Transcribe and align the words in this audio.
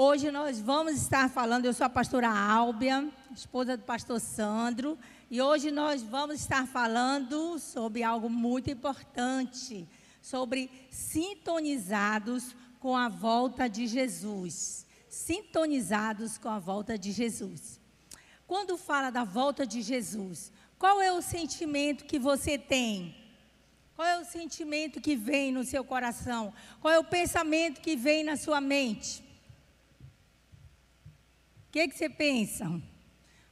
Hoje 0.00 0.30
nós 0.30 0.60
vamos 0.60 0.94
estar 0.94 1.28
falando, 1.28 1.64
eu 1.64 1.72
sou 1.72 1.84
a 1.84 1.90
pastora 1.90 2.28
Álbia, 2.28 3.10
esposa 3.34 3.76
do 3.76 3.82
pastor 3.82 4.20
Sandro, 4.20 4.96
e 5.28 5.42
hoje 5.42 5.72
nós 5.72 6.04
vamos 6.04 6.38
estar 6.38 6.68
falando 6.68 7.58
sobre 7.58 8.04
algo 8.04 8.30
muito 8.30 8.70
importante, 8.70 9.88
sobre 10.22 10.70
sintonizados 10.88 12.54
com 12.78 12.96
a 12.96 13.08
volta 13.08 13.68
de 13.68 13.88
Jesus. 13.88 14.86
Sintonizados 15.08 16.38
com 16.38 16.48
a 16.48 16.60
volta 16.60 16.96
de 16.96 17.10
Jesus. 17.10 17.80
Quando 18.46 18.78
fala 18.78 19.10
da 19.10 19.24
volta 19.24 19.66
de 19.66 19.82
Jesus, 19.82 20.52
qual 20.78 21.02
é 21.02 21.10
o 21.10 21.20
sentimento 21.20 22.04
que 22.04 22.20
você 22.20 22.56
tem? 22.56 23.16
Qual 23.96 24.06
é 24.06 24.16
o 24.20 24.24
sentimento 24.24 25.00
que 25.00 25.16
vem 25.16 25.50
no 25.50 25.64
seu 25.64 25.82
coração? 25.82 26.54
Qual 26.80 26.94
é 26.94 27.00
o 27.00 27.04
pensamento 27.04 27.80
que 27.80 27.96
vem 27.96 28.22
na 28.22 28.36
sua 28.36 28.60
mente? 28.60 29.26
Que, 31.78 31.86
que 31.86 31.96
você 31.96 32.08
pensa? 32.08 32.82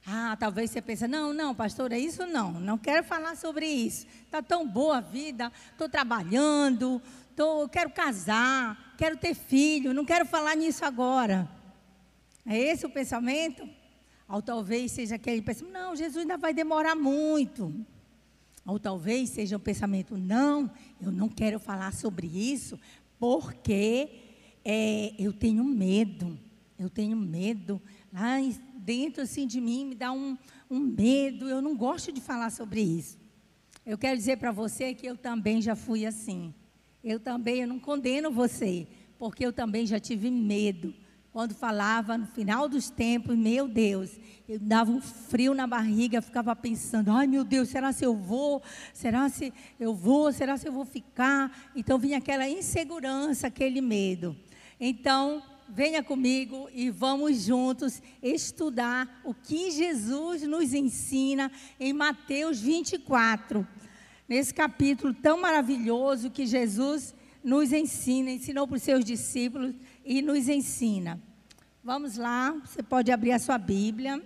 Ah, 0.05 0.35
talvez 0.37 0.69
você 0.69 0.81
pense, 0.81 1.07
não, 1.07 1.31
não, 1.31 1.55
pastor, 1.55 1.93
é 1.93 1.99
isso 1.99 2.25
não, 2.25 2.51
não 2.59 2.77
quero 2.77 3.01
falar 3.01 3.37
sobre 3.37 3.65
isso. 3.65 4.05
Está 4.25 4.41
tão 4.41 4.67
boa 4.67 4.97
a 4.97 5.01
vida, 5.01 5.49
estou 5.71 5.87
trabalhando, 5.87 7.01
tô, 7.37 7.69
quero 7.69 7.89
casar, 7.89 8.95
quero 8.97 9.15
ter 9.15 9.33
filho, 9.33 9.93
não 9.93 10.03
quero 10.03 10.25
falar 10.25 10.57
nisso 10.57 10.83
agora. 10.83 11.49
É 12.45 12.57
esse 12.57 12.85
o 12.85 12.89
pensamento? 12.89 13.65
Ou 14.27 14.41
talvez 14.41 14.91
seja 14.91 15.15
aquele 15.15 15.41
pensamento, 15.41 15.71
não, 15.71 15.95
Jesus 15.95 16.17
ainda 16.17 16.37
vai 16.37 16.53
demorar 16.53 16.95
muito. 16.95 17.73
Ou 18.65 18.77
talvez 18.77 19.29
seja 19.29 19.55
um 19.55 19.61
pensamento, 19.61 20.17
não, 20.17 20.69
eu 21.01 21.13
não 21.13 21.29
quero 21.29 21.61
falar 21.61 21.93
sobre 21.93 22.27
isso, 22.27 22.77
porque 23.17 24.09
é, 24.65 25.13
eu 25.17 25.31
tenho 25.31 25.63
medo, 25.63 26.37
eu 26.77 26.89
tenho 26.89 27.15
medo. 27.15 27.81
Lá 28.11 28.37
dentro 28.75 29.23
assim 29.23 29.45
de 29.45 29.59
mim 29.59 29.85
me 29.85 29.95
dá 29.95 30.11
um, 30.11 30.37
um 30.69 30.79
medo, 30.79 31.49
eu 31.49 31.61
não 31.61 31.75
gosto 31.75 32.11
de 32.11 32.21
falar 32.21 32.49
sobre 32.51 32.81
isso. 32.81 33.17
Eu 33.85 33.97
quero 33.97 34.17
dizer 34.17 34.37
para 34.37 34.51
você 34.51 34.93
que 34.93 35.07
eu 35.07 35.15
também 35.15 35.61
já 35.61 35.75
fui 35.75 36.05
assim. 36.05 36.53
Eu 37.03 37.19
também, 37.19 37.61
eu 37.61 37.67
não 37.67 37.79
condeno 37.79 38.31
você, 38.31 38.87
porque 39.17 39.45
eu 39.45 39.53
também 39.53 39.85
já 39.85 39.99
tive 39.99 40.29
medo. 40.29 40.93
Quando 41.31 41.53
falava 41.53 42.17
no 42.17 42.25
final 42.25 42.67
dos 42.67 42.89
tempos, 42.89 43.37
meu 43.37 43.67
Deus, 43.67 44.19
eu 44.49 44.57
dava 44.59 44.91
um 44.91 44.99
frio 44.99 45.53
na 45.53 45.67
barriga, 45.67 46.21
ficava 46.21 46.55
pensando, 46.55 47.11
ai 47.11 47.27
meu 47.27 47.43
Deus, 47.43 47.69
será 47.69 47.91
se 47.91 48.03
eu 48.03 48.15
vou? 48.15 48.61
Será 48.91 49.29
se 49.29 49.53
eu 49.79 49.93
vou? 49.93 50.33
Será 50.33 50.57
se 50.57 50.67
eu 50.67 50.71
vou 50.73 50.83
ficar? 50.83 51.71
Então 51.75 51.99
vinha 51.99 52.17
aquela 52.17 52.49
insegurança, 52.49 53.47
aquele 53.47 53.81
medo. 53.81 54.35
Então, 54.79 55.43
venha 55.69 56.03
comigo 56.03 56.69
e 56.73 56.89
vamos 56.89 57.43
juntos 57.43 58.01
estudar 58.21 59.21
o 59.23 59.33
que 59.33 59.71
Jesus 59.71 60.43
nos 60.43 60.73
ensina 60.73 61.51
em 61.79 61.93
Mateus 61.93 62.59
24. 62.59 63.67
Nesse 64.27 64.53
capítulo 64.53 65.13
tão 65.13 65.39
maravilhoso 65.39 66.31
que 66.31 66.45
Jesus 66.45 67.15
nos 67.43 67.71
ensina, 67.71 68.31
ensinou 68.31 68.67
para 68.67 68.77
os 68.77 68.83
seus 68.83 69.05
discípulos 69.05 69.73
e 70.03 70.21
nos 70.21 70.49
ensina. 70.49 71.21
Vamos 71.83 72.17
lá, 72.17 72.51
você 72.65 72.83
pode 72.83 73.11
abrir 73.11 73.31
a 73.31 73.39
sua 73.39 73.57
Bíblia. 73.57 74.21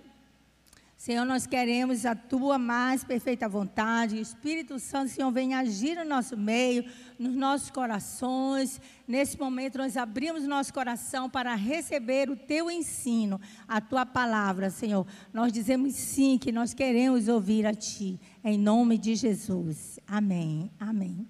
Senhor, 1.02 1.24
nós 1.24 1.48
queremos 1.48 2.06
a 2.06 2.14
tua 2.14 2.58
mais 2.58 3.02
perfeita 3.02 3.48
vontade. 3.48 4.14
O 4.14 4.20
Espírito 4.20 4.78
Santo, 4.78 5.10
Senhor, 5.10 5.32
vem 5.32 5.52
agir 5.52 5.96
no 5.96 6.04
nosso 6.04 6.36
meio, 6.36 6.84
nos 7.18 7.34
nossos 7.34 7.72
corações. 7.72 8.80
Nesse 9.08 9.36
momento, 9.36 9.78
nós 9.78 9.96
abrimos 9.96 10.44
nosso 10.44 10.72
coração 10.72 11.28
para 11.28 11.56
receber 11.56 12.30
o 12.30 12.36
teu 12.36 12.70
ensino, 12.70 13.40
a 13.66 13.80
tua 13.80 14.06
palavra, 14.06 14.70
Senhor. 14.70 15.04
Nós 15.32 15.52
dizemos 15.52 15.92
sim 15.94 16.38
que 16.38 16.52
nós 16.52 16.72
queremos 16.72 17.26
ouvir 17.26 17.66
a 17.66 17.74
ti, 17.74 18.20
em 18.44 18.56
nome 18.56 18.96
de 18.96 19.16
Jesus. 19.16 19.98
Amém. 20.06 20.70
Amém. 20.78 21.26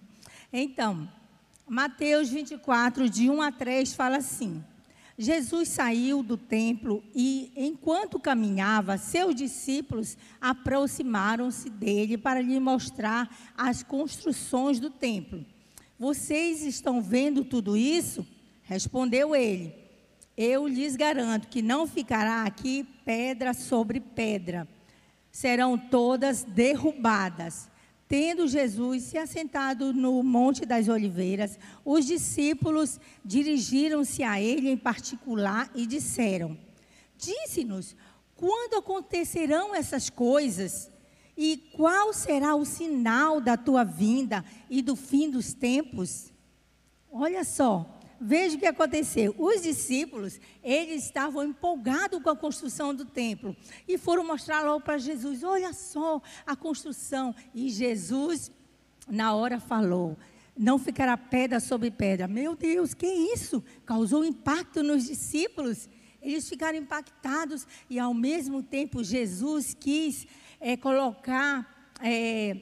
Então, 0.53 1.11
Mateus 1.66 2.28
24, 2.28 3.09
de 3.09 3.31
1 3.31 3.41
a 3.41 3.50
3, 3.50 3.94
fala 3.94 4.19
assim. 4.19 4.62
Jesus 5.22 5.69
saiu 5.69 6.21
do 6.21 6.37
templo 6.37 7.03
e, 7.15 7.53
enquanto 7.56 8.19
caminhava, 8.19 8.99
seus 8.99 9.37
discípulos 9.37 10.19
aproximaram-se 10.41 11.71
dele 11.71 12.19
para 12.19 12.41
lhe 12.41 12.59
mostrar 12.59 13.32
as 13.56 13.84
construções 13.84 14.81
do 14.81 14.91
templo. 14.91 15.47
Vocês 15.97 16.65
estão 16.65 17.00
vendo 17.00 17.44
tudo 17.44 17.77
isso? 17.77 18.27
Respondeu 18.65 19.37
ele. 19.37 19.72
Eu 20.37 20.66
lhes 20.66 20.97
garanto 20.97 21.47
que 21.47 21.62
não 21.62 21.87
ficará 21.87 22.43
aqui 22.43 22.84
pedra 23.05 23.55
sobre 23.55 24.00
pedra. 24.00 24.66
Serão 25.31 25.78
todas 25.78 26.43
derrubadas. 26.43 27.71
Tendo 28.12 28.47
Jesus 28.47 29.05
se 29.05 29.17
assentado 29.17 29.91
no 29.91 30.23
Monte 30.23 30.67
das 30.67 30.87
Oliveiras, 30.87 31.59
os 31.83 32.05
discípulos 32.05 33.00
dirigiram-se 33.25 34.23
a 34.23 34.39
ele 34.39 34.69
em 34.69 34.77
particular 34.77 35.71
e 35.75 35.87
disseram: 35.87 36.55
Disse-nos, 37.17 37.97
quando 38.37 38.75
acontecerão 38.75 39.75
essas 39.75 40.11
coisas? 40.11 40.91
E 41.34 41.56
qual 41.75 42.12
será 42.12 42.55
o 42.55 42.67
sinal 42.67 43.41
da 43.41 43.56
tua 43.56 43.83
vinda 43.83 44.44
e 44.69 44.83
do 44.83 44.94
fim 44.94 45.31
dos 45.31 45.55
tempos? 45.55 46.31
Olha 47.11 47.44
só, 47.44 47.99
veja 48.22 48.56
o 48.56 48.59
que 48.60 48.66
aconteceu. 48.66 49.34
Os 49.37 49.62
discípulos, 49.62 50.41
eles 50.62 51.05
estavam 51.05 51.44
empolgados 51.44 52.22
com 52.22 52.31
a 52.31 52.37
construção 52.37 52.94
do 52.94 53.05
templo 53.05 53.56
e 53.87 53.99
foram 53.99 54.25
mostrar 54.25 54.62
logo 54.62 54.81
para 54.81 54.99
Jesus: 54.99 55.43
olha 55.43 55.72
só 55.72 56.22
a 56.47 56.55
construção. 56.55 57.34
E 57.55 57.69
Jesus, 57.69 58.50
na 59.09 59.34
hora, 59.34 59.59
falou: 59.59 60.16
não 60.56 60.78
ficará 60.78 61.16
pedra 61.16 61.59
sobre 61.59 61.91
pedra. 61.91 62.28
Meu 62.28 62.55
Deus, 62.55 62.94
que 62.94 63.06
isso? 63.06 63.62
Causou 63.84 64.25
impacto 64.25 64.82
nos 64.82 65.06
discípulos. 65.06 65.88
Eles 66.21 66.49
ficaram 66.49 66.78
impactados 66.78 67.66
e, 67.91 67.99
ao 67.99 68.15
mesmo 68.15 68.62
tempo, 68.62 69.03
Jesus 69.03 69.75
quis 69.75 70.27
é, 70.61 70.77
colocar 70.77 71.97
é, 72.00 72.56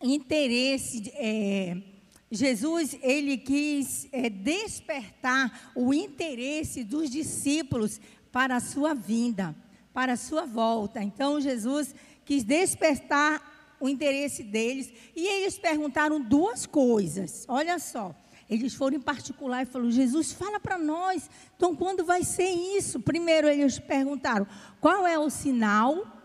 interesse. 0.00 1.10
É, 1.14 1.97
Jesus, 2.30 2.98
ele 3.02 3.38
quis 3.38 4.06
é, 4.12 4.28
despertar 4.28 5.72
o 5.74 5.94
interesse 5.94 6.84
dos 6.84 7.08
discípulos 7.08 8.00
para 8.30 8.56
a 8.56 8.60
sua 8.60 8.94
vinda, 8.94 9.56
para 9.94 10.12
a 10.12 10.16
sua 10.16 10.44
volta. 10.44 11.02
Então, 11.02 11.40
Jesus 11.40 11.94
quis 12.24 12.44
despertar 12.44 13.76
o 13.80 13.88
interesse 13.88 14.42
deles 14.42 14.92
e 15.16 15.26
eles 15.26 15.58
perguntaram 15.58 16.20
duas 16.20 16.66
coisas. 16.66 17.44
Olha 17.48 17.78
só. 17.78 18.14
Eles 18.48 18.74
foram 18.74 18.96
em 18.96 19.00
particular 19.00 19.62
e 19.62 19.66
falaram: 19.66 19.90
Jesus, 19.90 20.32
fala 20.32 20.58
para 20.58 20.78
nós. 20.78 21.28
Então, 21.56 21.76
quando 21.76 22.04
vai 22.04 22.24
ser 22.24 22.48
isso? 22.48 22.98
Primeiro, 23.00 23.46
eles 23.46 23.78
perguntaram: 23.78 24.46
qual 24.80 25.06
é 25.06 25.18
o 25.18 25.28
sinal 25.28 26.17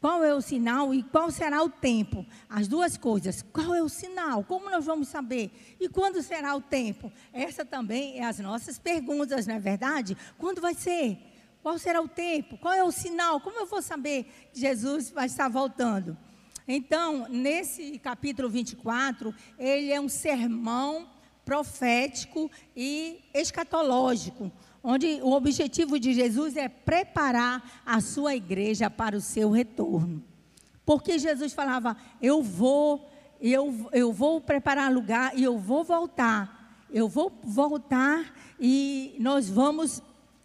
qual 0.00 0.22
é 0.22 0.32
o 0.32 0.40
sinal 0.40 0.94
e 0.94 1.02
qual 1.02 1.30
será 1.30 1.62
o 1.62 1.68
tempo? 1.68 2.24
As 2.48 2.68
duas 2.68 2.96
coisas. 2.96 3.42
Qual 3.52 3.74
é 3.74 3.82
o 3.82 3.88
sinal? 3.88 4.44
Como 4.44 4.70
nós 4.70 4.86
vamos 4.86 5.08
saber? 5.08 5.50
E 5.80 5.88
quando 5.88 6.22
será 6.22 6.54
o 6.54 6.60
tempo? 6.60 7.12
Essa 7.32 7.64
também 7.64 8.18
é 8.18 8.24
as 8.24 8.38
nossas 8.38 8.78
perguntas, 8.78 9.46
não 9.46 9.56
é 9.56 9.58
verdade? 9.58 10.16
Quando 10.38 10.60
vai 10.60 10.74
ser? 10.74 11.18
Qual 11.62 11.76
será 11.78 12.00
o 12.00 12.08
tempo? 12.08 12.56
Qual 12.58 12.72
é 12.72 12.84
o 12.84 12.92
sinal? 12.92 13.40
Como 13.40 13.58
eu 13.58 13.66
vou 13.66 13.82
saber 13.82 14.24
que 14.52 14.60
Jesus 14.60 15.10
vai 15.10 15.26
estar 15.26 15.48
voltando? 15.48 16.16
Então, 16.66 17.26
nesse 17.28 17.98
capítulo 17.98 18.48
24, 18.48 19.34
ele 19.58 19.90
é 19.90 20.00
um 20.00 20.08
sermão 20.08 21.08
profético 21.44 22.50
e 22.76 23.24
escatológico 23.34 24.52
onde 24.90 25.20
o 25.22 25.32
objetivo 25.32 26.00
de 26.00 26.14
Jesus 26.14 26.56
é 26.56 26.66
preparar 26.66 27.82
a 27.84 28.00
sua 28.00 28.34
igreja 28.34 28.88
para 28.88 29.14
o 29.14 29.20
seu 29.20 29.50
retorno. 29.50 30.24
Porque 30.82 31.18
Jesus 31.18 31.52
falava: 31.52 31.94
Eu 32.22 32.42
vou, 32.42 33.06
eu, 33.38 33.90
eu 33.92 34.10
vou 34.14 34.40
preparar 34.40 34.90
lugar 34.90 35.36
e 35.36 35.44
eu 35.44 35.58
vou 35.58 35.84
voltar. 35.84 36.86
Eu 36.90 37.06
vou 37.06 37.30
voltar 37.44 38.34
e 38.58 39.14
nós 39.20 39.46
vamos. 39.46 40.02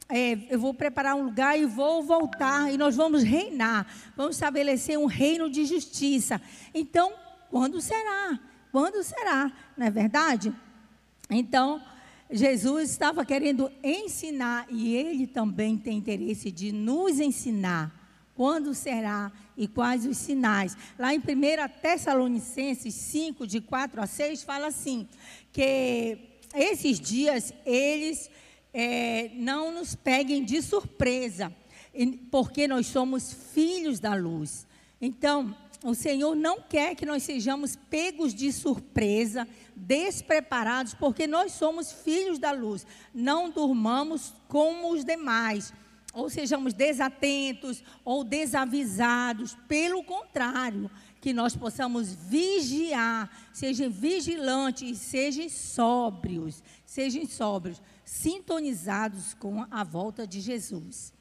É, 0.09 0.37
eu 0.49 0.59
vou 0.59 0.73
preparar 0.73 1.15
um 1.15 1.23
lugar 1.23 1.57
e 1.57 1.65
vou 1.65 2.03
voltar 2.03 2.69
e 2.69 2.77
nós 2.77 2.97
vamos 2.97 3.23
reinar. 3.23 3.87
Vamos 4.13 4.35
estabelecer 4.35 4.99
um 4.99 5.05
reino 5.05 5.49
de 5.49 5.63
justiça. 5.63 6.41
Então, 6.73 7.13
quando 7.49 7.79
será? 7.79 8.37
Quando 8.73 9.01
será? 9.03 9.49
Não 9.77 9.87
é 9.87 9.89
verdade? 9.89 10.53
Então, 11.29 11.81
Jesus 12.35 12.89
estava 12.89 13.23
querendo 13.23 13.71
ensinar 13.83 14.65
e 14.67 14.95
ele 14.95 15.27
também 15.27 15.77
tem 15.77 15.99
interesse 15.99 16.49
de 16.51 16.71
nos 16.71 17.19
ensinar 17.19 18.03
quando 18.33 18.73
será 18.73 19.31
e 19.55 19.67
quais 19.67 20.07
os 20.07 20.17
sinais. 20.17 20.75
Lá 20.97 21.13
em 21.13 21.19
1 21.19 21.21
Tessalonicenses 21.79 22.95
5, 22.95 23.45
de 23.45 23.61
4 23.61 24.01
a 24.01 24.07
6, 24.07 24.41
fala 24.41 24.65
assim: 24.65 25.07
que 25.51 26.17
esses 26.55 26.99
dias 26.99 27.53
eles 27.63 28.31
é, 28.73 29.29
não 29.35 29.71
nos 29.71 29.93
peguem 29.93 30.43
de 30.43 30.59
surpresa, 30.63 31.55
porque 32.31 32.67
nós 32.67 32.87
somos 32.87 33.31
filhos 33.53 33.99
da 33.99 34.15
luz. 34.15 34.65
Então, 34.99 35.55
o 35.83 35.93
Senhor 35.93 36.35
não 36.35 36.61
quer 36.61 36.95
que 36.95 37.05
nós 37.05 37.23
sejamos 37.23 37.75
pegos 37.75 38.33
de 38.33 38.51
surpresa, 38.53 39.47
despreparados, 39.75 40.93
porque 40.93 41.27
nós 41.27 41.51
somos 41.51 41.91
filhos 41.91 42.39
da 42.39 42.51
luz. 42.51 42.87
Não 43.13 43.49
durmamos 43.49 44.33
como 44.47 44.93
os 44.93 45.03
demais, 45.03 45.73
ou 46.13 46.29
sejamos 46.29 46.73
desatentos 46.73 47.83
ou 48.05 48.23
desavisados. 48.23 49.57
Pelo 49.67 50.03
contrário, 50.03 50.89
que 51.23 51.31
nós 51.31 51.55
possamos 51.55 52.13
vigiar, 52.13 53.29
sejam 53.53 53.89
vigilantes 53.89 54.97
sejam 54.97 55.47
sóbrios, 55.47 56.61
sejam 56.85 57.25
sóbrios, 57.25 57.81
sintonizados 58.03 59.33
com 59.33 59.65
a 59.71 59.83
volta 59.85 60.27
de 60.27 60.41
Jesus. 60.41 61.12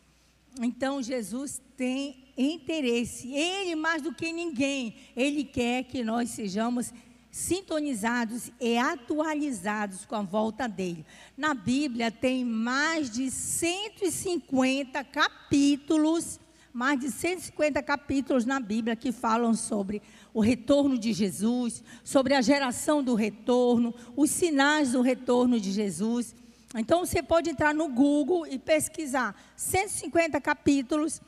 Então, 0.61 1.03
Jesus 1.03 1.61
tem 1.77 2.23
interesse, 2.37 3.33
ele 3.33 3.75
mais 3.75 4.03
do 4.03 4.15
que 4.15 4.33
ninguém, 4.33 4.95
ele 5.17 5.45
quer 5.45 5.85
que 5.85 6.03
nós 6.03 6.31
sejamos 6.31 6.93
sintonizados 7.31 8.51
e 8.61 8.77
atualizados 8.77 10.05
com 10.05 10.15
a 10.15 10.23
volta 10.23 10.69
dele. 10.69 11.05
Na 11.37 11.55
Bíblia 11.55 12.11
tem 12.11 12.45
mais 12.45 13.11
de 13.11 13.31
150 13.31 15.03
capítulos, 15.05 16.39
mais 16.73 17.01
de 17.01 17.11
150 17.11 17.83
capítulos 17.83 18.45
na 18.45 18.61
Bíblia 18.61 18.95
que 18.95 19.11
falam 19.13 19.55
sobre 19.55 20.03
o 20.35 20.41
retorno 20.41 20.99
de 20.99 21.15
Jesus, 21.15 21.83
sobre 22.05 22.35
a 22.35 22.43
geração 22.43 23.03
do 23.03 23.15
retorno, 23.15 23.95
os 24.15 24.31
sinais 24.31 24.93
do 24.93 25.01
retorno 25.01 25.59
de 25.59 25.73
Jesus. 25.73 26.35
Então 26.75 27.05
você 27.05 27.23
pode 27.23 27.51
entrar 27.51 27.75
no 27.75 27.89
Google 27.89 28.47
e 28.47 28.59
pesquisar 28.59 29.35
150 29.57 30.41
capítulos 30.41 31.21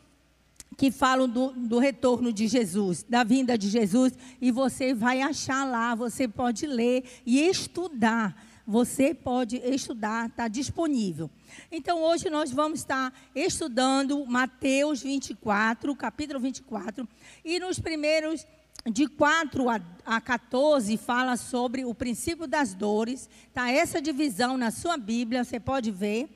que 0.77 0.91
falam 0.91 1.29
do, 1.29 1.53
do, 1.53 1.79
retorno 1.79 2.33
de 2.33 2.47
Jesus, 2.49 3.05
da 3.09 3.23
vinda 3.23 3.57
de 3.57 3.69
Jesus, 3.69 4.13
e 4.41 4.51
você 4.51 4.93
vai 4.93 5.21
achar 5.21 5.65
lá, 5.65 5.95
você 5.95 6.27
pode 6.27 6.67
ler 6.67 7.05
e 7.25 7.47
estudar. 7.47 8.37
Você 8.67 9.13
pode 9.15 9.59
estudar, 9.59 10.31
está 10.31 10.49
disponível. 10.49 11.31
Então, 11.71 12.03
hoje 12.03 12.31
nós 12.31 12.51
vamos 12.51 12.81
estar 12.81 13.13
estudando 13.35 14.25
Mateus 14.25 15.03
24, 15.03 15.95
capítulo 15.95 16.41
24, 16.41 17.07
e 17.45 17.61
nos 17.61 17.79
primeiros 17.79 18.47
de 18.91 19.07
4 19.07 19.69
a, 19.69 19.81
a 20.05 20.21
14 20.21 20.97
fala 20.97 21.37
sobre 21.37 21.85
o 21.85 21.95
princípio 21.95 22.47
das 22.47 22.75
dores. 22.75 23.29
Tá 23.53 23.71
essa 23.71 24.01
divisão 24.01 24.57
na 24.57 24.71
sua 24.71 24.97
Bíblia, 24.97 25.45
você 25.45 25.59
pode 25.59 25.91
ver. 25.91 26.29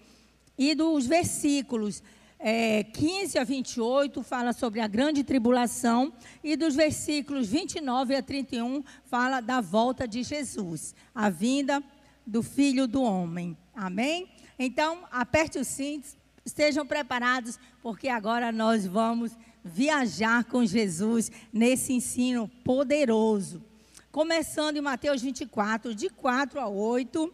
E 0.57 0.75
dos 0.75 1.07
versículos 1.07 2.03
é, 2.39 2.85
15 2.85 3.39
a 3.39 3.45
28 3.45 4.23
fala 4.23 4.53
sobre 4.53 4.81
a 4.81 4.87
grande 4.87 5.23
tribulação. 5.23 6.13
E 6.43 6.57
dos 6.57 6.75
versículos 6.75 7.49
29 7.49 8.15
a 8.15 8.23
31 8.23 8.83
fala 9.05 9.41
da 9.41 9.61
volta 9.61 10.09
de 10.09 10.23
Jesus, 10.23 10.95
a 11.15 11.29
vinda 11.29 11.83
do 12.27 12.43
Filho 12.43 12.87
do 12.87 13.03
Homem. 13.03 13.57
Amém? 13.75 14.29
Então, 14.59 15.05
aperte 15.11 15.59
os 15.59 15.69
cintos, 15.69 16.17
estejam 16.45 16.87
preparados, 16.87 17.59
porque 17.83 18.09
agora 18.09 18.51
nós 18.51 18.87
vamos 18.87 19.33
viajar 19.69 20.45
com 20.45 20.65
Jesus 20.65 21.31
nesse 21.53 21.93
ensino 21.93 22.49
poderoso. 22.65 23.63
Começando 24.11 24.79
em 24.79 24.81
Mateus 24.81 25.23
24, 25.23 25.95
de 25.95 26.09
4 26.09 26.59
a 26.59 26.67
8, 26.67 27.33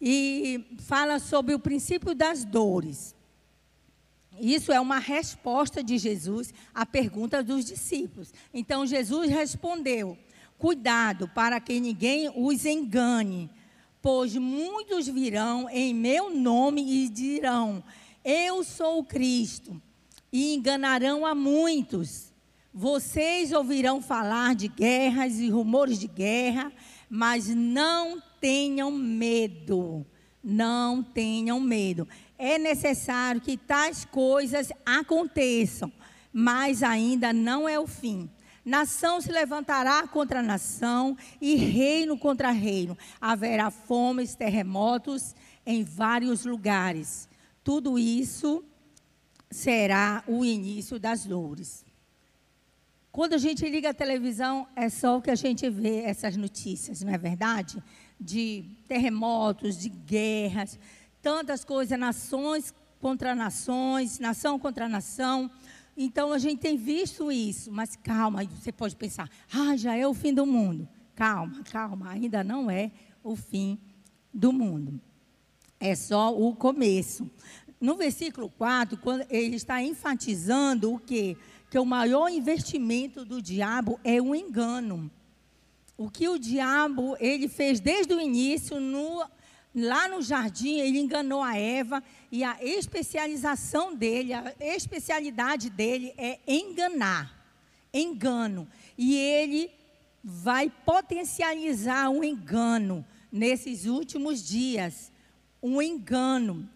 e 0.00 0.64
fala 0.80 1.18
sobre 1.18 1.54
o 1.54 1.58
princípio 1.58 2.14
das 2.14 2.44
dores. 2.44 3.14
Isso 4.40 4.72
é 4.72 4.80
uma 4.80 4.98
resposta 4.98 5.82
de 5.82 5.98
Jesus 5.98 6.52
à 6.74 6.84
pergunta 6.84 7.42
dos 7.42 7.64
discípulos. 7.64 8.32
Então 8.52 8.86
Jesus 8.86 9.30
respondeu: 9.30 10.18
Cuidado 10.58 11.28
para 11.28 11.60
que 11.60 11.78
ninguém 11.80 12.30
os 12.34 12.64
engane, 12.64 13.50
pois 14.02 14.36
muitos 14.36 15.06
virão 15.06 15.68
em 15.70 15.94
meu 15.94 16.30
nome 16.30 17.04
e 17.04 17.08
dirão: 17.08 17.82
Eu 18.24 18.64
sou 18.64 19.00
o 19.00 19.04
Cristo 19.04 19.80
e 20.34 20.52
enganarão 20.52 21.24
a 21.24 21.32
muitos. 21.32 22.32
Vocês 22.72 23.52
ouvirão 23.52 24.02
falar 24.02 24.56
de 24.56 24.66
guerras 24.66 25.38
e 25.38 25.48
rumores 25.48 25.96
de 25.96 26.08
guerra, 26.08 26.72
mas 27.08 27.46
não 27.46 28.20
tenham 28.40 28.90
medo. 28.90 30.04
Não 30.42 31.04
tenham 31.04 31.60
medo. 31.60 32.08
É 32.36 32.58
necessário 32.58 33.40
que 33.40 33.56
tais 33.56 34.04
coisas 34.04 34.72
aconteçam, 34.84 35.92
mas 36.32 36.82
ainda 36.82 37.32
não 37.32 37.68
é 37.68 37.78
o 37.78 37.86
fim. 37.86 38.28
Nação 38.64 39.20
se 39.20 39.30
levantará 39.30 40.08
contra 40.08 40.42
nação 40.42 41.16
e 41.40 41.54
reino 41.54 42.18
contra 42.18 42.50
reino. 42.50 42.98
Haverá 43.20 43.70
fomes, 43.70 44.34
terremotos 44.34 45.32
em 45.64 45.84
vários 45.84 46.44
lugares. 46.44 47.28
Tudo 47.62 47.96
isso 47.96 48.64
será 49.54 50.24
o 50.26 50.44
início 50.44 50.98
das 50.98 51.24
dores. 51.24 51.86
Quando 53.12 53.34
a 53.34 53.38
gente 53.38 53.64
liga 53.68 53.90
a 53.90 53.94
televisão, 53.94 54.66
é 54.74 54.88
só 54.88 55.16
o 55.16 55.22
que 55.22 55.30
a 55.30 55.36
gente 55.36 55.70
vê 55.70 56.00
essas 56.00 56.36
notícias, 56.36 57.02
não 57.02 57.12
é 57.12 57.16
verdade? 57.16 57.80
De 58.20 58.64
terremotos, 58.88 59.78
de 59.78 59.88
guerras, 59.88 60.76
tantas 61.22 61.64
coisas, 61.64 61.96
nações 61.96 62.74
contra 63.00 63.32
nações, 63.32 64.18
nação 64.18 64.58
contra 64.58 64.88
nação. 64.88 65.48
Então 65.96 66.32
a 66.32 66.38
gente 66.38 66.58
tem 66.58 66.76
visto 66.76 67.30
isso, 67.30 67.70
mas 67.70 67.94
calma, 67.94 68.44
você 68.44 68.72
pode 68.72 68.96
pensar, 68.96 69.30
ah, 69.52 69.76
já 69.76 69.94
é 69.94 70.04
o 70.04 70.12
fim 70.12 70.34
do 70.34 70.44
mundo. 70.44 70.88
Calma, 71.14 71.62
calma, 71.70 72.10
ainda 72.10 72.42
não 72.42 72.68
é 72.68 72.90
o 73.22 73.36
fim 73.36 73.78
do 74.32 74.52
mundo. 74.52 75.00
É 75.78 75.94
só 75.94 76.36
o 76.36 76.56
começo 76.56 77.30
no 77.84 77.96
versículo 77.96 78.48
4, 78.48 78.96
quando 78.96 79.26
ele 79.28 79.56
está 79.56 79.82
enfatizando 79.82 80.94
o 80.94 80.98
quê? 80.98 81.36
Que 81.70 81.78
o 81.78 81.84
maior 81.84 82.30
investimento 82.30 83.26
do 83.26 83.42
diabo 83.42 84.00
é 84.02 84.22
o 84.22 84.34
engano. 84.34 85.10
O 85.94 86.08
que 86.08 86.26
o 86.26 86.38
diabo 86.38 87.14
ele 87.20 87.46
fez 87.46 87.80
desde 87.80 88.14
o 88.14 88.20
início, 88.20 88.80
no, 88.80 89.22
lá 89.74 90.08
no 90.08 90.22
jardim, 90.22 90.78
ele 90.78 90.98
enganou 90.98 91.42
a 91.42 91.58
Eva 91.58 92.02
e 92.32 92.42
a 92.42 92.56
especialização 92.62 93.94
dele, 93.94 94.32
a 94.32 94.54
especialidade 94.60 95.68
dele 95.68 96.14
é 96.16 96.38
enganar, 96.48 97.46
engano. 97.92 98.66
E 98.96 99.14
ele 99.14 99.70
vai 100.22 100.72
potencializar 100.86 102.08
o 102.08 102.24
engano 102.24 103.04
nesses 103.30 103.84
últimos 103.84 104.42
dias, 104.42 105.12
um 105.62 105.82
engano. 105.82 106.66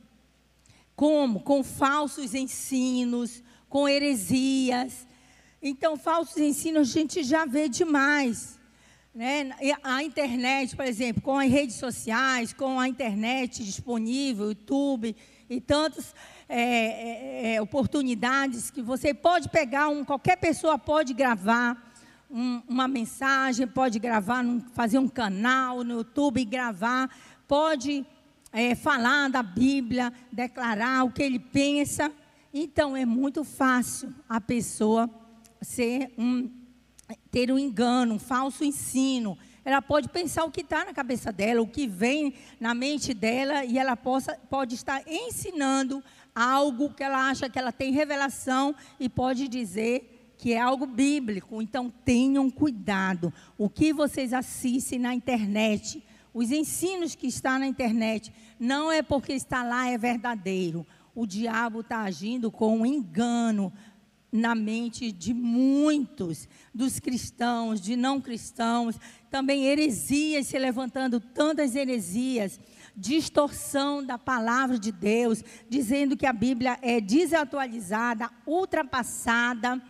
Como? 0.99 1.39
Com 1.39 1.63
falsos 1.63 2.35
ensinos, 2.35 3.41
com 3.69 3.89
heresias. 3.89 5.07
Então, 5.63 5.97
falsos 5.97 6.39
ensinos 6.39 6.91
a 6.91 6.93
gente 6.93 7.23
já 7.23 7.45
vê 7.45 7.69
demais. 7.69 8.59
Né? 9.15 9.53
A 9.85 10.03
internet, 10.03 10.75
por 10.75 10.85
exemplo, 10.85 11.23
com 11.23 11.39
as 11.39 11.49
redes 11.49 11.77
sociais, 11.77 12.53
com 12.53 12.81
a 12.81 12.89
internet 12.89 13.63
disponível, 13.63 14.49
YouTube 14.49 15.15
e 15.49 15.61
tantas 15.61 16.13
é, 16.49 16.63
é, 16.63 17.55
é, 17.55 17.63
oportunidades 17.63 18.69
que 18.69 18.83
você 18.83 19.15
pode 19.15 19.49
pegar, 19.51 19.89
um, 19.91 20.05
qualquer 20.05 20.37
pessoa 20.39 20.77
pode 20.77 21.15
gravar 21.15 21.81
um, 22.29 22.61
uma 22.69 22.89
mensagem, 22.89 23.69
pode 23.69 24.01
gravar, 24.01 24.45
fazer 24.75 24.99
um 24.99 25.09
canal 25.09 25.85
no 25.85 25.99
YouTube 25.99 26.41
e 26.41 26.45
gravar, 26.45 27.09
pode 27.47 28.05
é, 28.53 28.75
falar 28.75 29.29
da 29.29 29.43
Bíblia, 29.43 30.13
declarar 30.33 31.05
o 31.05 31.11
que 31.11 31.23
ele 31.23 31.39
pensa. 31.39 32.13
Então 32.53 32.97
é 32.97 33.05
muito 33.05 33.45
fácil 33.45 34.15
a 34.29 34.41
pessoa 34.41 35.09
ser 35.61 36.13
um, 36.17 36.51
ter 37.31 37.53
um 37.53 37.59
engano, 37.59 38.15
um 38.15 38.19
falso 38.19 38.65
ensino. 38.65 39.37
Ela 39.65 39.83
pode 39.83 40.09
pensar 40.09 40.45
o 40.45 40.51
que 40.51 40.63
está 40.63 40.85
na 40.85 40.95
cabeça 40.95 41.31
dela, 41.31 41.61
o 41.61 41.67
que 41.67 41.87
vem 41.87 42.35
na 42.59 42.73
mente 42.75 43.13
dela, 43.13 43.65
e 43.65 43.79
ela 43.79 43.97
possa, 43.97 44.35
pode 44.49 44.75
estar 44.75 45.03
ensinando 45.07 46.03
algo 46.35 46.95
que 46.95 47.03
ela 47.03 47.29
acha 47.29 47.51
que 47.51 47.59
ela 47.59 47.73
tem 47.73 47.93
revelação 47.93 48.75
e 48.99 49.09
pode 49.09 49.47
dizer 49.47 50.35
que 50.39 50.55
é 50.55 50.61
algo 50.61 50.87
bíblico. 50.87 51.61
Então 51.61 51.93
tenham 52.05 52.49
cuidado. 52.49 53.33
O 53.59 53.69
que 53.69 53.93
vocês 53.93 54.33
assistem 54.33 54.99
na 54.99 55.13
internet, 55.13 56.03
os 56.39 56.53
ensinos 56.53 57.17
que 57.17 57.27
estão 57.27 57.59
na 57.59 57.67
internet, 57.67 58.33
não 58.61 58.93
é 58.93 59.03
porque 59.03 59.33
está 59.33 59.65
lá 59.65 59.89
é 59.89 59.99
verdadeiro. 59.99 60.87
O 61.13 61.27
diabo 61.27 61.81
está 61.81 62.03
agindo 62.03 62.49
com 62.49 62.79
um 62.79 62.87
engano 62.87 63.73
na 64.31 64.55
mente 64.55 65.11
de 65.11 65.35
muitos, 65.35 66.49
dos 66.73 67.01
cristãos, 67.01 67.81
de 67.81 67.97
não 67.97 68.21
cristãos, 68.21 69.01
também 69.29 69.65
heresias 69.65 70.47
se 70.47 70.57
levantando, 70.57 71.19
tantas 71.19 71.75
heresias 71.75 72.61
distorção 72.95 74.05
da 74.05 74.17
palavra 74.17 74.79
de 74.79 74.93
Deus, 74.93 75.43
dizendo 75.69 76.17
que 76.17 76.27
a 76.27 76.33
Bíblia 76.33 76.79
é 76.83 77.01
desatualizada, 77.01 78.31
ultrapassada 78.47 79.83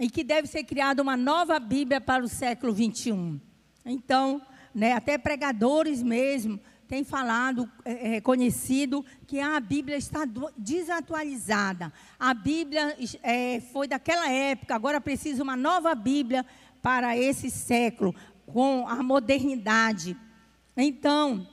e 0.00 0.08
que 0.08 0.24
deve 0.24 0.48
ser 0.48 0.64
criada 0.64 1.02
uma 1.02 1.16
nova 1.16 1.60
Bíblia 1.60 2.00
para 2.00 2.24
o 2.24 2.28
século 2.28 2.72
21. 2.72 3.38
Então, 3.84 4.40
né, 4.74 4.92
até 4.92 5.16
pregadores 5.16 6.02
mesmo 6.02 6.58
têm 6.88 7.04
falado, 7.04 7.70
é, 7.84 8.08
reconhecido 8.08 9.04
que 9.26 9.40
a 9.40 9.58
Bíblia 9.58 9.96
está 9.96 10.20
desatualizada. 10.56 11.92
A 12.18 12.34
Bíblia 12.34 12.96
é, 13.22 13.60
foi 13.72 13.88
daquela 13.88 14.30
época, 14.30 14.74
agora 14.74 15.00
precisa 15.00 15.42
uma 15.42 15.56
nova 15.56 15.94
Bíblia 15.94 16.44
para 16.82 17.16
esse 17.16 17.50
século, 17.50 18.14
com 18.46 18.86
a 18.86 19.02
modernidade. 19.02 20.16
Então, 20.76 21.46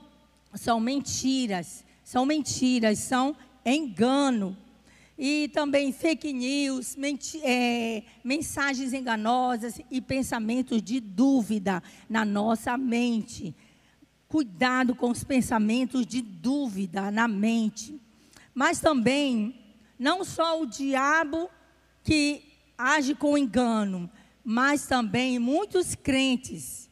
são 0.54 0.78
mentiras, 0.78 1.84
são 2.04 2.26
mentiras, 2.26 2.98
são 2.98 3.34
engano. 3.64 4.56
E 5.24 5.46
também 5.46 5.92
fake 5.92 6.32
news, 6.32 6.96
é, 7.44 8.02
mensagens 8.24 8.92
enganosas 8.92 9.80
e 9.88 10.00
pensamentos 10.00 10.82
de 10.82 10.98
dúvida 10.98 11.80
na 12.08 12.24
nossa 12.24 12.76
mente. 12.76 13.54
Cuidado 14.26 14.96
com 14.96 15.10
os 15.10 15.22
pensamentos 15.22 16.04
de 16.04 16.20
dúvida 16.20 17.12
na 17.12 17.28
mente. 17.28 18.00
Mas 18.52 18.80
também, 18.80 19.54
não 19.96 20.24
só 20.24 20.60
o 20.60 20.66
diabo 20.66 21.48
que 22.02 22.42
age 22.76 23.14
com 23.14 23.38
engano, 23.38 24.10
mas 24.44 24.86
também 24.86 25.38
muitos 25.38 25.94
crentes 25.94 26.82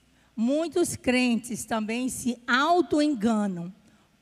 Muitos 0.42 0.96
crentes 0.96 1.66
também 1.66 2.08
se 2.08 2.40
auto-enganam. 2.46 3.70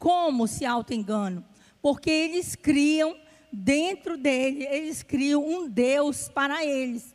Como 0.01 0.49
se 0.49 0.65
auto-enganam? 0.65 1.45
Porque 1.81 2.11
eles 2.11 2.57
criam 2.57 3.17
dentro 3.53 4.17
dele, 4.17 4.67
eles 4.67 5.03
criam 5.03 5.47
um 5.47 5.69
Deus 5.69 6.29
para 6.29 6.65
eles. 6.65 7.15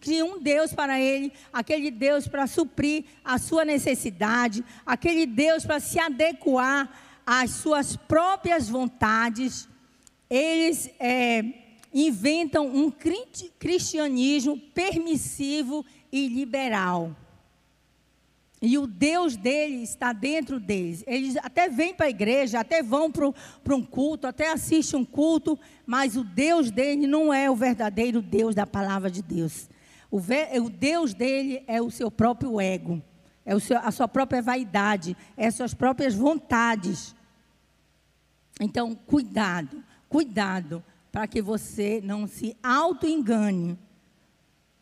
Criam 0.00 0.36
um 0.36 0.40
Deus 0.40 0.72
para 0.72 1.00
ele, 1.00 1.32
aquele 1.52 1.90
Deus 1.90 2.28
para 2.28 2.46
suprir 2.46 3.04
a 3.24 3.38
sua 3.38 3.64
necessidade, 3.64 4.64
aquele 4.84 5.26
Deus 5.26 5.64
para 5.64 5.80
se 5.80 5.98
adequar 5.98 6.88
às 7.26 7.50
suas 7.50 7.96
próprias 7.96 8.68
vontades. 8.68 9.68
Eles 10.28 10.90
é, 11.00 11.42
inventam 11.92 12.66
um 12.66 12.92
cristianismo 13.58 14.58
permissivo 14.74 15.84
e 16.12 16.28
liberal. 16.28 17.16
E 18.60 18.78
o 18.78 18.86
Deus 18.86 19.36
dele 19.36 19.82
está 19.82 20.12
dentro 20.12 20.58
deles. 20.58 21.04
Eles 21.06 21.36
até 21.36 21.68
vêm 21.68 21.94
para 21.94 22.06
a 22.06 22.10
igreja, 22.10 22.60
até 22.60 22.82
vão 22.82 23.10
para 23.10 23.74
um 23.74 23.82
culto, 23.82 24.26
até 24.26 24.50
assistem 24.50 25.00
um 25.00 25.04
culto, 25.04 25.58
mas 25.84 26.16
o 26.16 26.24
Deus 26.24 26.70
dele 26.70 27.06
não 27.06 27.32
é 27.32 27.50
o 27.50 27.56
verdadeiro 27.56 28.22
Deus 28.22 28.54
da 28.54 28.66
palavra 28.66 29.10
de 29.10 29.22
Deus. 29.22 29.68
O, 30.10 30.18
ver, 30.18 30.48
o 30.60 30.70
Deus 30.70 31.12
dele 31.12 31.62
é 31.66 31.82
o 31.82 31.90
seu 31.90 32.10
próprio 32.10 32.58
ego, 32.60 33.02
é 33.44 33.58
seu, 33.58 33.78
a 33.78 33.90
sua 33.90 34.08
própria 34.08 34.40
vaidade, 34.40 35.16
é 35.36 35.48
as 35.48 35.54
suas 35.54 35.74
próprias 35.74 36.14
vontades. 36.14 37.14
Então, 38.58 38.94
cuidado, 38.94 39.84
cuidado, 40.08 40.82
para 41.12 41.26
que 41.26 41.42
você 41.42 42.00
não 42.02 42.26
se 42.26 42.56
auto-engane 42.62 43.78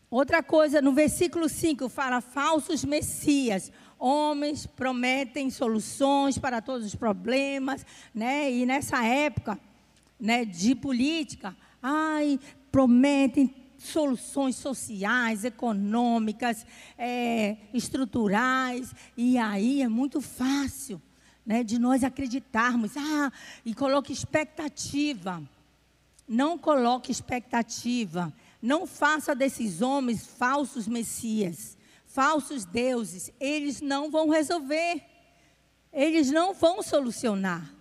Outra 0.09 0.43
coisa, 0.43 0.81
no 0.81 0.93
versículo 0.93 1.49
5 1.49 1.89
fala 1.89 2.21
falsos 2.21 2.85
messias. 2.85 3.71
Homens 3.97 4.65
prometem 4.65 5.49
soluções 5.49 6.37
para 6.37 6.61
todos 6.61 6.85
os 6.85 6.95
problemas, 6.95 7.85
né? 8.13 8.51
E 8.51 8.65
nessa 8.65 9.03
época, 9.03 9.59
né, 10.19 10.45
de 10.45 10.75
política, 10.75 11.55
ai, 11.81 12.39
prometem 12.71 13.53
soluções 13.77 14.55
sociais, 14.55 15.43
econômicas, 15.43 16.65
é, 16.97 17.57
estruturais, 17.73 18.93
e 19.15 19.37
aí 19.37 19.81
é 19.81 19.87
muito 19.87 20.21
fácil, 20.21 21.01
né, 21.45 21.63
de 21.63 21.77
nós 21.77 22.03
acreditarmos, 22.03 22.97
ah, 22.97 23.31
e 23.65 23.73
coloque 23.73 24.11
expectativa. 24.11 25.41
Não 26.27 26.57
coloque 26.57 27.11
expectativa. 27.11 28.33
Não 28.65 28.87
faça 28.87 29.35
desses 29.35 29.83
homens 29.83 30.25
falsos 30.25 30.87
messias, 30.87 31.77
falsos 32.03 32.65
deuses. 32.65 33.31
Eles 33.39 33.79
não 33.79 34.09
vão 34.09 34.27
resolver. 34.27 35.03
Eles 35.93 36.31
não 36.31 36.51
vão 36.51 36.81
solucionar. 36.81 37.71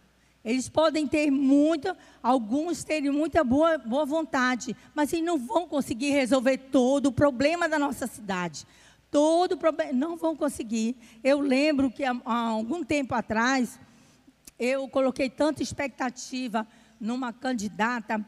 Eles 0.44 0.68
podem 0.68 1.06
ter 1.06 1.30
muita, 1.30 1.96
alguns 2.22 2.84
terem 2.84 3.10
muita 3.10 3.42
boa, 3.42 3.78
boa 3.78 4.04
vontade, 4.04 4.76
mas 4.94 5.10
eles 5.10 5.24
não 5.24 5.38
vão 5.38 5.66
conseguir 5.66 6.10
resolver 6.10 6.58
todo 6.58 7.06
o 7.06 7.12
problema 7.12 7.66
da 7.66 7.78
nossa 7.78 8.06
cidade. 8.06 8.66
Todo 9.10 9.52
o 9.52 9.56
problema, 9.56 9.90
não 9.90 10.18
vão 10.18 10.36
conseguir. 10.36 10.98
Eu 11.24 11.40
lembro 11.40 11.90
que 11.90 12.04
há, 12.04 12.14
há 12.26 12.40
algum 12.40 12.84
tempo 12.84 13.14
atrás, 13.14 13.80
eu 14.58 14.86
coloquei 14.86 15.30
tanta 15.30 15.62
expectativa 15.62 16.68
numa 17.00 17.32
candidata 17.32 18.22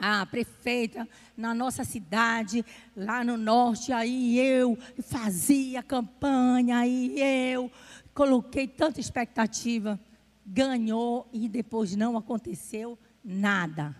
a 0.00 0.24
prefeita 0.26 1.08
na 1.36 1.54
nossa 1.54 1.84
cidade, 1.84 2.64
lá 2.96 3.22
no 3.22 3.36
norte, 3.36 3.92
aí 3.92 4.38
eu 4.38 4.76
fazia 5.02 5.82
campanha, 5.82 6.78
aí 6.78 7.20
eu 7.52 7.70
coloquei 8.14 8.66
tanta 8.66 9.00
expectativa, 9.00 9.98
ganhou 10.44 11.28
e 11.32 11.48
depois 11.48 11.94
não 11.94 12.16
aconteceu 12.16 12.98
nada. 13.24 13.94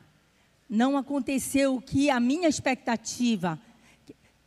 Não 0.69 0.97
aconteceu 0.97 1.77
o 1.77 1.81
que 1.81 2.11
a 2.11 2.21
minha 2.21 2.49
expectativa, 2.49 3.59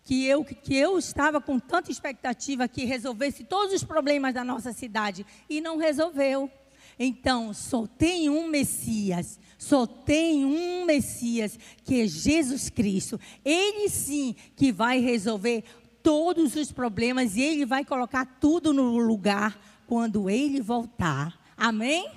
que 0.03 0.25
eu, 0.25 0.43
que 0.43 0.75
eu 0.75 0.98
estava 0.98 1.39
com 1.39 1.58
tanta 1.58 1.91
expectativa 1.91 2.67
que 2.67 2.86
resolvesse 2.86 3.43
todos 3.43 3.74
os 3.74 3.84
problemas 3.84 4.34
da 4.34 4.43
nossa 4.43 4.74
cidade 4.74 5.25
e 5.50 5.62
não 5.62 5.77
resolveu. 5.77 6.51
Então, 7.00 7.53
só 7.53 7.88
tem 7.88 8.29
um 8.29 8.48
Messias, 8.48 9.39
só 9.62 9.86
tem 9.86 10.44
um 10.44 10.86
Messias, 10.86 11.58
que 11.84 12.01
é 12.01 12.08
Jesus 12.08 12.68
Cristo. 12.68 13.20
Ele 13.46 13.89
sim 13.89 14.36
que 14.56 14.72
vai 14.72 15.00
resolver 15.00 15.63
todos 16.01 16.56
os 16.56 16.72
problemas 16.72 17.36
e 17.36 17.41
ele 17.41 17.63
vai 17.63 17.86
colocar 17.86 18.25
tudo 18.25 18.74
no 18.74 18.98
lugar 18.98 19.56
quando 19.86 20.27
ele 20.32 20.60
voltar. 20.60 21.39
Amém? 21.56 22.10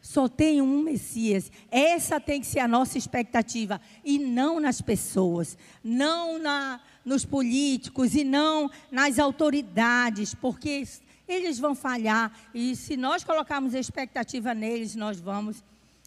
Só 0.00 0.28
tem 0.28 0.62
um 0.62 0.80
Messias. 0.80 1.52
Essa 1.70 2.18
tem 2.18 2.40
que 2.40 2.46
ser 2.46 2.60
a 2.60 2.68
nossa 2.68 2.96
expectativa. 2.96 3.78
E 4.02 4.18
não 4.18 4.58
nas 4.58 4.80
pessoas, 4.80 5.58
não 5.84 6.38
na, 6.38 6.80
nos 7.04 7.26
políticos 7.26 8.14
e 8.14 8.24
não 8.24 8.70
nas 8.90 9.18
autoridades, 9.18 10.34
porque 10.34 10.88
eles 11.28 11.58
vão 11.58 11.74
falhar. 11.74 12.32
E 12.54 12.74
se 12.74 12.96
nós 12.96 13.22
colocarmos 13.22 13.74
expectativa 13.74 14.54
neles, 14.54 14.96
nós 14.96 15.20
vamos 15.20 15.62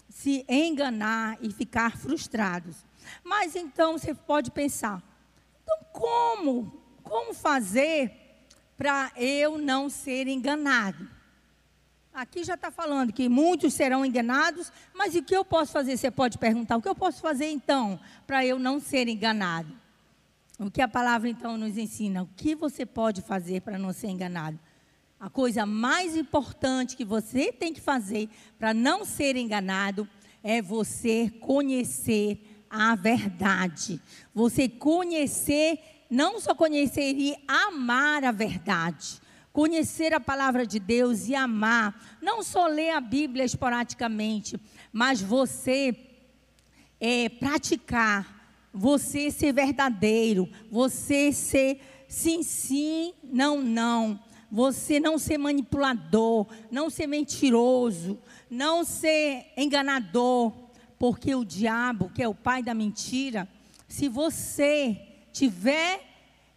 se 0.10 0.44
enganar 0.50 1.38
e 1.42 1.52
ficar 1.52 1.96
frustrados. 1.96 2.76
Mas 3.24 3.56
então 3.56 3.98
você 3.98 4.14
pode 4.14 4.52
pensar: 4.52 5.02
então 5.62 5.78
como? 5.94 6.82
Como 7.04 7.34
fazer 7.34 8.12
para 8.76 9.12
eu 9.16 9.58
não 9.58 9.90
ser 9.90 10.28
enganado? 10.28 11.08
Aqui 12.14 12.44
já 12.44 12.56
está 12.56 12.72
falando 12.72 13.14
que 13.14 13.30
muitos 13.30 13.74
serão 13.74 14.06
enganados, 14.06 14.74
mas 14.94 15.16
o 15.16 15.24
que 15.24 15.36
eu 15.36 15.46
posso 15.46 15.72
fazer? 15.72 15.96
Você 15.96 16.12
pode 16.12 16.38
perguntar: 16.38 16.76
o 16.78 16.82
que 16.82 16.90
eu 16.90 16.96
posso 16.96 17.22
fazer 17.22 17.50
então 17.50 18.00
para 18.26 18.46
eu 18.46 18.60
não 18.60 18.80
ser 18.80 19.08
enganado? 19.08 19.78
O 20.60 20.70
que 20.70 20.82
a 20.82 20.88
palavra 20.88 21.30
então 21.30 21.58
nos 21.58 21.78
ensina? 21.78 22.24
O 22.24 22.30
que 22.36 22.54
você 22.54 22.86
pode 22.86 23.22
fazer 23.22 23.62
para 23.62 23.78
não 23.78 23.94
ser 23.94 24.08
enganado? 24.08 24.60
A 25.20 25.30
coisa 25.30 25.66
mais 25.66 26.16
importante 26.16 26.96
que 26.96 27.04
você 27.04 27.52
tem 27.52 27.74
que 27.74 27.82
fazer 27.82 28.30
para 28.58 28.74
não 28.74 29.04
ser 29.04 29.36
enganado 29.36 30.08
é 30.42 30.62
você 30.62 31.30
conhecer 31.42 32.64
a 32.70 32.96
verdade. 32.96 34.02
Você 34.34 34.70
conhecer, 34.70 36.06
não 36.10 36.40
só 36.40 36.56
conhecer 36.56 37.14
e 37.18 37.36
amar 37.46 38.24
a 38.24 38.32
verdade. 38.32 39.20
Conhecer 39.52 40.14
a 40.14 40.22
palavra 40.22 40.66
de 40.66 40.80
Deus 40.80 41.28
e 41.28 41.36
amar. 41.36 42.18
Não 42.22 42.42
só 42.42 42.68
ler 42.68 42.92
a 42.92 43.02
Bíblia 43.02 43.44
esporadicamente, 43.44 44.58
mas 44.90 45.22
você 45.22 45.98
é, 46.98 47.28
praticar. 47.28 48.40
Você 48.74 49.30
ser 49.32 49.52
verdadeiro. 49.52 50.48
Você 50.72 51.34
ser 51.34 52.06
sim, 52.08 52.42
sim, 52.42 53.14
não, 53.22 53.62
não 53.62 54.29
você 54.52 55.00
não 55.00 55.18
ser 55.18 55.38
manipulador, 55.38 56.48
não 56.72 56.90
ser 56.90 57.08
mentiroso, 57.08 58.20
não 58.50 58.84
ser 58.84 59.46
enganador, 59.56 60.52
porque 60.98 61.36
o 61.36 61.46
diabo, 61.46 62.10
que 62.10 62.24
é 62.24 62.28
o 62.28 62.36
pai 62.36 62.64
da 62.64 62.74
mentira, 62.74 63.48
se 63.88 64.08
você 64.08 65.00
tiver 65.32 66.02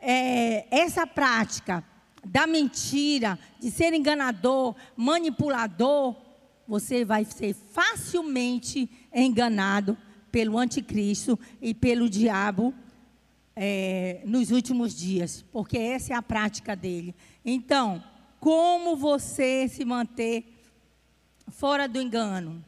é, 0.01 0.67
essa 0.71 1.07
prática, 1.07 1.85
da 2.25 2.47
mentira, 2.47 3.39
de 3.61 3.71
ser 3.71 3.93
enganador, 3.93 4.75
manipulador, 4.97 6.17
você 6.67 7.05
vai 7.05 7.25
ser 7.25 7.55
facilmente 7.55 8.89
enganado 9.13 9.97
pelo 10.31 10.57
anticristo 10.57 11.39
e 11.61 11.75
pelo 11.75 12.09
diabo 12.09 12.73
é, 13.55 14.23
nos 14.25 14.51
últimos 14.51 14.95
dias, 14.95 15.45
porque 15.53 15.77
essa 15.77 16.15
é 16.15 16.17
a 16.17 16.23
prática 16.23 16.75
dele. 16.75 17.15
Então, 17.45 18.03
como 18.39 18.97
você 18.97 19.69
se 19.69 19.85
manter 19.85 20.45
fora 21.49 21.89
do 21.89 22.01
engano? 22.01 22.65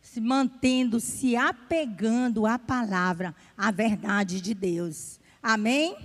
Se 0.00 0.20
mantendo, 0.20 1.00
se 1.00 1.36
apegando 1.36 2.46
à 2.46 2.58
palavra, 2.58 3.34
à 3.56 3.70
verdade 3.70 4.40
de 4.40 4.52
Deus. 4.52 5.18
Amém? 5.42 5.96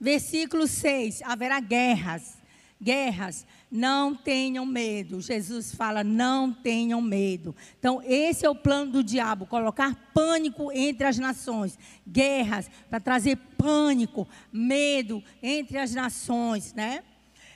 Versículo 0.00 0.66
6: 0.66 1.22
haverá 1.22 1.60
guerras. 1.60 2.41
Guerras, 2.82 3.46
não 3.70 4.12
tenham 4.12 4.66
medo. 4.66 5.20
Jesus 5.20 5.72
fala: 5.72 6.02
não 6.02 6.52
tenham 6.52 7.00
medo. 7.00 7.54
Então, 7.78 8.02
esse 8.04 8.44
é 8.44 8.50
o 8.50 8.56
plano 8.56 8.90
do 8.90 9.04
diabo: 9.04 9.46
colocar 9.46 9.94
pânico 10.12 10.72
entre 10.72 11.06
as 11.06 11.16
nações. 11.16 11.78
Guerras, 12.06 12.68
para 12.90 12.98
trazer 12.98 13.36
pânico, 13.56 14.26
medo 14.52 15.22
entre 15.40 15.78
as 15.78 15.94
nações, 15.94 16.74
né? 16.74 17.04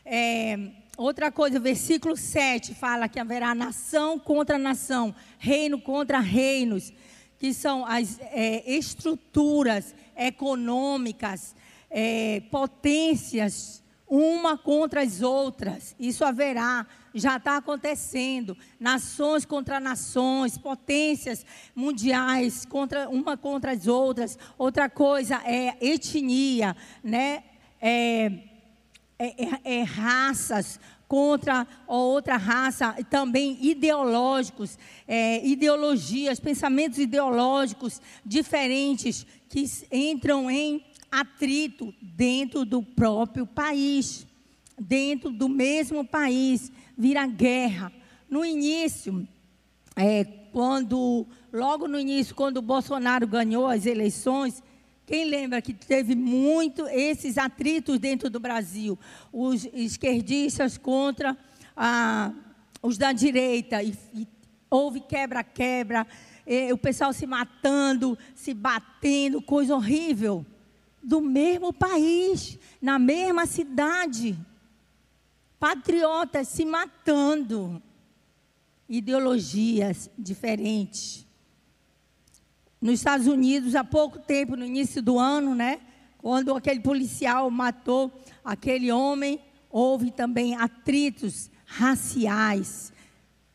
É, 0.05 0.71
outra 0.97 1.33
coisa, 1.33 1.59
versículo 1.59 2.17
7 2.17 2.73
fala 2.73 3.09
que 3.09 3.19
haverá 3.19 3.53
nação 3.53 4.21
contra 4.21 4.57
nação, 4.57 5.13
reino 5.41 5.81
contra 5.81 6.21
reinos, 6.21 6.93
que 7.37 7.53
são 7.53 7.85
as 7.85 8.21
é, 8.21 8.63
estruturas 8.71 9.93
econômicas 10.17 11.57
é, 11.91 12.43
potências 12.49 13.83
uma 14.09 14.57
contra 14.57 15.03
as 15.03 15.23
outras. 15.23 15.95
Isso 15.99 16.25
haverá, 16.25 16.87
já 17.15 17.37
está 17.37 17.57
acontecendo. 17.57 18.57
Nações 18.79 19.45
contra 19.45 19.81
nações, 19.81 20.57
potências 20.57 21.45
mundiais 21.75 22.65
contra 22.65 23.09
uma 23.09 23.37
contra 23.37 23.73
as 23.73 23.87
outras. 23.87 24.39
Outra 24.57 24.89
coisa 24.89 25.43
é 25.45 25.77
etnia, 25.81 26.77
né? 27.03 27.43
É, 27.81 28.33
é, 29.19 29.45
é, 29.45 29.81
é 29.81 29.83
raças 29.83 30.79
contra 31.09 31.67
outra 31.87 32.37
raça, 32.37 32.95
também 33.09 33.57
ideológicos, 33.61 34.77
é, 35.07 35.45
ideologias, 35.47 36.41
pensamentos 36.41 36.99
ideológicos 36.99 38.01
diferentes 38.25 39.25
que 39.49 39.65
entram 39.93 40.51
em 40.51 40.85
atrito 41.21 41.95
dentro 42.03 42.65
do 42.67 42.83
próprio 42.83 43.47
país, 43.47 44.27
dentro 44.79 45.31
do 45.31 45.49
mesmo 45.49 46.05
país, 46.05 46.71
vira 46.97 47.27
guerra. 47.27 47.91
No 48.29 48.45
início, 48.45 49.27
é, 49.97 50.25
quando, 50.53 51.27
logo 51.51 51.89
no 51.89 51.99
início, 51.99 52.35
quando 52.35 52.59
o 52.59 52.63
Bolsonaro 52.63 53.27
ganhou 53.27 53.67
as 53.67 53.87
eleições, 53.87 54.63
quem 55.07 55.25
lembra 55.25 55.63
que 55.63 55.73
teve 55.73 56.15
muito 56.15 56.87
esses 56.89 57.39
atritos 57.39 57.99
dentro 57.99 58.29
do 58.29 58.39
Brasil? 58.39 58.99
Os 59.33 59.65
esquerdistas 59.73 60.77
contra 60.77 61.35
ah, 61.75 62.31
os 62.83 62.99
da 62.99 63.13
direita, 63.13 63.83
e, 63.83 63.97
e 64.15 64.29
houve 64.69 65.01
quebra-quebra, 65.01 66.07
o 66.73 66.79
pessoal 66.79 67.13
se 67.13 67.27
matando, 67.27 68.17
se 68.35 68.53
batendo, 68.53 69.41
coisa 69.41 69.75
horrível 69.75 70.45
do 71.07 71.21
mesmo 71.21 71.73
país, 71.73 72.59
na 72.83 72.99
mesma 72.99 73.47
cidade. 73.47 74.37
Patriotas 75.57 76.49
se 76.49 76.65
matando. 76.65 77.81
Ideologias 78.89 80.11
diferentes. 80.19 81.25
Nos 82.81 82.95
Estados 82.95 83.29
Unidos, 83.29 83.77
há 83.77 83.85
pouco 83.85 84.19
tempo, 84.19 84.57
no 84.57 84.67
início 84.67 85.01
do 85.01 85.17
ano, 85.17 85.55
né? 85.55 85.81
Quando 86.19 86.53
aquele 86.53 86.81
policial 86.81 87.49
matou 87.53 88.13
aquele 88.45 88.91
homem, 88.91 89.41
houve 89.71 90.11
também 90.11 90.57
atritos 90.57 91.49
raciais. 91.65 92.93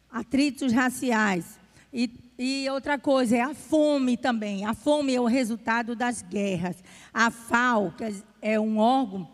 Atritos 0.09 0.71
raciais. 0.71 1.59
E 1.91 2.07
e 2.43 2.67
outra 2.71 2.97
coisa 2.97 3.37
é 3.37 3.41
a 3.41 3.53
fome 3.53 4.17
também. 4.17 4.65
A 4.65 4.73
fome 4.73 5.13
é 5.13 5.21
o 5.21 5.25
resultado 5.25 5.95
das 5.95 6.23
guerras. 6.23 6.83
A 7.13 7.29
FAO, 7.29 7.91
que 7.91 8.03
é 8.41 8.59
um 8.59 8.79
órgão 8.79 9.29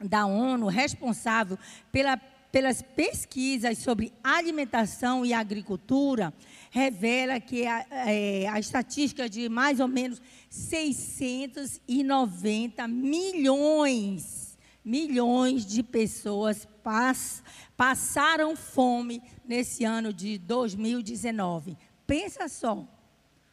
da 0.00 0.24
ONU 0.24 0.66
responsável 0.66 1.58
pela, 1.92 2.16
pelas 2.16 2.80
pesquisas 2.80 3.76
sobre 3.76 4.14
alimentação 4.24 5.26
e 5.26 5.34
agricultura, 5.34 6.32
revela 6.70 7.38
que 7.38 7.66
a, 7.66 7.84
é, 7.90 8.48
a 8.48 8.58
estatística 8.58 9.28
de 9.28 9.50
mais 9.50 9.78
ou 9.78 9.86
menos 9.86 10.22
690 10.48 12.88
milhões, 12.88 14.56
milhões 14.82 15.66
de 15.66 15.82
pessoas 15.82 16.66
pass, 16.82 17.42
passaram 17.76 18.56
fome 18.56 19.20
nesse 19.46 19.84
ano 19.84 20.14
de 20.14 20.38
2019. 20.38 21.76
Pensa 22.08 22.48
só. 22.48 22.88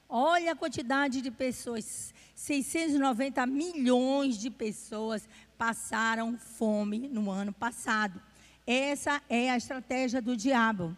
Olha 0.08 0.54
a 0.54 0.56
quantidade 0.56 1.22
de 1.22 1.30
pessoas. 1.30 2.14
690 2.34 3.46
milhões 3.46 4.38
de 4.38 4.50
pessoas 4.50 5.28
passaram 5.58 6.38
fome 6.38 7.10
no 7.10 7.30
ano 7.30 7.52
passado. 7.52 8.22
Essa 8.66 9.22
é 9.30 9.52
a 9.52 9.58
estratégia 9.58 10.22
do 10.22 10.38
diabo. 10.38 10.96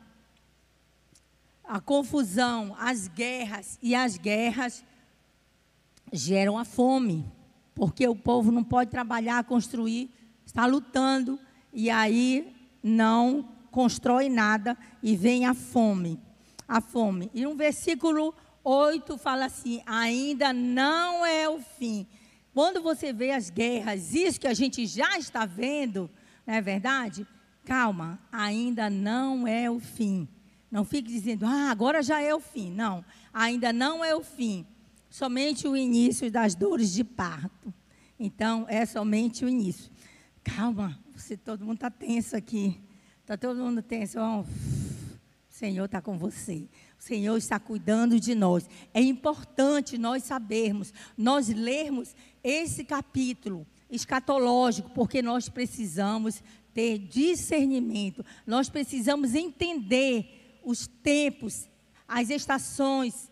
A 1.64 1.82
confusão, 1.82 2.76
as 2.80 3.08
guerras 3.08 3.80
e 3.82 3.96
as 3.96 4.18
guerras 4.18 4.86
geram 6.14 6.60
a 6.60 6.64
fome, 6.64 7.26
porque 7.74 8.08
o 8.08 8.16
povo 8.16 8.52
não 8.52 8.64
pode 8.64 8.92
trabalhar, 8.92 9.44
construir, 9.46 10.12
está 10.46 10.68
lutando 10.68 11.40
e 11.74 11.90
aí 11.90 12.56
não 12.84 13.50
constrói 13.72 14.30
nada 14.30 14.78
e 15.02 15.16
vem 15.16 15.48
a 15.48 15.56
fome 15.56 16.27
a 16.68 16.82
fome. 16.82 17.32
E 17.34 17.48
um 17.48 17.56
versículo 17.56 18.34
8 18.64 19.18
fala 19.18 19.46
assim: 19.46 19.82
ainda 19.86 20.52
não 20.52 21.26
é 21.26 21.48
o 21.48 21.60
fim. 21.60 22.06
Quando 22.54 22.82
você 22.82 23.14
vê 23.14 23.32
as 23.32 23.50
guerras, 23.50 24.14
isso 24.14 24.40
que 24.40 24.48
a 24.48 24.54
gente 24.54 24.86
já 24.86 25.18
está 25.18 25.46
vendo, 25.46 26.10
não 26.46 26.56
é 26.56 26.62
verdade? 26.62 27.26
Calma, 27.64 28.20
ainda 28.32 28.90
não 28.90 29.48
é 29.48 29.70
o 29.70 29.80
fim. 29.80 30.28
Não 30.70 30.84
fique 30.84 31.08
dizendo, 31.08 31.46
ah, 31.46 31.70
agora 31.70 32.02
já 32.02 32.22
é 32.22 32.34
o 32.34 32.40
fim. 32.40 32.72
Não, 32.72 33.06
ainda 33.34 33.72
não 33.72 34.04
é 34.04 34.16
o 34.16 34.24
fim. 34.24 34.66
Somente 35.10 35.68
o 35.68 35.78
início 35.78 36.30
das 36.32 36.56
dores 36.56 36.92
de 36.92 37.04
parto. 37.04 37.74
Então, 38.20 38.66
é 38.68 38.86
somente 38.86 39.46
o 39.46 39.50
início. 39.50 39.92
Calma, 40.44 40.98
você, 41.16 41.38
todo 41.38 41.64
mundo 41.64 41.76
está 41.76 41.90
tenso 41.90 42.36
aqui. 42.36 42.80
Está 43.22 43.38
todo 43.38 43.60
mundo 43.60 43.82
tenso. 43.82 44.18
Oh. 45.58 45.60
Senhor 45.60 45.86
está 45.86 46.02
com 46.02 46.18
você. 46.18 46.68
O 47.00 47.04
Senhor 47.04 47.38
está 47.38 47.60
cuidando 47.60 48.20
de 48.20 48.36
nós. 48.36 48.70
É 48.94 49.02
importante 49.02 49.98
nós 49.98 50.24
sabermos, 50.24 50.94
nós 51.18 51.50
lermos 51.50 52.16
esse 52.44 52.84
capítulo 52.84 53.66
escatológico, 53.90 54.92
porque 54.92 55.22
nós 55.22 55.50
precisamos 55.50 56.44
ter 56.74 57.00
discernimento, 57.00 58.24
nós 58.46 58.70
precisamos 58.70 59.34
entender 59.34 60.60
os 60.64 60.86
tempos, 60.86 61.68
as 62.08 62.30
estações, 62.30 63.32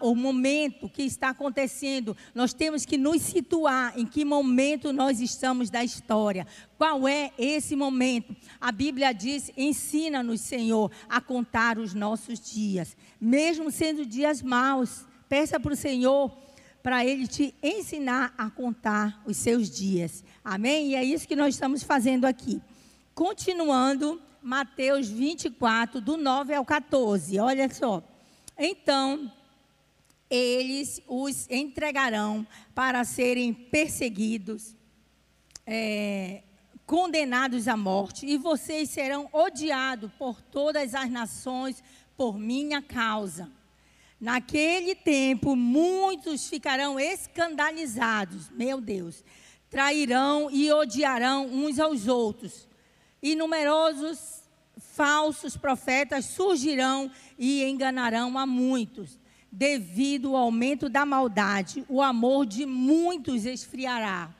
o 0.00 0.14
momento 0.14 0.88
que 0.88 1.02
está 1.02 1.30
acontecendo, 1.30 2.16
nós 2.34 2.52
temos 2.52 2.84
que 2.84 2.98
nos 2.98 3.22
situar 3.22 3.98
em 3.98 4.04
que 4.04 4.24
momento 4.24 4.92
nós 4.92 5.20
estamos 5.20 5.70
da 5.70 5.82
história. 5.82 6.46
Qual 6.76 7.08
é 7.08 7.32
esse 7.38 7.74
momento? 7.74 8.36
A 8.60 8.70
Bíblia 8.70 9.12
diz: 9.12 9.50
ensina-nos, 9.56 10.42
Senhor, 10.42 10.90
a 11.08 11.20
contar 11.20 11.78
os 11.78 11.94
nossos 11.94 12.38
dias, 12.38 12.96
mesmo 13.20 13.70
sendo 13.70 14.04
dias 14.04 14.42
maus. 14.42 15.06
Peça 15.28 15.58
para 15.58 15.72
o 15.72 15.76
Senhor 15.76 16.30
para 16.82 17.02
Ele 17.02 17.26
te 17.26 17.54
ensinar 17.62 18.34
a 18.36 18.50
contar 18.50 19.22
os 19.24 19.38
seus 19.38 19.70
dias. 19.70 20.22
Amém? 20.44 20.90
E 20.90 20.94
é 20.94 21.02
isso 21.02 21.26
que 21.26 21.34
nós 21.34 21.54
estamos 21.54 21.82
fazendo 21.82 22.26
aqui. 22.26 22.60
Continuando, 23.14 24.20
Mateus 24.42 25.08
24, 25.08 26.02
do 26.02 26.18
9 26.18 26.52
ao 26.52 26.62
14. 26.62 27.38
Olha 27.38 27.72
só. 27.72 28.02
Então, 28.56 29.30
eles 30.30 31.02
os 31.06 31.48
entregarão 31.50 32.46
para 32.74 33.04
serem 33.04 33.52
perseguidos, 33.52 34.74
é, 35.66 36.42
condenados 36.86 37.68
à 37.68 37.76
morte, 37.76 38.26
e 38.26 38.36
vocês 38.36 38.90
serão 38.90 39.28
odiados 39.32 40.10
por 40.18 40.40
todas 40.40 40.94
as 40.94 41.10
nações 41.10 41.82
por 42.16 42.38
minha 42.38 42.80
causa. 42.80 43.50
Naquele 44.20 44.94
tempo, 44.94 45.56
muitos 45.56 46.48
ficarão 46.48 46.98
escandalizados, 46.98 48.48
meu 48.50 48.80
Deus, 48.80 49.24
trairão 49.68 50.48
e 50.50 50.72
odiarão 50.72 51.46
uns 51.46 51.78
aos 51.78 52.06
outros. 52.06 52.68
E 53.20 53.34
numerosos 53.34 54.44
falsos 54.78 55.56
profetas 55.56 56.26
surgirão 56.26 57.10
e 57.38 57.64
enganarão 57.64 58.38
a 58.38 58.46
muitos. 58.46 59.18
Devido 59.50 60.34
ao 60.34 60.44
aumento 60.44 60.88
da 60.88 61.06
maldade, 61.06 61.84
o 61.88 62.02
amor 62.02 62.44
de 62.44 62.66
muitos 62.66 63.46
esfriará. 63.46 64.34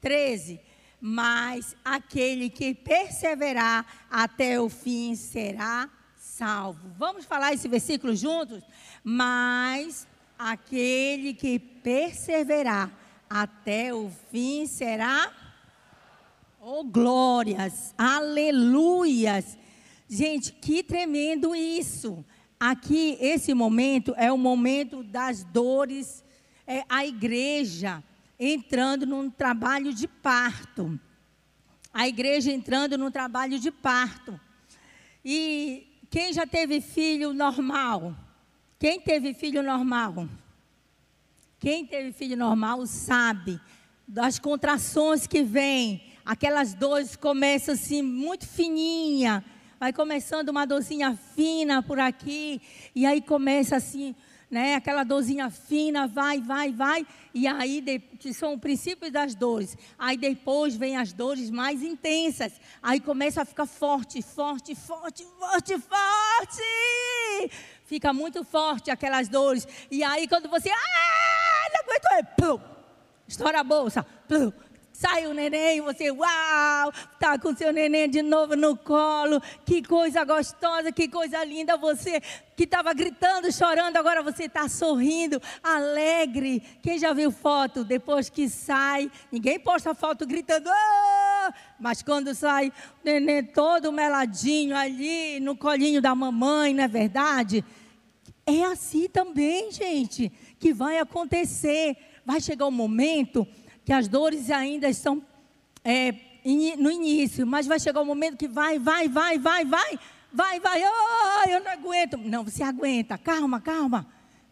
13. 0.00 0.60
Mas 1.00 1.74
aquele 1.84 2.50
que 2.50 2.74
perseverar 2.74 3.86
até 4.10 4.60
o 4.60 4.68
fim 4.68 5.14
será 5.16 5.88
salvo. 6.16 6.90
Vamos 6.96 7.24
falar 7.24 7.52
esse 7.52 7.68
versículo 7.68 8.14
juntos? 8.14 8.62
Mas 9.02 10.06
aquele 10.38 11.34
que 11.34 11.58
perseverar 11.58 12.90
até 13.28 13.92
o 13.92 14.10
fim 14.30 14.66
será. 14.66 15.32
Oh, 16.60 16.84
glórias, 16.84 17.94
aleluias. 17.96 19.58
Gente, 20.08 20.52
que 20.52 20.82
tremendo 20.82 21.54
isso. 21.54 22.24
Aqui, 22.62 23.16
esse 23.18 23.54
momento 23.54 24.14
é 24.18 24.30
o 24.30 24.36
momento 24.36 25.02
das 25.02 25.42
dores, 25.42 26.22
é 26.66 26.84
a 26.90 27.06
igreja 27.06 28.04
entrando 28.38 29.06
num 29.06 29.30
trabalho 29.30 29.94
de 29.94 30.06
parto. 30.06 31.00
A 31.90 32.06
igreja 32.06 32.52
entrando 32.52 32.98
num 32.98 33.10
trabalho 33.10 33.58
de 33.58 33.70
parto. 33.70 34.38
E 35.24 35.88
quem 36.10 36.34
já 36.34 36.46
teve 36.46 36.82
filho 36.82 37.32
normal? 37.32 38.14
Quem 38.78 39.00
teve 39.00 39.32
filho 39.32 39.62
normal? 39.62 40.28
Quem 41.58 41.86
teve 41.86 42.12
filho 42.12 42.36
normal 42.36 42.86
sabe 42.86 43.58
das 44.06 44.38
contrações 44.38 45.26
que 45.26 45.42
vêm, 45.42 46.02
aquelas 46.24 46.74
dores 46.74 47.16
começam 47.16 47.74
assim 47.74 48.02
muito 48.02 48.46
fininha, 48.46 49.42
vai 49.80 49.94
começando 49.94 50.50
uma 50.50 50.66
dorzinha 50.66 51.18
fina 51.34 51.82
por 51.82 51.98
aqui, 51.98 52.60
e 52.94 53.06
aí 53.06 53.22
começa 53.22 53.76
assim, 53.76 54.14
né, 54.50 54.74
aquela 54.74 55.04
dorzinha 55.04 55.48
fina, 55.48 56.06
vai, 56.06 56.38
vai, 56.38 56.70
vai, 56.70 57.06
e 57.32 57.48
aí 57.48 57.80
de, 57.80 57.98
que 57.98 58.34
são 58.34 58.52
o 58.52 58.58
princípio 58.58 59.10
das 59.10 59.34
dores. 59.34 59.78
Aí 59.98 60.18
depois 60.18 60.76
vem 60.76 60.98
as 60.98 61.14
dores 61.14 61.48
mais 61.48 61.82
intensas. 61.82 62.52
Aí 62.82 63.00
começa 63.00 63.40
a 63.40 63.44
ficar 63.46 63.64
forte, 63.64 64.20
forte, 64.20 64.74
forte, 64.74 65.24
forte, 65.38 65.78
forte 65.78 66.62
fica 67.86 68.12
muito 68.12 68.44
forte 68.44 68.90
aquelas 68.90 69.28
dores. 69.28 69.66
E 69.90 70.04
aí 70.04 70.28
quando 70.28 70.48
você, 70.48 70.70
ah, 70.70 71.68
não 71.72 71.80
aguento, 71.80 72.06
é, 72.12 72.22
plum, 72.22 72.60
estoura 73.26 73.60
a 73.60 73.64
bolsa, 73.64 74.04
plum, 74.28 74.52
sai 75.00 75.26
o 75.26 75.32
neném, 75.32 75.80
você, 75.80 76.10
uau, 76.10 76.92
tá 77.18 77.38
com 77.38 77.56
seu 77.56 77.72
neném 77.72 78.06
de 78.06 78.20
novo 78.20 78.54
no 78.54 78.76
colo, 78.76 79.40
que 79.64 79.82
coisa 79.82 80.22
gostosa, 80.24 80.92
que 80.92 81.08
coisa 81.08 81.42
linda, 81.42 81.78
você 81.78 82.20
que 82.54 82.64
estava 82.64 82.92
gritando, 82.92 83.50
chorando, 83.50 83.96
agora 83.96 84.22
você 84.22 84.44
está 84.44 84.68
sorrindo, 84.68 85.40
alegre. 85.62 86.62
Quem 86.82 86.98
já 86.98 87.14
viu 87.14 87.32
foto 87.32 87.82
depois 87.82 88.28
que 88.28 88.46
sai, 88.46 89.10
ninguém 89.32 89.58
posta 89.58 89.94
foto 89.94 90.26
gritando, 90.26 90.68
ah! 90.68 91.54
mas 91.80 92.02
quando 92.02 92.34
sai 92.34 92.68
o 92.68 92.72
neném 93.02 93.42
todo 93.42 93.90
meladinho 93.90 94.76
ali 94.76 95.40
no 95.40 95.56
colinho 95.56 96.02
da 96.02 96.14
mamãe, 96.14 96.74
não 96.74 96.84
é 96.84 96.88
verdade? 96.88 97.64
É 98.44 98.64
assim 98.64 99.08
também, 99.08 99.72
gente, 99.72 100.30
que 100.58 100.74
vai 100.74 100.98
acontecer. 100.98 101.96
Vai 102.26 102.38
chegar 102.38 102.66
um 102.66 102.70
momento 102.70 103.48
que 103.90 103.94
as 103.94 104.06
dores 104.06 104.52
ainda 104.52 104.88
estão 104.88 105.20
é, 105.82 106.14
no 106.78 106.92
início, 106.92 107.44
mas 107.44 107.66
vai 107.66 107.80
chegar 107.80 108.00
um 108.00 108.04
momento 108.04 108.36
que 108.36 108.46
vai, 108.46 108.78
vai, 108.78 109.08
vai, 109.08 109.36
vai, 109.36 109.64
vai, 109.64 109.98
vai, 110.32 110.60
vai, 110.60 110.82
oh, 110.84 111.50
eu 111.50 111.60
não 111.60 111.72
aguento. 111.72 112.16
Não, 112.16 112.44
você 112.44 112.62
aguenta, 112.62 113.18
calma, 113.18 113.60
calma. 113.60 114.06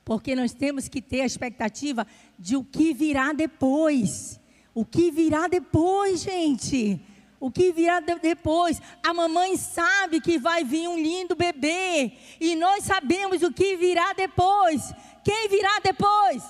Porque 0.05 0.35
nós 0.35 0.53
temos 0.53 0.89
que 0.89 1.01
ter 1.01 1.21
a 1.21 1.25
expectativa 1.25 2.05
de 2.37 2.57
o 2.57 2.65
que 2.65 2.93
virá 2.93 3.33
depois. 3.33 4.41
O 4.75 4.85
que 4.85 5.13
virá 5.13 5.47
depois, 5.47 6.21
gente 6.21 7.01
o 7.41 7.53
que 7.53 7.71
virá 7.71 8.01
depois. 8.01 8.83
A 9.01 9.15
mamãe 9.15 9.57
sabe 9.57 10.21
que 10.21 10.37
vai 10.37 10.65
vir 10.65 10.89
um 10.89 10.99
lindo 10.99 11.37
bebê. 11.37 12.11
E 12.41 12.57
nós 12.57 12.83
sabemos 12.83 13.45
o 13.45 13.53
que 13.53 13.77
virá 13.77 14.13
depois. 14.15 14.93
Quem 15.23 15.49
virá 15.49 15.79
depois? 15.81 16.43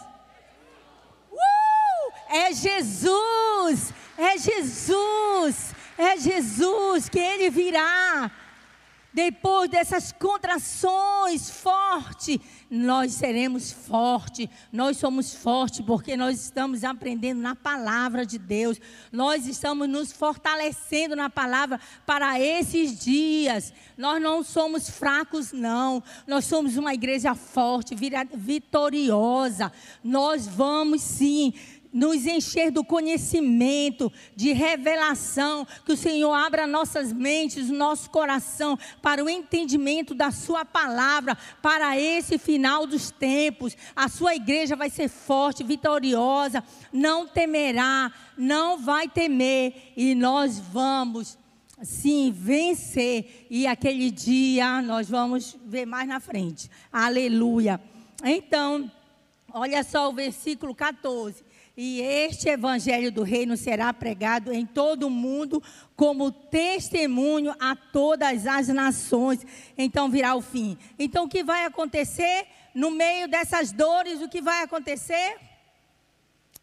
Uh! 1.30 1.67
É 2.28 2.52
Jesus! 2.52 3.92
É 4.16 4.36
Jesus! 4.38 5.74
É 5.96 6.16
Jesus 6.16 7.08
que 7.08 7.18
ele 7.18 7.50
virá. 7.50 8.30
Depois 9.12 9.70
dessas 9.70 10.12
contrações 10.12 11.50
fortes, 11.50 12.38
nós 12.70 13.14
seremos 13.14 13.72
fortes. 13.72 14.48
Nós 14.70 14.98
somos 14.98 15.34
fortes 15.34 15.80
porque 15.80 16.16
nós 16.16 16.40
estamos 16.44 16.84
aprendendo 16.84 17.40
na 17.40 17.56
palavra 17.56 18.24
de 18.24 18.38
Deus. 18.38 18.78
Nós 19.10 19.46
estamos 19.46 19.88
nos 19.88 20.12
fortalecendo 20.12 21.16
na 21.16 21.30
palavra 21.30 21.80
para 22.06 22.38
esses 22.38 22.96
dias. 23.02 23.72
Nós 23.96 24.22
não 24.22 24.44
somos 24.44 24.90
fracos, 24.90 25.52
não. 25.52 26.00
Nós 26.26 26.44
somos 26.44 26.76
uma 26.76 26.94
igreja 26.94 27.34
forte, 27.34 27.96
vitoriosa. 28.34 29.72
Nós 30.04 30.46
vamos 30.46 31.00
sim 31.00 31.54
nos 31.92 32.26
encher 32.26 32.70
do 32.70 32.84
conhecimento, 32.84 34.12
de 34.36 34.52
revelação, 34.52 35.66
que 35.84 35.92
o 35.92 35.96
Senhor 35.96 36.32
abra 36.32 36.66
nossas 36.66 37.12
mentes, 37.12 37.70
nosso 37.70 38.10
coração 38.10 38.78
para 39.00 39.24
o 39.24 39.28
entendimento 39.28 40.14
da 40.14 40.30
Sua 40.30 40.64
palavra, 40.64 41.36
para 41.62 41.98
esse 41.98 42.38
final 42.38 42.86
dos 42.86 43.10
tempos. 43.10 43.76
A 43.94 44.08
Sua 44.08 44.34
igreja 44.34 44.76
vai 44.76 44.90
ser 44.90 45.08
forte, 45.08 45.64
vitoriosa, 45.64 46.62
não 46.92 47.26
temerá, 47.26 48.12
não 48.36 48.78
vai 48.78 49.08
temer, 49.08 49.92
e 49.96 50.14
nós 50.14 50.58
vamos. 50.58 51.38
Sim, 51.82 52.32
vencer. 52.32 53.46
E 53.48 53.66
aquele 53.66 54.10
dia 54.10 54.82
nós 54.82 55.08
vamos 55.08 55.56
ver 55.64 55.86
mais 55.86 56.08
na 56.08 56.18
frente. 56.18 56.68
Aleluia. 56.92 57.80
Então, 58.24 58.90
olha 59.52 59.84
só 59.84 60.08
o 60.08 60.12
versículo 60.12 60.74
14. 60.74 61.47
E 61.80 62.00
este 62.00 62.48
evangelho 62.48 63.12
do 63.12 63.22
reino 63.22 63.56
será 63.56 63.94
pregado 63.94 64.52
em 64.52 64.66
todo 64.66 65.06
o 65.06 65.10
mundo 65.10 65.62
como 65.94 66.32
testemunho 66.32 67.54
a 67.60 67.76
todas 67.76 68.48
as 68.48 68.66
nações. 68.66 69.46
Então 69.76 70.10
virá 70.10 70.34
o 70.34 70.40
fim. 70.40 70.76
Então 70.98 71.26
o 71.26 71.28
que 71.28 71.44
vai 71.44 71.64
acontecer 71.64 72.46
no 72.74 72.90
meio 72.90 73.28
dessas 73.28 73.70
dores? 73.70 74.20
O 74.20 74.28
que 74.28 74.42
vai 74.42 74.64
acontecer? 74.64 75.36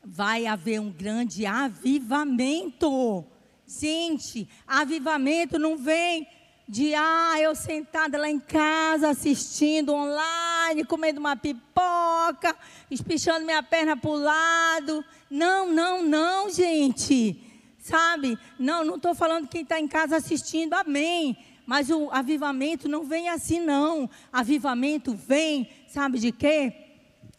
Vai 0.03 0.47
haver 0.47 0.81
um 0.81 0.91
grande 0.91 1.45
avivamento. 1.45 3.25
Gente, 3.65 4.49
avivamento 4.67 5.57
não 5.57 5.77
vem 5.77 6.27
de 6.67 6.93
ah, 6.93 7.35
eu 7.39 7.55
sentada 7.55 8.17
lá 8.17 8.29
em 8.29 8.39
casa 8.39 9.11
assistindo 9.11 9.93
online, 9.93 10.54
comendo 10.85 11.19
uma 11.19 11.35
pipoca, 11.35 12.55
espichando 12.89 13.45
minha 13.45 13.61
perna 13.61 13.95
para 13.95 14.09
o 14.09 14.15
lado. 14.15 15.05
Não, 15.29 15.71
não, 15.71 16.01
não, 16.01 16.49
gente. 16.49 17.41
Sabe? 17.77 18.37
Não, 18.57 18.83
não 18.83 18.95
estou 18.95 19.13
falando 19.13 19.47
quem 19.47 19.61
está 19.61 19.79
em 19.79 19.87
casa 19.87 20.15
assistindo, 20.17 20.73
amém. 20.73 21.37
Mas 21.65 21.89
o 21.89 22.09
avivamento 22.11 22.87
não 22.87 23.03
vem 23.03 23.29
assim, 23.29 23.59
não. 23.59 24.09
Avivamento 24.31 25.13
vem, 25.13 25.69
sabe 25.87 26.17
de 26.17 26.31
quê? 26.31 26.73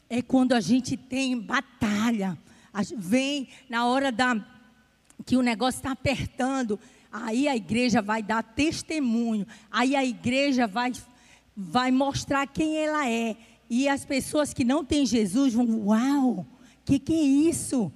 É 0.08 0.22
quando 0.22 0.52
a 0.52 0.60
gente 0.60 0.96
tem 0.96 1.38
batalha. 1.38 2.38
Vem 2.96 3.48
na 3.68 3.86
hora 3.86 4.12
da 4.12 4.36
que 5.24 5.36
o 5.36 5.42
negócio 5.42 5.78
está 5.78 5.92
apertando 5.92 6.78
Aí 7.22 7.48
a 7.48 7.56
igreja 7.56 8.02
vai 8.02 8.22
dar 8.22 8.42
testemunho. 8.42 9.46
Aí 9.70 9.96
a 9.96 10.04
igreja 10.04 10.66
vai, 10.66 10.92
vai 11.56 11.90
mostrar 11.90 12.46
quem 12.46 12.76
ela 12.76 13.08
é. 13.08 13.36
E 13.68 13.88
as 13.88 14.04
pessoas 14.04 14.52
que 14.52 14.64
não 14.64 14.84
têm 14.84 15.06
Jesus 15.06 15.54
vão, 15.54 15.86
uau, 15.86 16.46
que, 16.86 17.00
que 17.00 17.12
é 17.12 17.22
isso? 17.50 17.92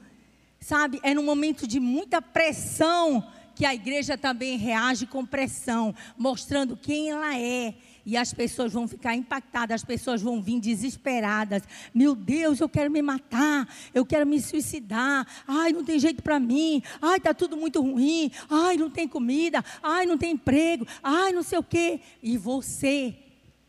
Sabe, 0.59 1.01
é 1.03 1.15
num 1.15 1.23
momento 1.23 1.67
de 1.67 1.79
muita 1.79 2.21
pressão 2.21 3.25
que 3.55 3.65
a 3.65 3.75
igreja 3.75 4.19
também 4.19 4.59
reage 4.59 5.07
com 5.07 5.25
pressão, 5.25 5.95
mostrando 6.19 6.77
quem 6.77 7.11
ela 7.11 7.39
é. 7.39 7.75
E 8.05 8.17
as 8.17 8.33
pessoas 8.35 8.73
vão 8.73 8.89
ficar 8.89 9.15
impactadas, 9.15 9.77
as 9.77 9.85
pessoas 9.85 10.21
vão 10.21 10.43
vir 10.43 10.59
desesperadas. 10.59 11.63
Meu 11.95 12.15
Deus, 12.15 12.59
eu 12.59 12.69
quero 12.69 12.91
me 12.91 13.01
matar, 13.01 13.69
eu 13.95 14.05
quero 14.05 14.27
me 14.27 14.41
suicidar. 14.41 15.27
Ai, 15.47 15.73
não 15.73 15.85
tem 15.85 15.99
jeito 15.99 16.23
para 16.23 16.41
mim. 16.41 16.83
Ai, 17.01 17.19
está 17.19 17.33
tudo 17.33 17.57
muito 17.57 17.81
ruim. 17.81 18.33
Ai, 18.49 18.77
não 18.77 18.91
tem 18.91 19.07
comida. 19.07 19.63
Ai, 19.83 20.07
não 20.07 20.19
tem 20.19 20.33
emprego. 20.33 20.87
Ai, 21.03 21.33
não 21.33 21.43
sei 21.43 21.59
o 21.59 21.63
quê. 21.63 22.01
E 22.23 22.37
você, 22.39 23.15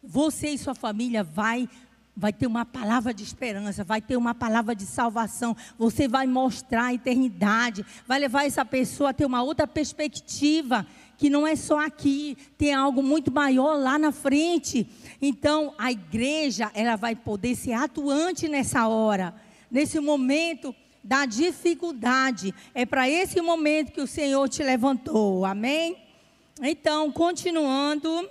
você 0.04 0.50
e 0.50 0.58
sua 0.58 0.76
família 0.76 1.24
vai 1.24 1.68
vai 2.16 2.34
ter 2.34 2.46
uma 2.46 2.66
palavra 2.66 3.14
de 3.14 3.24
esperança, 3.24 3.84
vai 3.84 4.02
ter 4.02 4.18
uma 4.18 4.36
palavra 4.36 4.76
de 4.76 4.86
salvação. 4.86 5.56
Você 5.78 6.08
vai 6.08 6.28
mostrar 6.28 6.88
a 6.88 6.94
eternidade, 6.94 7.86
vai 8.06 8.20
levar 8.20 8.46
essa 8.46 8.66
pessoa 8.66 9.12
a 9.12 9.14
ter 9.14 9.26
uma 9.26 9.42
outra 9.42 9.66
perspectiva, 9.66 10.86
que 11.18 11.30
não 11.30 11.48
é 11.48 11.56
só 11.56 11.80
aqui, 11.80 12.38
tem 12.58 12.74
algo 12.74 13.02
muito 13.02 13.32
maior 13.32 13.76
lá 13.80 13.98
na 13.98 14.12
frente. 14.12 14.88
Então, 15.22 15.74
a 15.78 15.92
igreja, 15.92 16.70
ela 16.74 16.96
vai 16.96 17.16
poder 17.16 17.56
ser 17.56 17.74
atuante 17.74 18.48
nessa 18.48 18.88
hora, 18.88 19.34
nesse 19.70 20.00
momento 20.00 20.76
da 21.04 21.26
dificuldade. 21.26 22.54
É 22.74 22.86
para 22.86 23.10
esse 23.10 23.42
momento 23.42 23.92
que 23.92 24.02
o 24.02 24.08
Senhor 24.08 24.48
te 24.50 24.62
levantou. 24.62 25.46
Amém? 25.46 25.98
Então, 26.62 27.12
continuando, 27.12 28.30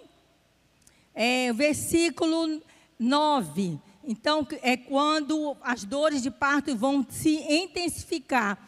é, 1.15 1.53
versículo 1.53 2.61
9. 2.99 3.79
Então, 4.05 4.47
é 4.63 4.77
quando 4.77 5.57
as 5.63 5.85
dores 5.85 6.23
de 6.23 6.31
parto 6.31 6.75
vão 6.77 7.07
se 7.09 7.37
intensificar. 7.49 8.59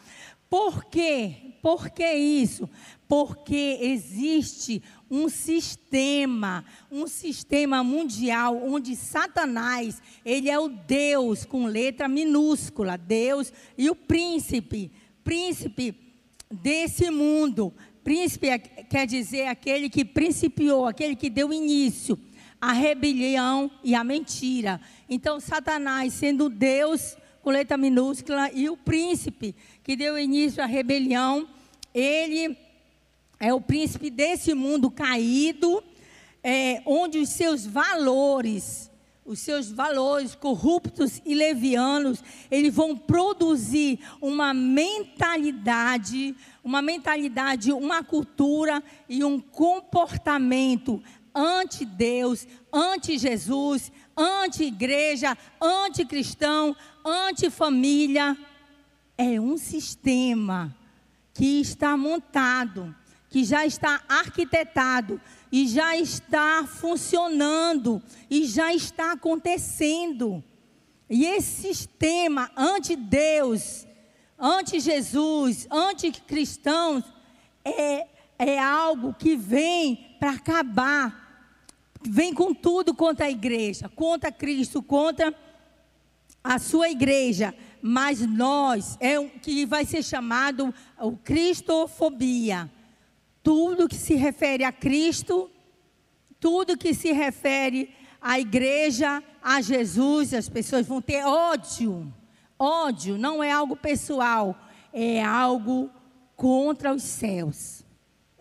Por 0.49 0.85
quê? 0.85 1.55
Por 1.61 1.89
que 1.89 2.13
isso? 2.13 2.69
Porque 3.07 3.79
existe 3.81 4.83
um 5.09 5.29
sistema, 5.29 6.65
um 6.91 7.07
sistema 7.07 7.83
mundial 7.83 8.61
onde 8.63 8.95
Satanás, 8.95 10.01
ele 10.25 10.49
é 10.49 10.59
o 10.59 10.67
Deus 10.67 11.45
com 11.45 11.65
letra 11.65 12.07
minúscula, 12.07 12.97
Deus 12.97 13.51
e 13.77 13.89
o 13.89 13.95
príncipe, 13.95 14.91
príncipe 15.23 15.95
desse 16.51 17.09
mundo. 17.09 17.73
Príncipe 18.03 18.49
é, 18.49 18.57
quer 18.59 19.07
dizer 19.07 19.47
aquele 19.47 19.89
que 19.89 20.03
principiou, 20.03 20.85
aquele 20.85 21.15
que 21.15 21.29
deu 21.29 21.53
início 21.53 22.19
a 22.63 22.71
rebelião 22.71 23.69
e 23.83 23.93
a 23.93 24.05
mentira. 24.05 24.79
Então, 25.09 25.37
Satanás, 25.37 26.13
sendo 26.13 26.47
Deus 26.47 27.17
com 27.41 27.49
letra 27.49 27.75
minúscula 27.75 28.49
e 28.53 28.69
o 28.69 28.77
príncipe 28.77 29.53
que 29.83 29.97
deu 29.97 30.17
início 30.17 30.63
à 30.63 30.65
rebelião, 30.65 31.45
ele 31.93 32.57
é 33.37 33.53
o 33.53 33.59
príncipe 33.59 34.09
desse 34.09 34.53
mundo 34.53 34.89
caído, 34.89 35.83
é, 36.41 36.81
onde 36.85 37.19
os 37.19 37.31
seus 37.31 37.65
valores, 37.65 38.89
os 39.25 39.39
seus 39.39 39.69
valores 39.69 40.33
corruptos 40.33 41.21
e 41.25 41.35
levianos, 41.35 42.23
eles 42.49 42.73
vão 42.73 42.95
produzir 42.95 43.99
uma 44.21 44.53
mentalidade, 44.53 46.33
uma 46.63 46.81
mentalidade, 46.81 47.73
uma 47.73 48.01
cultura 48.01 48.81
e 49.09 49.21
um 49.21 49.37
comportamento 49.37 51.03
anti-Deus, 51.33 52.47
anti-Jesus, 52.71 53.91
anti-igreja, 54.15 55.37
anti-cristão, 55.61 56.75
anti-família. 57.05 58.37
É 59.17 59.39
um 59.39 59.57
sistema 59.57 60.75
que 61.33 61.61
está 61.61 61.97
montado, 61.97 62.95
que 63.29 63.43
já 63.43 63.65
está 63.65 64.01
arquitetado 64.07 65.19
e 65.51 65.67
já 65.67 65.97
está 65.97 66.65
funcionando 66.65 68.01
e 68.29 68.45
já 68.45 68.73
está 68.73 69.13
acontecendo. 69.13 70.43
E 71.09 71.25
esse 71.25 71.61
sistema 71.67 72.49
anti-Deus, 72.55 73.85
anti-Jesus, 74.39 75.67
anti-cristãos, 75.69 77.03
é, 77.63 78.07
é 78.37 78.59
algo 78.59 79.13
que 79.13 79.35
vem 79.35 80.15
para 80.19 80.31
acabar. 80.31 81.22
Vem 82.05 82.33
com 82.33 82.53
tudo 82.53 82.93
contra 82.93 83.25
a 83.25 83.31
igreja, 83.31 83.89
contra 83.89 84.31
Cristo, 84.31 84.81
contra 84.81 85.33
a 86.43 86.59
sua 86.59 86.89
igreja. 86.89 87.53
Mas 87.81 88.19
nós, 88.21 88.97
é 88.99 89.19
o 89.19 89.29
que 89.29 89.65
vai 89.65 89.85
ser 89.85 90.03
chamado 90.03 90.73
o 90.99 91.17
cristofobia. 91.17 92.71
Tudo 93.41 93.87
que 93.87 93.95
se 93.95 94.15
refere 94.15 94.63
a 94.63 94.71
Cristo, 94.71 95.49
tudo 96.39 96.77
que 96.77 96.93
se 96.93 97.11
refere 97.11 97.93
à 98.21 98.39
igreja, 98.39 99.23
a 99.41 99.61
Jesus, 99.61 100.33
as 100.33 100.47
pessoas 100.47 100.87
vão 100.87 101.01
ter 101.01 101.25
ódio. 101.25 102.13
Ódio 102.57 103.17
não 103.17 103.43
é 103.43 103.51
algo 103.51 103.75
pessoal, 103.75 104.57
é 104.93 105.21
algo 105.23 105.89
contra 106.35 106.93
os 106.93 107.03
céus 107.03 107.83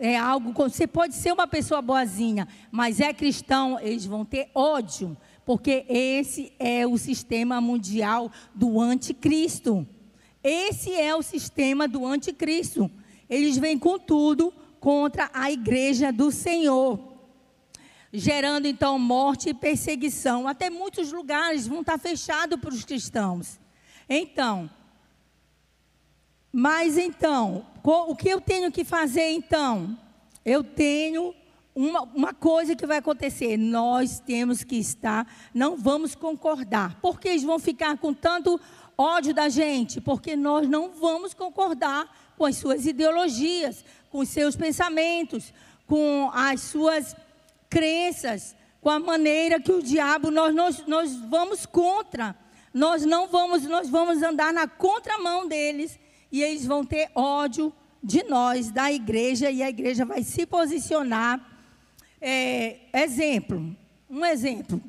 é 0.02 0.18
algo. 0.18 0.52
Você 0.52 0.84
pode 0.84 1.14
ser 1.14 1.32
uma 1.32 1.46
pessoa 1.46 1.80
boazinha, 1.80 2.48
mas 2.72 2.98
é 2.98 3.14
cristão, 3.14 3.78
eles 3.80 4.04
vão 4.04 4.24
ter 4.24 4.50
ódio, 4.52 5.16
porque 5.46 5.86
esse 5.88 6.52
é 6.58 6.84
o 6.84 6.98
sistema 6.98 7.60
mundial 7.60 8.30
do 8.52 8.80
anticristo. 8.80 9.86
Esse 10.42 10.92
é 10.92 11.14
o 11.14 11.22
sistema 11.22 11.86
do 11.86 12.04
anticristo. 12.04 12.90
Eles 13.30 13.56
vêm 13.56 13.78
com 13.78 13.96
tudo 13.96 14.52
contra 14.80 15.30
a 15.32 15.52
igreja 15.52 16.12
do 16.12 16.32
Senhor, 16.32 16.98
gerando 18.12 18.66
então 18.66 18.98
morte 18.98 19.50
e 19.50 19.54
perseguição. 19.54 20.48
Até 20.48 20.68
muitos 20.68 21.12
lugares 21.12 21.68
vão 21.68 21.82
estar 21.82 21.96
fechados 21.96 22.58
para 22.58 22.74
os 22.74 22.84
cristãos. 22.84 23.60
Então, 24.08 24.68
mas 26.52 26.98
então, 26.98 27.64
o 27.90 28.14
que 28.14 28.28
eu 28.28 28.40
tenho 28.40 28.70
que 28.70 28.84
fazer 28.84 29.30
então? 29.30 29.98
Eu 30.44 30.62
tenho 30.62 31.34
uma, 31.74 32.02
uma, 32.02 32.34
coisa 32.34 32.76
que 32.76 32.86
vai 32.86 32.98
acontecer. 32.98 33.56
Nós 33.56 34.20
temos 34.20 34.62
que 34.62 34.76
estar, 34.76 35.26
não 35.54 35.76
vamos 35.76 36.14
concordar. 36.14 36.98
Porque 37.00 37.28
eles 37.28 37.42
vão 37.42 37.58
ficar 37.58 37.96
com 37.98 38.12
tanto 38.12 38.60
ódio 38.96 39.34
da 39.34 39.48
gente? 39.48 40.00
Porque 40.00 40.36
nós 40.36 40.68
não 40.68 40.90
vamos 40.90 41.34
concordar 41.34 42.34
com 42.36 42.44
as 42.44 42.56
suas 42.56 42.86
ideologias, 42.86 43.84
com 44.10 44.18
os 44.18 44.28
seus 44.28 44.54
pensamentos, 44.54 45.52
com 45.86 46.30
as 46.32 46.60
suas 46.60 47.16
crenças, 47.68 48.54
com 48.80 48.90
a 48.90 48.98
maneira 48.98 49.60
que 49.60 49.72
o 49.72 49.82
diabo, 49.82 50.30
nós, 50.30 50.54
nós, 50.54 50.86
nós 50.86 51.14
vamos 51.16 51.66
contra. 51.66 52.36
Nós 52.74 53.04
não 53.04 53.28
vamos, 53.28 53.64
nós 53.64 53.88
vamos 53.88 54.22
andar 54.22 54.52
na 54.52 54.66
contramão 54.66 55.46
deles 55.46 55.98
e 56.32 56.42
eles 56.42 56.64
vão 56.64 56.82
ter 56.82 57.10
ódio 57.14 57.70
de 58.02 58.24
nós, 58.24 58.70
da 58.70 58.90
igreja, 58.90 59.50
e 59.50 59.62
a 59.62 59.68
igreja 59.68 60.04
vai 60.04 60.22
se 60.22 60.46
posicionar. 60.46 61.40
É, 62.20 62.80
exemplo, 62.94 63.76
um 64.08 64.24
exemplo 64.24 64.82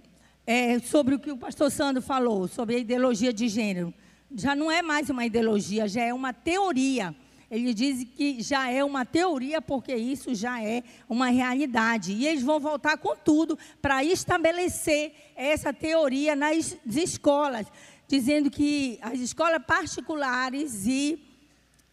é, 0.47 0.79
sobre 0.79 1.15
o 1.15 1.19
que 1.19 1.31
o 1.31 1.37
pastor 1.37 1.69
Sandro 1.69 2.01
falou, 2.01 2.47
sobre 2.47 2.75
a 2.75 2.79
ideologia 2.79 3.33
de 3.33 3.47
gênero. 3.49 3.93
Já 4.33 4.55
não 4.55 4.71
é 4.71 4.81
mais 4.81 5.09
uma 5.09 5.25
ideologia, 5.25 5.87
já 5.87 6.01
é 6.01 6.13
uma 6.13 6.33
teoria. 6.33 7.13
Ele 7.51 7.71
diz 7.71 8.03
que 8.15 8.41
já 8.41 8.71
é 8.71 8.83
uma 8.83 9.05
teoria, 9.05 9.61
porque 9.61 9.93
isso 9.95 10.33
já 10.33 10.63
é 10.63 10.81
uma 11.07 11.27
realidade. 11.27 12.13
E 12.13 12.25
eles 12.25 12.41
vão 12.41 12.59
voltar 12.59 12.97
com 12.97 13.15
tudo 13.15 13.59
para 13.79 14.03
estabelecer 14.03 15.13
essa 15.35 15.71
teoria 15.71 16.35
nas 16.35 16.75
escolas, 16.87 17.67
dizendo 18.07 18.49
que 18.49 18.97
as 19.01 19.19
escolas 19.19 19.61
particulares 19.63 20.87
e 20.87 21.32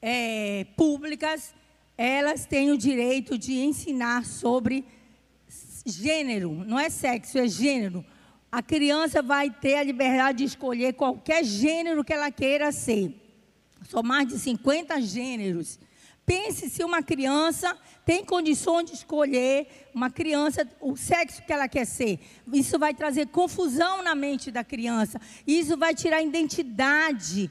é, 0.03 0.67
públicas, 0.77 1.55
elas 1.97 2.47
têm 2.47 2.71
o 2.71 2.79
direito 2.79 3.37
de 3.37 3.61
ensinar 3.61 4.25
sobre 4.25 4.85
gênero, 5.85 6.65
não 6.67 6.79
é 6.79 6.89
sexo, 6.89 7.39
é 7.39 7.47
gênero. 7.47 8.05
A 8.51 8.63
criança 8.63 9.23
vai 9.23 9.51
ter 9.51 9.77
a 9.77 9.83
liberdade 9.83 10.39
de 10.39 10.45
escolher 10.45 10.95
qualquer 10.95 11.45
gênero 11.45 12.03
que 12.03 12.13
ela 12.13 12.31
queira 12.31 12.73
ser. 12.73 13.15
São 13.89 14.03
mais 14.03 14.29
de 14.29 14.39
50 14.39 15.01
gêneros. 15.01 15.79
Pense 16.27 16.71
se 16.71 16.85
uma 16.85 17.03
criança 17.03 17.77
tem 18.05 18.25
condições 18.25 18.87
de 18.87 18.95
escolher 18.95 19.67
uma 19.95 20.11
criança 20.11 20.69
o 20.81 20.97
sexo 20.97 21.43
que 21.43 21.53
ela 21.53 21.69
quer 21.69 21.85
ser. 21.85 22.19
Isso 22.53 22.79
vai 22.79 22.95
trazer 22.95 23.27
confusão 23.29 24.03
na 24.03 24.15
mente 24.15 24.51
da 24.51 24.65
criança. 24.65 25.21
Isso 25.47 25.77
vai 25.77 25.95
tirar 25.95 26.23
identidade 26.23 27.51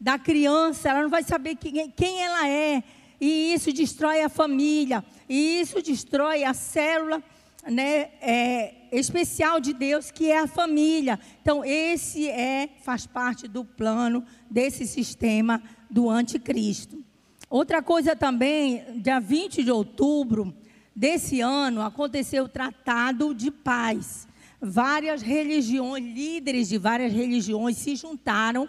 da 0.00 0.18
criança, 0.18 0.90
ela 0.90 1.02
não 1.02 1.10
vai 1.10 1.22
saber 1.22 1.56
quem, 1.56 1.90
quem 1.90 2.22
ela 2.22 2.48
é. 2.48 2.82
E 3.20 3.54
isso 3.54 3.72
destrói 3.72 4.22
a 4.22 4.28
família, 4.28 5.04
e 5.28 5.60
isso 5.60 5.80
destrói 5.80 6.44
a 6.44 6.52
célula 6.52 7.22
né, 7.70 8.10
é, 8.20 8.74
especial 8.92 9.58
de 9.58 9.72
Deus, 9.72 10.10
que 10.10 10.30
é 10.30 10.40
a 10.40 10.46
família. 10.46 11.18
Então, 11.40 11.64
esse 11.64 12.28
é, 12.28 12.68
faz 12.82 13.06
parte 13.06 13.48
do 13.48 13.64
plano 13.64 14.24
desse 14.50 14.86
sistema 14.86 15.62
do 15.90 16.08
anticristo. 16.10 17.02
Outra 17.48 17.82
coisa 17.82 18.14
também, 18.14 19.00
dia 19.00 19.20
20 19.20 19.64
de 19.64 19.70
outubro 19.70 20.54
desse 20.94 21.40
ano, 21.40 21.80
aconteceu 21.80 22.44
o 22.44 22.48
Tratado 22.48 23.34
de 23.34 23.50
Paz. 23.50 24.26
Várias 24.60 25.22
religiões, 25.22 26.04
líderes 26.04 26.68
de 26.68 26.78
várias 26.78 27.12
religiões 27.12 27.76
se 27.76 27.94
juntaram 27.94 28.68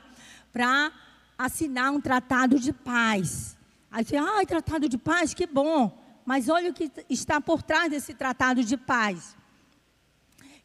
para 0.52 0.92
assinar 1.38 1.92
um 1.92 2.02
tratado 2.02 2.60
de 2.60 2.74
paz. 2.74 3.58
Aí 3.92 4.04
você, 4.04 4.18
ah, 4.18 4.46
tratado 4.46 4.90
de 4.90 4.98
paz, 4.98 5.34
que 5.34 5.46
bom. 5.46 5.98
Mas 6.26 6.50
olha 6.50 6.72
o 6.72 6.74
que 6.74 6.92
está 7.10 7.40
por 7.40 7.62
trás 7.62 7.90
desse 7.90 8.14
tratado 8.14 8.64
de 8.64 8.76
paz. 8.76 9.36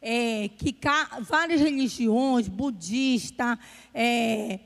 é, 0.03 0.49
que 0.49 0.75
várias 1.21 1.61
religiões, 1.61 2.49
budista, 2.49 3.57
é, 3.93 4.59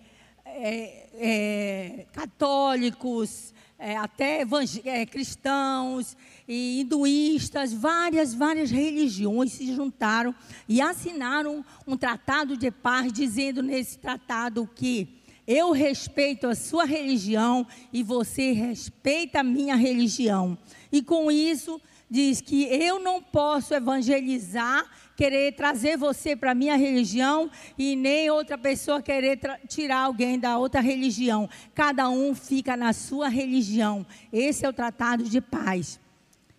é, 0.43 1.09
é 1.13 2.05
católicos, 2.11 3.53
é, 3.77 3.95
até 3.95 4.43
é, 4.83 5.05
cristãos 5.05 6.17
e 6.47 6.81
hinduístas, 6.81 7.71
várias, 7.71 8.33
várias 8.33 8.71
religiões 8.71 9.51
se 9.53 9.71
juntaram 9.75 10.33
e 10.67 10.81
assinaram 10.81 11.63
um 11.85 11.95
tratado 11.95 12.57
de 12.57 12.71
paz, 12.71 13.13
dizendo 13.13 13.61
nesse 13.61 13.99
tratado 13.99 14.67
que 14.75 15.21
eu 15.47 15.71
respeito 15.71 16.47
a 16.47 16.55
sua 16.55 16.83
religião 16.83 17.65
e 17.93 18.03
você 18.03 18.51
respeita 18.51 19.39
a 19.39 19.43
minha 19.43 19.75
religião. 19.75 20.57
E 20.91 21.01
com 21.01 21.31
isso, 21.31 21.79
diz 22.09 22.41
que 22.41 22.63
eu 22.65 22.99
não 22.99 23.21
posso 23.21 23.73
evangelizar, 23.73 24.85
querer 25.15 25.53
trazer 25.53 25.97
você 25.97 26.35
para 26.35 26.51
a 26.51 26.55
minha 26.55 26.75
religião 26.75 27.49
e 27.77 27.95
nem 27.95 28.29
outra 28.29 28.57
pessoa 28.57 29.01
querer 29.01 29.39
tirar 29.67 29.99
alguém 29.99 30.37
da 30.37 30.57
outra 30.57 30.81
religião. 30.81 31.49
Cada 31.73 32.09
um 32.09 32.35
fica 32.35 32.75
na 32.75 32.91
sua 32.91 33.29
religião. 33.29 34.05
Esse 34.31 34.65
é 34.65 34.69
o 34.69 34.73
tratado 34.73 35.23
de 35.23 35.39
paz. 35.39 35.99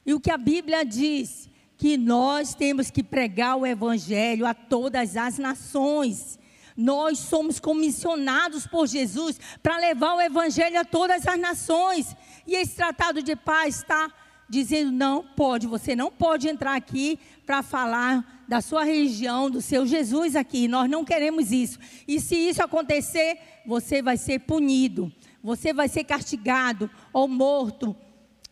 E 0.04 0.14
o 0.14 0.20
que 0.20 0.30
a 0.30 0.38
Bíblia 0.38 0.84
diz? 0.84 1.48
Que 1.76 1.96
nós 1.96 2.54
temos 2.54 2.90
que 2.90 3.02
pregar 3.02 3.56
o 3.56 3.66
evangelho 3.66 4.46
a 4.46 4.54
todas 4.54 5.16
as 5.16 5.38
nações. 5.38 6.38
Nós 6.80 7.18
somos 7.18 7.58
comissionados 7.58 8.64
por 8.64 8.86
Jesus 8.86 9.36
para 9.60 9.78
levar 9.78 10.14
o 10.14 10.20
evangelho 10.20 10.78
a 10.78 10.84
todas 10.84 11.26
as 11.26 11.36
nações. 11.36 12.14
E 12.46 12.54
esse 12.54 12.76
tratado 12.76 13.20
de 13.20 13.34
paz 13.34 13.78
está 13.78 14.08
dizendo: 14.48 14.92
não 14.92 15.24
pode, 15.24 15.66
você 15.66 15.96
não 15.96 16.08
pode 16.08 16.48
entrar 16.48 16.76
aqui 16.76 17.18
para 17.44 17.64
falar 17.64 18.44
da 18.46 18.60
sua 18.60 18.84
religião, 18.84 19.50
do 19.50 19.60
seu 19.60 19.84
Jesus 19.84 20.36
aqui. 20.36 20.68
Nós 20.68 20.88
não 20.88 21.04
queremos 21.04 21.50
isso. 21.50 21.80
E 22.06 22.20
se 22.20 22.36
isso 22.36 22.62
acontecer, 22.62 23.40
você 23.66 24.00
vai 24.00 24.16
ser 24.16 24.38
punido, 24.38 25.12
você 25.42 25.72
vai 25.72 25.88
ser 25.88 26.04
castigado 26.04 26.88
ou 27.12 27.26
morto. 27.26 27.96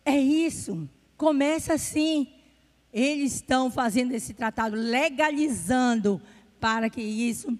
É 0.05 0.19
isso. 0.19 0.89
Começa 1.17 1.75
assim. 1.75 2.27
Eles 2.93 3.37
estão 3.37 3.71
fazendo 3.71 4.11
esse 4.13 4.35
tratado, 4.35 4.75
legalizando 4.75 6.21
para 6.59 6.91
que 6.91 7.03
isso 7.03 7.57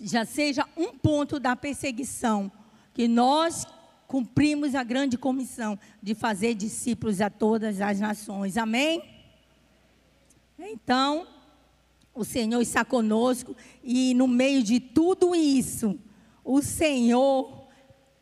já 0.00 0.24
seja 0.24 0.66
um 0.76 0.92
ponto 0.92 1.40
da 1.40 1.56
perseguição 1.56 2.50
que 2.94 3.08
nós 3.08 3.66
cumprimos 4.06 4.74
a 4.74 4.82
grande 4.82 5.18
comissão 5.18 5.78
de 6.02 6.14
fazer 6.14 6.54
discípulos 6.54 7.20
a 7.20 7.28
todas 7.28 7.80
as 7.80 8.00
nações. 8.00 8.56
Amém? 8.56 9.02
Então, 10.58 11.26
o 12.14 12.24
Senhor 12.24 12.60
está 12.60 12.84
conosco 12.84 13.54
e 13.84 14.14
no 14.14 14.26
meio 14.26 14.62
de 14.62 14.80
tudo 14.80 15.34
isso, 15.34 15.98
o 16.44 16.62
Senhor 16.62 17.68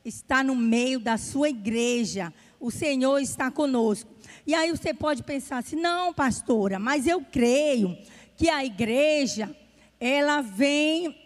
está 0.05 0.43
no 0.43 0.55
meio 0.55 1.01
da 1.01 1.17
sua 1.17 1.49
igreja. 1.49 2.33
O 2.61 2.71
Senhor 2.71 3.19
está 3.19 3.51
conosco. 3.51 4.11
E 4.47 4.55
aí 4.55 4.71
você 4.71 4.93
pode 4.93 5.23
pensar 5.23 5.59
assim: 5.59 5.77
"Não, 5.77 6.12
pastora, 6.12 6.79
mas 6.79 7.07
eu 7.07 7.21
creio 7.21 7.97
que 8.37 8.49
a 8.49 8.65
igreja 8.65 9.55
ela 9.99 10.41
vem 10.43 11.26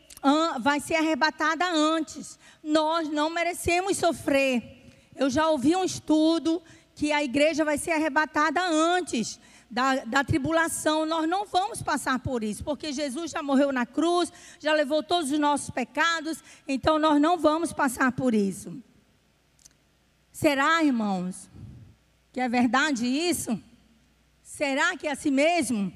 vai 0.60 0.80
ser 0.80 0.96
arrebatada 0.96 1.66
antes. 1.70 2.38
Nós 2.62 3.08
não 3.08 3.30
merecemos 3.30 3.96
sofrer. 3.96 4.92
Eu 5.16 5.30
já 5.30 5.48
ouvi 5.48 5.74
um 5.74 5.84
estudo 5.84 6.62
que 6.94 7.12
a 7.12 7.22
igreja 7.22 7.64
vai 7.64 7.78
ser 7.78 7.92
arrebatada 7.92 8.60
antes 8.62 9.40
da, 9.70 10.04
da 10.04 10.24
tribulação. 10.24 11.06
Nós 11.06 11.28
não 11.28 11.46
vamos 11.46 11.82
passar 11.82 12.18
por 12.18 12.42
isso, 12.42 12.64
porque 12.64 12.92
Jesus 12.92 13.30
já 13.30 13.42
morreu 13.42 13.72
na 13.72 13.86
cruz, 13.86 14.32
já 14.58 14.72
levou 14.72 15.02
todos 15.02 15.30
os 15.30 15.38
nossos 15.38 15.70
pecados, 15.70 16.42
então 16.66 16.98
nós 16.98 17.20
não 17.20 17.38
vamos 17.38 17.72
passar 17.72 18.12
por 18.12 18.34
isso. 18.34 18.82
Será, 20.32 20.82
irmãos, 20.82 21.50
que 22.32 22.40
é 22.40 22.48
verdade 22.48 23.06
isso? 23.06 23.62
Será 24.42 24.96
que 24.96 25.06
é 25.06 25.12
assim 25.12 25.30
mesmo? 25.30 25.92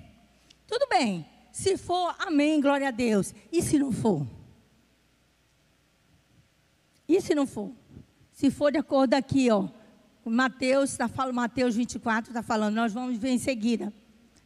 Tudo 0.67 0.87
bem. 0.89 1.34
Se 1.55 1.79
for, 1.79 2.17
amém, 2.19 2.61
glória 2.61 2.89
a 2.89 2.91
Deus. 2.91 3.33
E 3.53 3.63
se 3.63 3.79
não 3.79 3.93
for? 3.93 4.27
E 7.09 7.21
se 7.21 7.33
não 7.33 7.47
for? 7.47 7.71
Se 8.33 8.51
for 8.51 8.73
de 8.73 8.79
acordo 8.79 9.15
aqui, 9.15 9.49
ó. 9.53 9.69
Mateus 10.25 10.91
está 10.91 11.07
falando, 11.07 11.37
Mateus 11.37 11.77
24 11.77 12.33
está 12.33 12.43
falando, 12.43 12.75
nós 12.75 12.93
vamos 12.93 13.17
ver 13.19 13.29
em 13.29 13.39
seguida. 13.39 13.93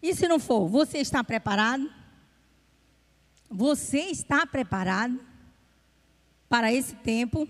E 0.03 0.14
se 0.14 0.29
não 0.29 0.38
for, 0.38 0.68
você 0.68 0.99
está 0.99 1.25
preparado? 1.25 1.90
Você 3.49 4.01
está 4.01 4.47
preparado 4.47 5.18
para 6.47 6.71
esse 6.71 6.94
tempo? 6.97 7.49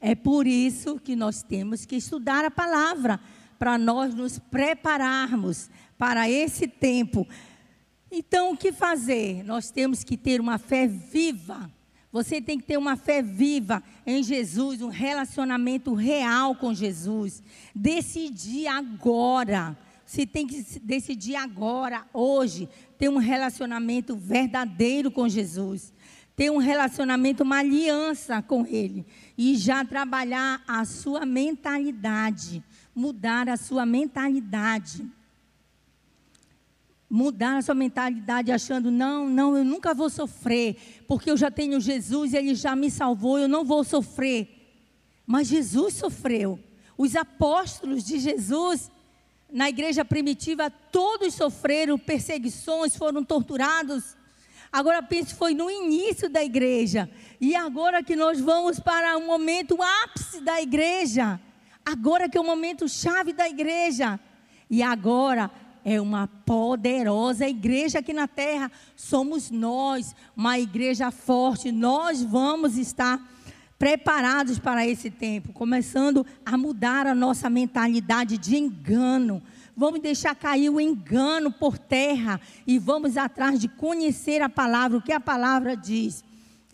É 0.00 0.14
por 0.14 0.46
isso 0.46 0.98
que 0.98 1.14
nós 1.14 1.42
temos 1.42 1.84
que 1.84 1.96
estudar 1.96 2.46
a 2.46 2.50
palavra, 2.50 3.20
para 3.58 3.76
nós 3.76 4.14
nos 4.14 4.38
prepararmos 4.38 5.68
para 5.98 6.30
esse 6.30 6.66
tempo. 6.66 7.28
Então, 8.10 8.52
o 8.52 8.56
que 8.56 8.72
fazer? 8.72 9.42
Nós 9.42 9.70
temos 9.70 10.04
que 10.04 10.16
ter 10.16 10.40
uma 10.40 10.58
fé 10.58 10.86
viva. 10.86 11.70
Você 12.12 12.40
tem 12.40 12.58
que 12.58 12.64
ter 12.64 12.78
uma 12.78 12.96
fé 12.96 13.20
viva 13.20 13.82
em 14.06 14.22
Jesus, 14.22 14.80
um 14.80 14.88
relacionamento 14.88 15.92
real 15.92 16.54
com 16.54 16.72
Jesus. 16.72 17.42
Decidir 17.74 18.68
agora. 18.68 19.76
Você 20.04 20.24
tem 20.24 20.46
que 20.46 20.62
decidir 20.80 21.34
agora, 21.34 22.06
hoje, 22.14 22.68
ter 22.96 23.08
um 23.08 23.18
relacionamento 23.18 24.14
verdadeiro 24.14 25.10
com 25.10 25.28
Jesus. 25.28 25.92
Ter 26.36 26.50
um 26.50 26.58
relacionamento, 26.58 27.42
uma 27.42 27.58
aliança 27.58 28.40
com 28.40 28.64
Ele. 28.64 29.04
E 29.36 29.56
já 29.56 29.84
trabalhar 29.84 30.62
a 30.66 30.84
sua 30.84 31.26
mentalidade. 31.26 32.62
Mudar 32.94 33.48
a 33.48 33.56
sua 33.56 33.84
mentalidade 33.84 35.04
mudar 37.08 37.58
a 37.58 37.62
sua 37.62 37.74
mentalidade 37.74 38.50
achando, 38.50 38.90
não, 38.90 39.28
não, 39.28 39.56
eu 39.56 39.64
nunca 39.64 39.94
vou 39.94 40.10
sofrer, 40.10 41.04
porque 41.06 41.30
eu 41.30 41.36
já 41.36 41.50
tenho 41.50 41.80
Jesus, 41.80 42.34
ele 42.34 42.54
já 42.54 42.74
me 42.74 42.90
salvou, 42.90 43.38
eu 43.38 43.48
não 43.48 43.64
vou 43.64 43.84
sofrer. 43.84 44.48
Mas 45.26 45.48
Jesus 45.48 45.94
sofreu. 45.94 46.58
Os 46.98 47.14
apóstolos 47.14 48.04
de 48.04 48.18
Jesus, 48.18 48.90
na 49.52 49.68
igreja 49.68 50.04
primitiva, 50.04 50.70
todos 50.70 51.34
sofreram 51.34 51.98
perseguições, 51.98 52.96
foram 52.96 53.22
torturados. 53.22 54.16
Agora 54.72 55.02
pense, 55.02 55.34
foi 55.34 55.54
no 55.54 55.70
início 55.70 56.28
da 56.28 56.42
igreja. 56.42 57.08
E 57.40 57.54
agora 57.54 58.02
que 58.02 58.16
nós 58.16 58.40
vamos 58.40 58.80
para 58.80 59.16
o 59.16 59.26
momento 59.26 59.78
ápice 59.80 60.40
da 60.40 60.60
igreja. 60.60 61.40
Agora 61.84 62.28
que 62.28 62.36
é 62.36 62.40
o 62.40 62.44
momento 62.44 62.88
chave 62.88 63.32
da 63.32 63.48
igreja. 63.48 64.18
E 64.68 64.82
agora 64.82 65.50
é 65.88 66.00
uma 66.00 66.26
poderosa 66.26 67.46
igreja 67.46 68.00
aqui 68.00 68.12
na 68.12 68.26
terra. 68.26 68.72
Somos 68.96 69.52
nós, 69.52 70.16
uma 70.36 70.58
igreja 70.58 71.12
forte. 71.12 71.70
Nós 71.70 72.24
vamos 72.24 72.76
estar 72.76 73.24
preparados 73.78 74.58
para 74.58 74.84
esse 74.84 75.12
tempo, 75.12 75.52
começando 75.52 76.26
a 76.44 76.58
mudar 76.58 77.06
a 77.06 77.14
nossa 77.14 77.48
mentalidade 77.48 78.36
de 78.36 78.56
engano. 78.56 79.40
Vamos 79.76 80.00
deixar 80.00 80.34
cair 80.34 80.70
o 80.70 80.80
engano 80.80 81.52
por 81.52 81.78
terra 81.78 82.40
e 82.66 82.80
vamos 82.80 83.16
atrás 83.16 83.60
de 83.60 83.68
conhecer 83.68 84.42
a 84.42 84.48
palavra, 84.48 84.98
o 84.98 85.02
que 85.02 85.12
a 85.12 85.20
palavra 85.20 85.76
diz. 85.76 86.24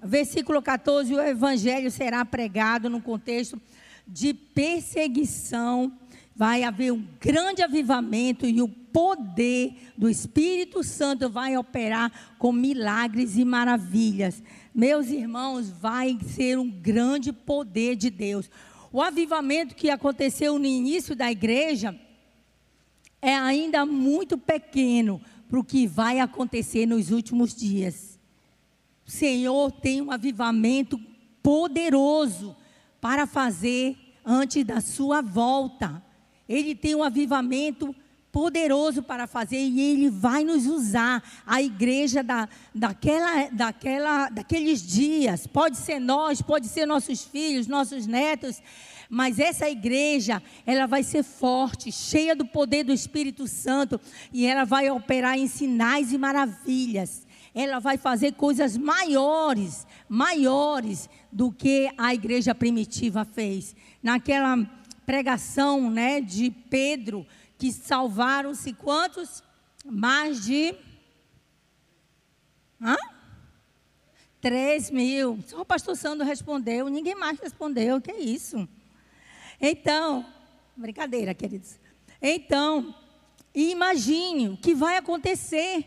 Versículo 0.02 0.62
14: 0.62 1.12
o 1.14 1.20
evangelho 1.20 1.90
será 1.90 2.24
pregado 2.24 2.88
no 2.88 3.02
contexto 3.02 3.60
de 4.08 4.32
perseguição 4.32 5.92
vai 6.34 6.64
haver 6.64 6.92
um 6.92 7.06
grande 7.20 7.62
avivamento 7.62 8.46
e 8.46 8.62
o 8.62 8.68
poder 8.92 9.92
do 9.96 10.08
Espírito 10.08 10.82
Santo 10.84 11.30
vai 11.30 11.56
operar 11.56 12.12
com 12.38 12.52
milagres 12.52 13.36
e 13.36 13.44
maravilhas. 13.44 14.42
Meus 14.74 15.08
irmãos, 15.08 15.70
vai 15.70 16.18
ser 16.26 16.58
um 16.58 16.70
grande 16.70 17.32
poder 17.32 17.96
de 17.96 18.10
Deus. 18.10 18.50
O 18.92 19.00
avivamento 19.00 19.74
que 19.74 19.90
aconteceu 19.90 20.58
no 20.58 20.66
início 20.66 21.16
da 21.16 21.30
igreja 21.30 21.98
é 23.20 23.34
ainda 23.34 23.86
muito 23.86 24.36
pequeno 24.36 25.20
para 25.48 25.58
o 25.58 25.64
que 25.64 25.86
vai 25.86 26.18
acontecer 26.20 26.86
nos 26.86 27.10
últimos 27.10 27.54
dias. 27.54 28.18
O 29.06 29.10
Senhor 29.10 29.70
tem 29.70 30.02
um 30.02 30.10
avivamento 30.10 31.00
poderoso 31.42 32.56
para 33.00 33.26
fazer 33.26 33.96
antes 34.24 34.64
da 34.64 34.80
sua 34.80 35.20
volta. 35.20 36.02
Ele 36.48 36.74
tem 36.74 36.94
um 36.94 37.02
avivamento 37.02 37.94
poderoso 38.32 39.02
para 39.02 39.26
fazer 39.26 39.58
e 39.58 39.80
Ele 39.80 40.08
vai 40.08 40.42
nos 40.42 40.66
usar. 40.66 41.22
A 41.46 41.62
igreja 41.62 42.22
da, 42.22 42.48
daquela, 42.74 43.50
daquela, 43.50 44.28
daqueles 44.30 44.82
dias, 44.82 45.46
pode 45.46 45.76
ser 45.76 46.00
nós, 46.00 46.40
pode 46.40 46.66
ser 46.66 46.86
nossos 46.86 47.22
filhos, 47.22 47.66
nossos 47.66 48.06
netos, 48.06 48.62
mas 49.14 49.38
essa 49.38 49.68
igreja, 49.68 50.42
ela 50.66 50.86
vai 50.86 51.02
ser 51.02 51.22
forte, 51.22 51.92
cheia 51.92 52.34
do 52.34 52.46
poder 52.46 52.82
do 52.82 52.94
Espírito 52.94 53.46
Santo 53.46 54.00
e 54.32 54.46
ela 54.46 54.64
vai 54.64 54.90
operar 54.90 55.36
em 55.36 55.46
sinais 55.46 56.14
e 56.14 56.18
maravilhas. 56.18 57.26
Ela 57.54 57.78
vai 57.78 57.98
fazer 57.98 58.32
coisas 58.32 58.78
maiores, 58.78 59.86
maiores 60.08 61.10
do 61.30 61.52
que 61.52 61.90
a 61.98 62.14
igreja 62.14 62.54
primitiva 62.54 63.26
fez. 63.26 63.76
Naquela 64.02 64.56
pregação, 65.04 65.90
né, 65.90 66.18
de 66.18 66.50
Pedro, 66.50 67.26
que 67.62 67.70
salvaram-se 67.70 68.72
quantos? 68.72 69.40
Mais 69.84 70.44
de. 70.44 70.74
Hã? 72.80 72.96
Três 74.40 74.90
mil. 74.90 75.38
Só 75.46 75.60
o 75.60 75.64
pastor 75.64 75.96
Sandro 75.96 76.26
respondeu, 76.26 76.88
ninguém 76.88 77.14
mais 77.14 77.38
respondeu. 77.38 78.00
Que 78.00 78.10
isso? 78.14 78.68
Então, 79.60 80.26
brincadeira, 80.76 81.32
queridos. 81.34 81.78
Então, 82.20 82.92
imagine 83.54 84.48
o 84.48 84.56
que 84.56 84.74
vai 84.74 84.96
acontecer. 84.96 85.86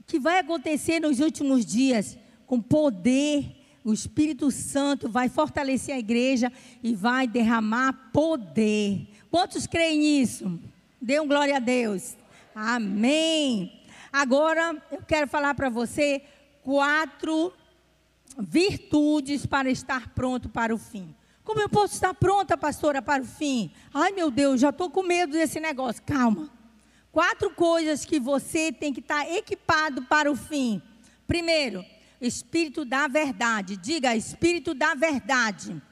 O 0.00 0.04
que 0.04 0.18
vai 0.18 0.38
acontecer 0.38 0.98
nos 0.98 1.20
últimos 1.20 1.66
dias 1.66 2.16
com 2.46 2.58
poder. 2.58 3.54
O 3.84 3.92
Espírito 3.92 4.50
Santo 4.50 5.10
vai 5.10 5.28
fortalecer 5.28 5.94
a 5.94 5.98
igreja 5.98 6.50
e 6.82 6.94
vai 6.94 7.28
derramar 7.28 8.10
poder. 8.14 9.13
Quantos 9.34 9.66
creem 9.66 9.98
nisso? 9.98 10.60
Dê 11.02 11.18
um 11.18 11.26
glória 11.26 11.56
a 11.56 11.58
Deus. 11.58 12.16
Amém. 12.54 13.82
Agora 14.12 14.80
eu 14.92 15.02
quero 15.02 15.26
falar 15.26 15.56
para 15.56 15.68
você 15.68 16.22
quatro 16.62 17.52
virtudes 18.38 19.44
para 19.44 19.68
estar 19.68 20.10
pronto 20.10 20.48
para 20.48 20.72
o 20.72 20.78
fim. 20.78 21.12
Como 21.42 21.60
eu 21.60 21.68
posso 21.68 21.94
estar 21.94 22.14
pronta, 22.14 22.56
pastora, 22.56 23.02
para 23.02 23.24
o 23.24 23.26
fim? 23.26 23.72
Ai, 23.92 24.12
meu 24.12 24.30
Deus, 24.30 24.60
já 24.60 24.68
estou 24.68 24.88
com 24.88 25.02
medo 25.02 25.32
desse 25.32 25.58
negócio. 25.58 26.00
Calma. 26.06 26.48
Quatro 27.10 27.50
coisas 27.50 28.04
que 28.04 28.20
você 28.20 28.70
tem 28.70 28.92
que 28.92 29.00
estar 29.00 29.28
equipado 29.28 30.02
para 30.02 30.30
o 30.30 30.36
fim. 30.36 30.80
Primeiro, 31.26 31.84
Espírito 32.20 32.84
da 32.84 33.08
verdade. 33.08 33.76
Diga, 33.78 34.14
Espírito 34.14 34.74
da 34.74 34.94
verdade. 34.94 35.82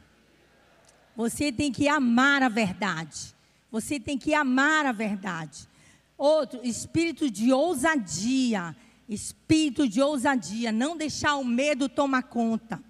Você 1.17 1.53
tem 1.53 1.71
que 1.71 1.89
amar 1.89 2.43
a 2.43 2.49
verdade. 2.49 3.35
Você 3.71 4.01
tem 4.01 4.19
que 4.19 4.35
amar 4.35 4.87
a 4.87 4.93
verdade. 4.93 5.69
Outro, 6.17 6.61
espírito 6.63 7.31
de 7.31 7.53
ousadia. 7.53 8.77
Espírito 9.09 9.89
de 9.89 10.01
ousadia. 10.01 10.73
Não 10.73 10.97
deixar 10.97 11.37
o 11.37 11.45
medo 11.45 11.89
tomar 11.89 12.23
conta. 12.23 12.83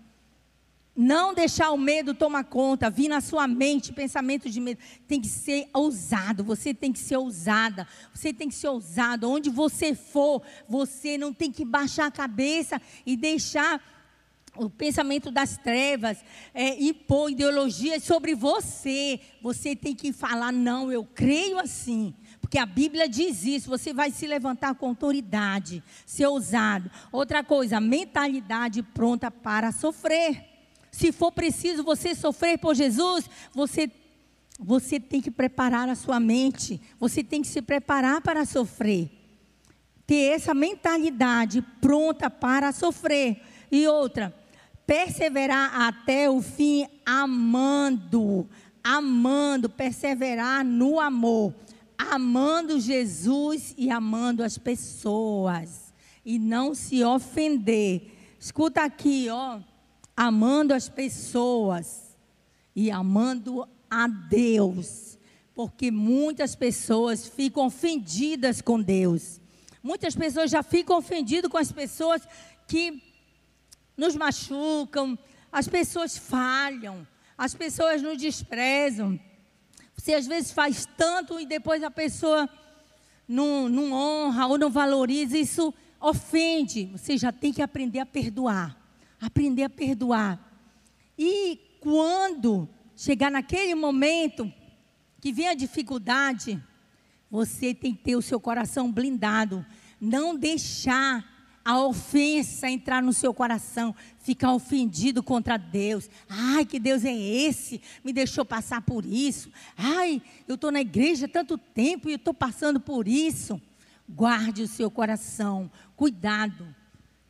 Não 0.95 1.33
deixar 1.33 1.71
o 1.71 1.79
medo 1.79 2.13
tomar 2.13 2.45
conta, 2.45 2.91
vir 2.91 3.09
na 3.09 3.23
sua 3.23 3.49
mente 3.49 3.95
pensamento 3.95 4.51
de 4.51 4.61
medo. 4.61 4.79
Tem 5.09 5.23
que 5.23 5.29
ser 5.29 5.69
ousado, 5.73 6.45
você 6.45 6.75
tem 6.75 6.93
que 6.93 6.99
ser 6.99 7.17
ousada, 7.17 7.89
você 8.13 8.31
tem 8.31 8.47
que 8.47 8.55
ser 8.55 8.69
ousado. 8.69 9.31
Onde 9.31 9.49
você 9.49 9.95
for, 9.95 10.43
você 10.69 11.17
não 11.17 11.33
tem 11.33 11.51
que 11.51 11.65
baixar 11.65 12.07
a 12.07 12.11
cabeça 12.11 12.81
e 13.07 13.17
deixar 13.17 13.83
o 14.57 14.69
pensamento 14.69 15.31
das 15.31 15.57
trevas, 15.57 16.19
é, 16.53 16.83
impor 16.83 17.31
ideologias 17.31 18.05
sobre 18.05 18.35
você. 18.35 19.19
Você 19.41 19.75
tem 19.75 19.95
que 19.95 20.13
falar, 20.13 20.53
não, 20.53 20.93
eu 20.93 21.05
creio 21.05 21.59
assim. 21.59 22.15
Porque 22.41 22.59
a 22.59 22.67
Bíblia 22.67 23.09
diz 23.09 23.45
isso, 23.45 23.71
você 23.71 23.95
vai 23.95 24.11
se 24.11 24.27
levantar 24.27 24.75
com 24.75 24.89
autoridade, 24.89 25.83
ser 26.05 26.27
ousado. 26.27 26.91
Outra 27.11 27.43
coisa, 27.43 27.81
mentalidade 27.81 28.83
pronta 28.83 29.31
para 29.31 29.73
sofrer. 29.73 30.45
Se 30.91 31.11
for 31.11 31.33
preciso 31.33 31.83
você 31.83 32.15
sofrer 32.15 32.59
por 32.59 32.75
Jesus, 32.75 33.29
você 33.55 33.91
você 34.65 35.01
tem 35.01 35.21
que 35.21 35.31
preparar 35.31 35.89
a 35.89 35.95
sua 35.95 36.21
mente, 36.21 36.81
você 37.01 37.25
tem 37.25 37.43
que 37.43 37.49
se 37.49 37.61
preparar 37.61 38.21
para 38.21 38.45
sofrer. 38.45 39.11
Ter 40.07 40.35
essa 40.35 40.55
mentalidade 40.55 41.63
pronta 41.81 42.31
para 42.31 42.71
sofrer. 42.71 43.43
E 43.73 43.89
outra, 43.89 44.33
perseverar 44.93 45.89
até 45.89 46.29
o 46.29 46.43
fim 46.43 46.87
amando, 47.07 48.47
amando, 48.85 49.71
perseverar 49.71 50.63
no 50.63 51.01
amor, 51.01 51.55
amando 51.97 52.79
Jesus 52.79 53.75
e 53.79 53.91
amando 53.91 54.45
as 54.45 54.59
pessoas 54.59 55.95
e 56.27 56.39
não 56.39 56.75
se 56.75 57.03
ofender. 57.03 58.13
Escuta 58.39 58.83
aqui, 58.83 59.31
ó, 59.31 59.61
amando 60.15 60.75
as 60.75 60.91
pessoas 60.91 62.15
e 62.77 62.91
amando 62.91 63.67
a 63.91 64.07
Deus, 64.07 65.19
porque 65.55 65.91
muitas 65.91 66.55
pessoas 66.55 67.27
ficam 67.27 67.65
ofendidas 67.65 68.61
com 68.61 68.79
Deus. 68.79 69.41
Muitas 69.83 70.15
pessoas 70.15 70.51
já 70.51 70.63
ficam 70.63 70.99
ofendidas 70.99 71.51
com 71.51 71.57
as 71.57 71.73
pessoas 71.73 72.29
que 72.69 73.12
nos 73.97 74.17
machucam, 74.17 75.19
as 75.51 75.69
pessoas 75.69 76.17
falham, 76.17 77.07
as 77.37 77.55
pessoas 77.55 78.03
nos 78.03 78.19
desprezam. 78.19 79.19
Você 79.97 80.15
às 80.15 80.27
vezes 80.27 80.51
faz 80.51 80.87
tanto 80.97 81.39
e 81.39 81.47
depois 81.47 81.83
a 81.83 81.91
pessoa 81.91 82.49
não, 83.29 83.69
não 83.69 83.93
honra 83.93 84.47
ou 84.47 84.59
não 84.59 84.71
valoriza, 84.71 85.39
isso 85.39 85.73
ofende. 86.01 86.87
Você 86.87 87.17
já 87.17 87.31
tem 87.31 87.53
que 87.53 87.63
aprender 87.63 88.01
a 88.01 88.07
perdoar. 88.07 88.77
Aprender 89.21 89.65
a 89.65 89.71
perdoar. 89.71 90.53
E 91.17 91.79
quando 91.81 92.69
chegar 92.97 93.31
naquele 93.31 93.75
momento 93.75 94.53
que 95.21 95.33
vem 95.33 95.49
a 95.49 95.55
dificuldade, 95.55 96.63
você 97.31 97.73
tem 97.73 97.95
que 97.95 98.03
ter 98.03 98.17
o 98.17 98.23
seu 98.23 98.41
coração 98.41 98.91
blindado. 98.91 99.65
Não 100.01 100.37
deixar 100.37 101.32
a 101.65 101.81
ofensa 101.81 102.69
entrar 102.69 103.03
no 103.03 103.13
seu 103.13 103.33
coração, 103.33 103.95
ficar 104.19 104.53
ofendido 104.53 105.23
contra 105.23 105.57
Deus. 105.57 106.11
Ai, 106.29 106.65
que 106.65 106.81
Deus 106.81 107.05
é 107.05 107.15
esse? 107.15 107.81
Me 108.05 108.13
deixou 108.13 108.45
passar 108.45 108.83
por 108.83 109.05
isso. 109.05 109.51
Ai, 109.77 110.21
eu 110.49 110.57
estou 110.57 110.73
na 110.73 110.81
igreja 110.81 111.27
há 111.27 111.29
tanto 111.29 111.57
tempo 111.57 112.09
e 112.09 112.15
estou 112.15 112.35
passando 112.35 112.81
por 112.81 113.07
isso. 113.07 113.61
Guarde 114.09 114.63
o 114.63 114.69
seu 114.69 114.91
coração, 114.91 115.71
cuidado, 115.97 116.75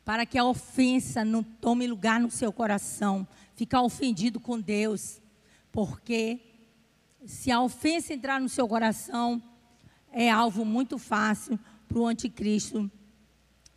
para 0.03 0.25
que 0.25 0.37
a 0.37 0.45
ofensa 0.45 1.23
não 1.23 1.43
tome 1.43 1.85
lugar 1.85 2.19
no 2.19 2.31
seu 2.31 2.51
coração. 2.51 3.27
Ficar 3.55 3.81
ofendido 3.83 4.39
com 4.39 4.59
Deus, 4.59 5.21
porque 5.71 6.39
se 7.25 7.51
a 7.51 7.61
ofensa 7.61 8.13
entrar 8.13 8.41
no 8.41 8.49
seu 8.49 8.67
coração, 8.67 9.41
é 10.11 10.29
alvo 10.29 10.65
muito 10.65 10.97
fácil 10.97 11.59
para 11.87 11.99
o 11.99 12.07
anticristo 12.07 12.91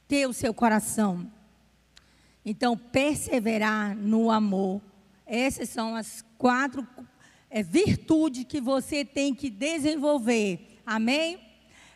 ter 0.09 0.27
o 0.29 0.33
seu 0.33 0.55
coração. 0.55 1.31
Então, 2.45 2.77
perseverar 2.77 3.97
no 3.97 4.31
amor. 4.31 4.81
Essas 5.27 5.69
são 5.69 5.97
as 5.97 6.25
quatro 6.39 6.87
é, 7.51 7.63
virtudes 7.63 8.45
que 8.45 8.61
você 8.61 9.05
tem 9.05 9.35
que 9.35 9.51
desenvolver. 9.51 10.81
Amém? 10.87 11.41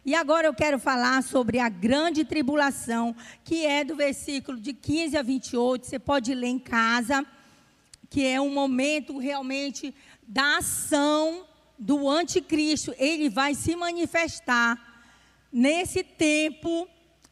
E 0.04 0.14
agora 0.14 0.46
eu 0.46 0.54
quero 0.54 0.78
falar 0.78 1.22
sobre 1.22 1.58
a 1.58 1.68
grande 1.68 2.24
tribulação, 2.24 3.14
que 3.44 3.64
é 3.66 3.84
do 3.84 3.94
versículo 3.94 4.58
de 4.58 4.72
15 4.72 5.16
a 5.16 5.22
28. 5.22 5.86
Você 5.86 5.98
pode 5.98 6.34
ler 6.34 6.48
em 6.48 6.58
casa, 6.58 7.24
que 8.08 8.26
é 8.26 8.40
um 8.40 8.52
momento 8.52 9.18
realmente 9.18 9.94
da 10.26 10.56
ação 10.56 11.46
do 11.78 12.08
anticristo. 12.08 12.94
Ele 12.98 13.28
vai 13.28 13.54
se 13.54 13.76
manifestar 13.76 15.04
nesse 15.52 16.02
tempo 16.02 16.88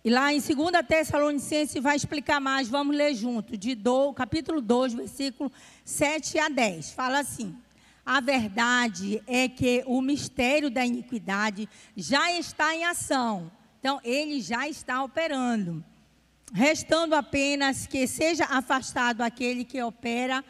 e 0.08 0.10
lá 0.10 0.32
em 0.32 0.40
2 0.40 0.86
Tessalonicenses 0.88 1.82
vai 1.82 1.94
explicar 1.94 2.40
mais, 2.40 2.66
vamos 2.66 2.96
ler 2.96 3.14
junto, 3.14 3.58
de 3.58 3.74
do, 3.74 4.14
capítulo 4.14 4.62
2, 4.62 4.94
versículo 4.94 5.52
7 5.84 6.38
a 6.38 6.48
10. 6.48 6.92
Fala 6.92 7.18
assim: 7.18 7.54
A 8.06 8.18
verdade 8.18 9.22
é 9.26 9.50
que 9.50 9.84
o 9.86 10.00
mistério 10.00 10.70
da 10.70 10.82
iniquidade 10.82 11.68
já 11.94 12.32
está 12.32 12.74
em 12.74 12.86
ação. 12.86 13.52
Então, 13.78 14.00
ele 14.02 14.40
já 14.40 14.66
está 14.66 15.04
operando. 15.04 15.84
Restando 16.54 17.14
apenas 17.14 17.86
que 17.86 18.06
seja 18.06 18.46
afastado 18.46 19.20
aquele 19.20 19.62
que 19.62 19.82
opera 19.82 20.42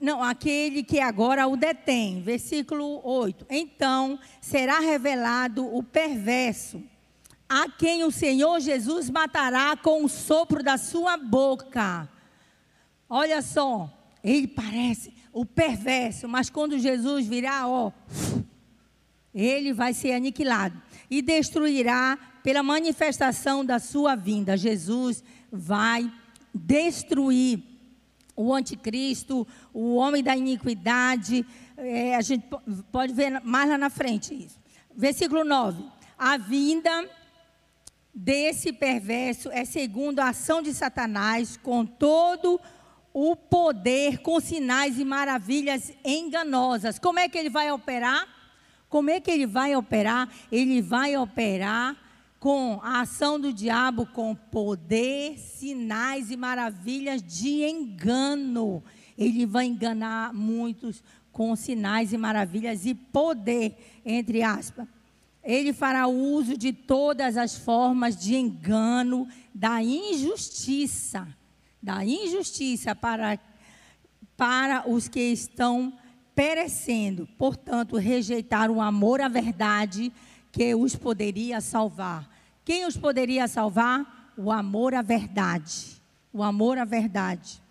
não, 0.00 0.22
aquele 0.22 0.82
que 0.82 0.98
agora 0.98 1.46
o 1.46 1.58
detém. 1.58 2.22
Versículo 2.22 3.02
8. 3.04 3.44
Então 3.50 4.18
será 4.40 4.80
revelado 4.80 5.66
o 5.76 5.82
perverso 5.82 6.82
a 7.48 7.68
quem 7.68 8.04
o 8.04 8.10
Senhor 8.10 8.60
Jesus 8.60 9.08
matará 9.08 9.76
com 9.76 10.04
o 10.04 10.08
sopro 10.08 10.62
da 10.62 10.76
sua 10.76 11.16
boca. 11.16 12.08
Olha 13.08 13.40
só, 13.40 13.90
ele 14.22 14.48
parece 14.48 15.14
o 15.32 15.44
perverso, 15.44 16.26
mas 16.26 16.50
quando 16.50 16.78
Jesus 16.78 17.26
virá, 17.26 17.68
ó, 17.68 17.92
Ele 19.34 19.72
vai 19.72 19.92
ser 19.92 20.12
aniquilado 20.14 20.80
e 21.10 21.20
destruirá 21.20 22.18
pela 22.42 22.62
manifestação 22.62 23.64
da 23.64 23.78
sua 23.78 24.16
vinda. 24.16 24.56
Jesus 24.56 25.22
vai 25.52 26.10
destruir 26.54 27.62
o 28.34 28.54
anticristo, 28.54 29.46
o 29.74 29.96
homem 29.96 30.22
da 30.22 30.34
iniquidade. 30.34 31.44
É, 31.76 32.16
a 32.16 32.22
gente 32.22 32.46
pode 32.90 33.12
ver 33.12 33.40
mais 33.44 33.68
lá 33.68 33.76
na 33.76 33.90
frente 33.90 34.34
isso. 34.34 34.58
Versículo 34.96 35.44
9. 35.44 35.84
A 36.18 36.38
vinda 36.38 37.08
desse 38.18 38.72
perverso 38.72 39.50
é 39.52 39.66
segundo 39.66 40.20
a 40.20 40.30
ação 40.30 40.62
de 40.62 40.72
Satanás, 40.72 41.58
com 41.58 41.84
todo 41.84 42.58
o 43.12 43.36
poder, 43.36 44.22
com 44.22 44.40
sinais 44.40 44.98
e 44.98 45.04
maravilhas 45.04 45.92
enganosas. 46.02 46.98
Como 46.98 47.18
é 47.18 47.28
que 47.28 47.36
ele 47.36 47.50
vai 47.50 47.70
operar? 47.70 48.26
Como 48.88 49.10
é 49.10 49.20
que 49.20 49.30
ele 49.30 49.46
vai 49.46 49.76
operar? 49.76 50.30
Ele 50.50 50.80
vai 50.80 51.14
operar 51.14 51.94
com 52.40 52.80
a 52.82 53.00
ação 53.00 53.38
do 53.38 53.52
diabo 53.52 54.06
com 54.06 54.34
poder, 54.34 55.38
sinais 55.38 56.30
e 56.30 56.36
maravilhas 56.36 57.22
de 57.22 57.64
engano. 57.64 58.82
Ele 59.18 59.44
vai 59.44 59.66
enganar 59.66 60.32
muitos 60.32 61.02
com 61.30 61.54
sinais 61.54 62.14
e 62.14 62.16
maravilhas 62.16 62.86
e 62.86 62.94
poder, 62.94 63.76
entre 64.06 64.42
aspas. 64.42 64.95
Ele 65.46 65.72
fará 65.72 66.08
uso 66.08 66.58
de 66.58 66.72
todas 66.72 67.36
as 67.36 67.56
formas 67.56 68.16
de 68.16 68.34
engano, 68.34 69.28
da 69.54 69.80
injustiça, 69.80 71.28
da 71.80 72.04
injustiça 72.04 72.96
para, 72.96 73.38
para 74.36 74.90
os 74.90 75.06
que 75.06 75.20
estão 75.20 75.92
perecendo. 76.34 77.28
Portanto, 77.38 77.96
rejeitar 77.96 78.72
o 78.72 78.80
amor 78.80 79.20
à 79.20 79.28
verdade 79.28 80.12
que 80.50 80.74
os 80.74 80.96
poderia 80.96 81.60
salvar. 81.60 82.28
Quem 82.64 82.84
os 82.84 82.96
poderia 82.96 83.46
salvar? 83.46 84.32
O 84.36 84.50
amor 84.50 84.94
à 84.94 85.00
verdade. 85.00 86.02
O 86.32 86.42
amor 86.42 86.76
à 86.76 86.84
verdade. 86.84 87.62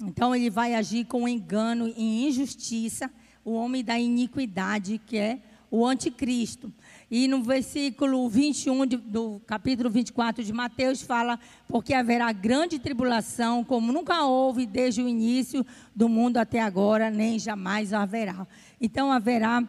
Então 0.00 0.34
ele 0.34 0.50
vai 0.50 0.74
agir 0.74 1.06
com 1.06 1.28
engano 1.28 1.86
e 1.96 2.26
injustiça, 2.26 3.08
o 3.44 3.52
homem 3.52 3.84
da 3.84 3.96
iniquidade, 3.96 5.00
que 5.06 5.16
é 5.16 5.38
o 5.70 5.86
anticristo. 5.86 6.72
E 7.10 7.28
no 7.28 7.42
versículo 7.42 8.28
21 8.28 8.86
de, 8.86 8.96
do 8.96 9.40
capítulo 9.46 9.88
24 9.88 10.42
de 10.42 10.52
Mateus 10.52 11.02
fala: 11.02 11.38
Porque 11.68 11.94
haverá 11.94 12.32
grande 12.32 12.78
tribulação, 12.78 13.62
como 13.62 13.92
nunca 13.92 14.24
houve 14.24 14.66
desde 14.66 15.02
o 15.02 15.08
início 15.08 15.64
do 15.94 16.08
mundo 16.08 16.38
até 16.38 16.60
agora, 16.60 17.10
nem 17.10 17.38
jamais 17.38 17.92
haverá. 17.92 18.46
Então 18.80 19.12
haverá 19.12 19.62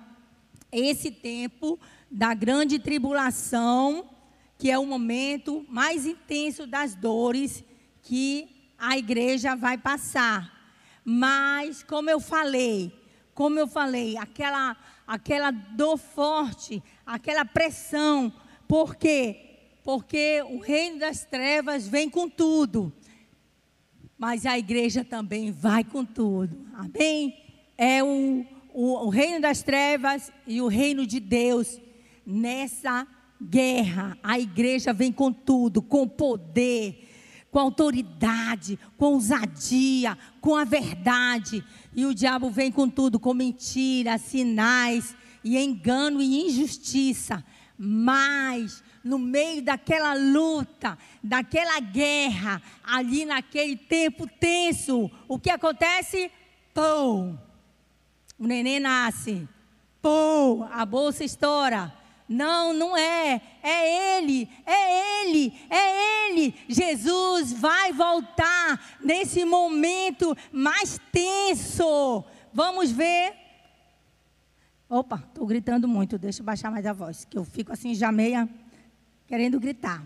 esse 0.71 1.11
tempo 1.11 1.79
da 2.09 2.33
grande 2.33 2.79
tribulação 2.79 4.05
que 4.57 4.71
é 4.71 4.79
o 4.79 4.85
momento 4.85 5.65
mais 5.69 6.05
intenso 6.05 6.65
das 6.65 6.95
dores 6.95 7.63
que 8.01 8.71
a 8.77 8.97
igreja 8.97 9.55
vai 9.55 9.77
passar. 9.77 10.51
Mas, 11.05 11.83
como 11.83 12.09
eu 12.09 12.19
falei, 12.19 12.91
como 13.33 13.59
eu 13.59 13.67
falei, 13.67 14.17
aquela, 14.17 14.75
aquela 15.07 15.51
dor 15.51 15.97
forte, 15.97 16.83
aquela 17.05 17.45
pressão, 17.45 18.31
por 18.67 18.95
quê? 18.95 19.45
Porque 19.83 20.43
o 20.49 20.59
reino 20.59 20.99
das 20.99 21.23
trevas 21.23 21.87
vem 21.87 22.09
com 22.09 22.29
tudo, 22.29 22.91
mas 24.17 24.45
a 24.45 24.59
igreja 24.59 25.05
também 25.05 25.49
vai 25.49 25.83
com 25.83 26.03
tudo, 26.03 26.67
amém? 26.73 27.41
É 27.77 28.03
o, 28.03 28.45
o, 28.73 29.05
o 29.05 29.09
reino 29.09 29.39
das 29.39 29.63
trevas 29.63 30.31
e 30.45 30.61
o 30.61 30.67
reino 30.67 31.07
de 31.07 31.21
Deus 31.21 31.79
nessa 32.25 33.07
guerra, 33.41 34.17
a 34.21 34.37
igreja 34.37 34.91
vem 34.91 35.11
com 35.11 35.31
tudo, 35.31 35.81
com 35.81 36.07
poder, 36.07 37.06
com 37.57 37.61
autoridade, 37.61 38.77
com 38.99 39.13
ousadia, 39.13 40.15
com 40.39 40.55
a 40.55 40.63
verdade. 40.63 41.65
E 41.95 42.05
o 42.05 42.13
diabo 42.13 42.51
vem 42.51 42.71
com 42.71 42.87
tudo, 42.87 43.19
com 43.19 43.33
mentira, 43.33 44.19
sinais 44.19 45.15
e 45.43 45.57
engano 45.57 46.21
e 46.21 46.45
injustiça. 46.45 47.43
Mas 47.75 48.83
no 49.03 49.17
meio 49.17 49.63
daquela 49.63 50.13
luta, 50.13 50.99
daquela 51.23 51.79
guerra, 51.79 52.61
ali 52.83 53.25
naquele 53.25 53.75
tempo 53.75 54.27
tenso, 54.39 55.09
o 55.27 55.39
que 55.39 55.49
acontece? 55.49 56.29
Pum! 56.75 57.35
O 58.37 58.45
neném 58.45 58.79
nasce. 58.79 59.49
Pum! 59.99 60.63
A 60.71 60.85
bolsa 60.85 61.23
estoura. 61.23 61.91
Não, 62.27 62.73
não 62.73 62.97
é. 62.97 63.41
É 63.63 64.17
Ele, 64.17 64.49
é 64.65 65.23
Ele, 65.23 65.53
é 65.69 66.29
Ele. 66.29 66.55
Jesus 66.67 67.53
vai 67.53 67.93
voltar 67.93 68.97
nesse 69.01 69.45
momento 69.45 70.35
mais 70.51 70.99
tenso. 71.11 72.23
Vamos 72.53 72.91
ver. 72.91 73.33
Opa, 74.89 75.23
estou 75.27 75.45
gritando 75.45 75.87
muito. 75.87 76.17
Deixa 76.17 76.41
eu 76.41 76.45
baixar 76.45 76.71
mais 76.71 76.85
a 76.85 76.93
voz, 76.93 77.25
que 77.25 77.37
eu 77.37 77.45
fico 77.45 77.71
assim 77.71 77.93
já 77.93 78.11
meia 78.11 78.47
querendo 79.25 79.59
gritar. 79.59 80.03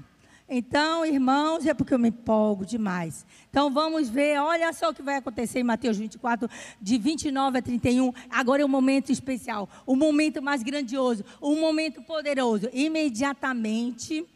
Então, 0.54 1.06
irmãos, 1.06 1.66
é 1.66 1.74
porque 1.74 1.94
eu 1.94 1.98
me 1.98 2.10
empolgo 2.10 2.66
demais. 2.66 3.26
Então, 3.50 3.72
vamos 3.72 4.10
ver, 4.10 4.38
olha 4.38 4.74
só 4.74 4.90
o 4.90 4.94
que 4.94 5.02
vai 5.02 5.16
acontecer 5.16 5.60
em 5.60 5.64
Mateus 5.64 5.96
24, 5.96 6.50
de 6.82 6.98
29 6.98 7.60
a 7.60 7.62
31. 7.62 8.12
Agora 8.30 8.62
é 8.62 8.66
um 8.66 8.68
momento 8.68 9.14
especial, 9.14 9.70
o 9.86 9.94
um 9.94 9.96
momento 9.96 10.42
mais 10.42 10.62
grandioso, 10.62 11.24
um 11.42 11.58
momento 11.58 12.02
poderoso. 12.02 12.68
Imediatamente, 12.74 14.28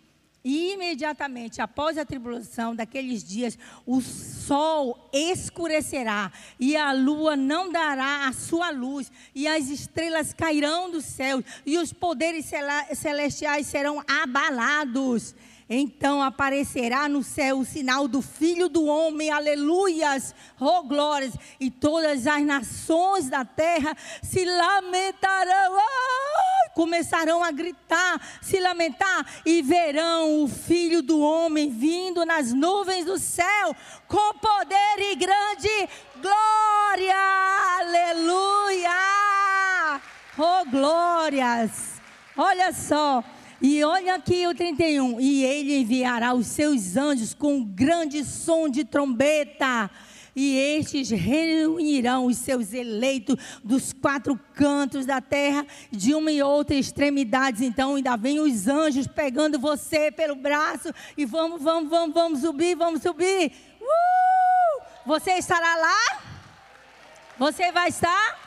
imediatamente 0.41 1.61
após 1.61 1.97
a 1.97 2.05
tribulação 2.05 2.74
daqueles 2.74 3.22
dias, 3.22 3.59
o 3.86 3.99
sol 3.99 5.09
escurecerá 5.11 6.32
e 6.57 6.78
a 6.78 6.93
lua 6.93 7.36
não 7.36 7.70
dará 7.70 8.30
a 8.30 8.32
sua 8.32 8.70
luz, 8.70 9.11
e 9.36 9.49
as 9.49 9.68
estrelas 9.68 10.32
cairão 10.32 10.89
do 10.89 11.01
céu, 11.01 11.43
e 11.66 11.78
os 11.78 11.91
poderes 11.91 12.49
celestiais 12.93 13.68
serão 13.68 14.01
abalados. 14.07 15.36
Então 15.68 16.22
aparecerá 16.22 17.09
no 17.09 17.24
céu 17.24 17.59
o 17.59 17.66
sinal 17.66 18.07
do 18.07 18.22
Filho 18.22 18.70
do 18.70 18.86
Homem, 18.86 19.32
aleluias, 19.32 20.36
oh 20.59 20.84
glórias, 20.84 21.34
e 21.59 21.72
todas 21.72 22.28
as 22.28 22.45
nações 22.45 23.30
da 23.30 23.43
terra 23.43 23.97
se 24.22 24.45
lamentarão, 24.45 25.76
ai, 25.76 26.70
começarão 26.76 27.43
a 27.43 27.49
gritar, 27.49 28.22
se 28.43 28.59
lamentar, 28.59 29.26
e 29.43 29.63
verão 29.63 30.43
o 30.43 30.47
Filho 30.47 31.01
do 31.01 31.20
Homem 31.20 31.72
vindo 31.72 32.24
nas 32.26 32.53
nuvens 32.53 33.05
do 33.05 33.18
céu, 33.18 33.76
com 34.07 34.38
poder 34.38 34.99
e 34.99 35.16
grande 35.16 35.89
glória, 36.22 37.16
aleluia, 37.80 38.91
oh 40.38 40.63
glórias, 40.70 41.99
olha 42.38 42.72
só. 42.72 43.24
E 43.61 43.83
olha 43.83 44.15
aqui 44.15 44.45
o 44.47 44.53
31. 44.53 45.19
E 45.19 45.43
ele 45.43 45.77
enviará 45.77 46.33
os 46.33 46.47
seus 46.47 46.97
anjos 46.97 47.33
com 47.33 47.55
um 47.55 47.63
grande 47.63 48.23
som 48.23 48.67
de 48.67 48.83
trombeta. 48.83 49.89
E 50.35 50.57
estes 50.57 51.09
reunirão 51.09 52.25
os 52.25 52.37
seus 52.37 52.73
eleitos 52.73 53.37
dos 53.63 53.93
quatro 53.93 54.37
cantos 54.53 55.05
da 55.05 55.21
terra, 55.21 55.65
de 55.89 56.13
uma 56.13 56.29
e 56.29 56.43
outra 56.43 56.75
extremidades. 56.75 57.61
Então 57.61 57.95
ainda 57.95 58.17
vem 58.17 58.39
os 58.39 58.67
anjos 58.67 59.07
pegando 59.07 59.57
você 59.57 60.11
pelo 60.11 60.35
braço 60.35 60.93
e 61.15 61.25
vamos, 61.25 61.61
vamos, 61.61 61.89
vamos, 61.89 62.13
vamos 62.13 62.39
subir, 62.41 62.75
vamos 62.75 63.01
subir. 63.01 63.53
Uh! 63.79 64.83
Você 65.05 65.31
estará 65.33 65.77
lá? 65.77 66.21
Você 67.37 67.71
vai 67.71 67.87
estar? 67.87 68.37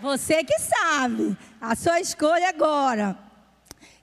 Você 0.00 0.42
que 0.42 0.58
sabe. 0.58 1.36
A 1.60 1.76
sua 1.76 2.00
escolha 2.00 2.48
agora. 2.48 3.27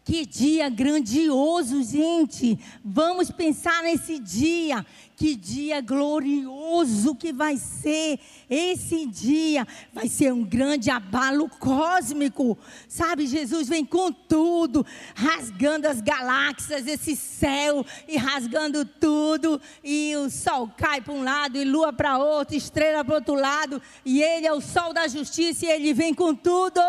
Que 0.06 0.24
dia 0.24 0.70
grandioso, 0.70 1.82
gente. 1.82 2.60
Vamos 2.84 3.32
pensar 3.32 3.82
nesse 3.82 4.20
dia. 4.20 4.86
Que 5.16 5.36
dia 5.36 5.82
glorioso 5.82 7.16
que 7.16 7.34
vai 7.34 7.58
ser. 7.58 8.20
Esse 8.48 9.08
dia 9.08 9.68
vai 9.92 10.08
ser 10.08 10.32
um 10.32 10.44
grande 10.44 10.92
abalo 10.92 11.50
cósmico. 11.50 12.56
Sabe, 12.88 13.26
Jesus 13.26 13.68
vem 13.68 13.84
com 13.84 14.12
tudo, 14.12 14.86
rasgando 15.16 15.88
as 15.88 16.02
galáxias, 16.02 16.86
esse 16.86 17.16
céu 17.16 17.84
e 18.08 18.16
rasgando 18.16 18.86
tudo. 18.86 19.60
E 19.84 20.16
o 20.18 20.30
sol 20.30 20.70
cai 20.78 21.02
para 21.02 21.16
um 21.16 21.24
lado 21.24 21.58
e 21.58 21.66
lua 21.66 21.92
para 21.92 22.20
outro, 22.20 22.56
estrela 22.56 23.04
para 23.04 23.16
outro 23.16 23.34
lado. 23.34 23.82
E 24.06 24.22
ele 24.22 24.46
é 24.46 24.54
o 24.54 24.62
sol 24.62 24.94
da 24.94 25.08
justiça 25.08 25.66
e 25.66 25.70
ele 25.70 25.96
vem 25.96 26.14
com 26.14 26.36
tudo. 26.36 26.80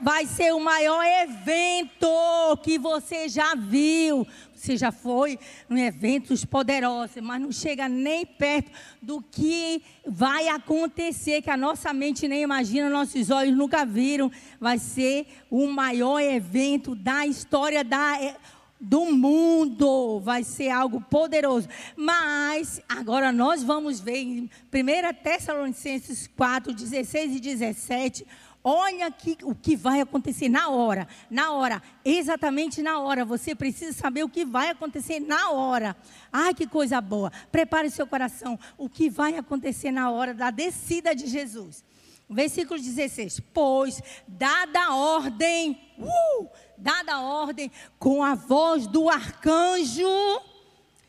Vai 0.00 0.26
ser 0.26 0.54
o 0.54 0.60
maior 0.60 1.04
evento 1.04 2.08
que 2.62 2.78
você 2.78 3.28
já 3.28 3.54
viu. 3.54 4.26
Você 4.54 4.76
já 4.76 4.90
foi 4.90 5.38
em 5.70 5.80
eventos 5.80 6.44
poderosos, 6.44 7.22
mas 7.22 7.40
não 7.40 7.52
chega 7.52 7.88
nem 7.88 8.26
perto 8.26 8.70
do 9.00 9.22
que 9.22 9.82
vai 10.06 10.48
acontecer, 10.48 11.42
que 11.42 11.50
a 11.50 11.56
nossa 11.56 11.92
mente 11.92 12.26
nem 12.26 12.42
imagina, 12.42 12.90
nossos 12.90 13.30
olhos 13.30 13.56
nunca 13.56 13.84
viram. 13.84 14.30
Vai 14.60 14.78
ser 14.78 15.26
o 15.50 15.66
maior 15.68 16.20
evento 16.20 16.94
da 16.94 17.26
história 17.26 17.84
da 17.84 18.18
do 18.80 19.06
mundo. 19.06 20.20
Vai 20.20 20.44
ser 20.44 20.70
algo 20.70 21.00
poderoso. 21.00 21.68
Mas 21.96 22.80
agora 22.88 23.32
nós 23.32 23.62
vamos 23.62 24.00
ver 24.00 24.18
em 24.18 24.50
1 24.72 25.22
Tessalonicenses 25.22 26.28
4, 26.36 26.72
16 26.72 27.36
e 27.36 27.40
17. 27.40 28.26
Olha 28.62 29.14
o 29.44 29.54
que 29.54 29.76
vai 29.76 30.00
acontecer 30.00 30.48
na 30.48 30.68
hora, 30.68 31.06
na 31.30 31.52
hora, 31.52 31.82
exatamente 32.04 32.82
na 32.82 32.98
hora. 32.98 33.24
Você 33.24 33.54
precisa 33.54 33.92
saber 33.92 34.24
o 34.24 34.28
que 34.28 34.44
vai 34.44 34.68
acontecer 34.70 35.20
na 35.20 35.50
hora. 35.50 35.96
Ai, 36.32 36.52
que 36.52 36.66
coisa 36.66 37.00
boa. 37.00 37.30
Prepare 37.52 37.88
seu 37.88 38.06
coração. 38.06 38.58
O 38.76 38.88
que 38.88 39.08
vai 39.08 39.36
acontecer 39.36 39.90
na 39.90 40.10
hora 40.10 40.34
da 40.34 40.50
descida 40.50 41.14
de 41.14 41.26
Jesus. 41.26 41.84
Versículo 42.28 42.78
16: 42.78 43.40
Pois, 43.54 44.02
dada 44.26 44.84
a 44.84 44.96
ordem, 44.96 45.80
uh, 45.98 46.48
dada 46.76 47.14
a 47.14 47.20
ordem, 47.22 47.70
com 47.98 48.22
a 48.22 48.34
voz 48.34 48.86
do 48.86 49.08
arcanjo 49.08 50.06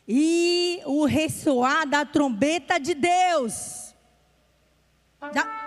e 0.08 0.80
o 0.86 1.04
ressoar 1.04 1.86
da 1.86 2.06
trombeta 2.06 2.78
de 2.80 2.94
Deus. 2.94 3.94
Da... 5.34 5.59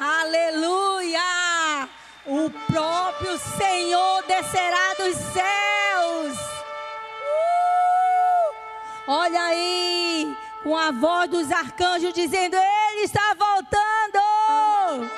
Aleluia! 0.00 1.88
O 2.26 2.50
próprio 2.72 3.38
Senhor 3.58 4.22
descerá 4.22 4.94
dos 4.98 5.16
céus 5.16 6.50
Olha 9.12 9.42
aí, 9.42 10.36
com 10.62 10.76
a 10.76 10.92
voz 10.92 11.28
dos 11.28 11.50
arcanjos 11.50 12.14
dizendo: 12.14 12.54
Ele 12.54 13.02
está 13.02 13.34
voltando. 13.36 15.10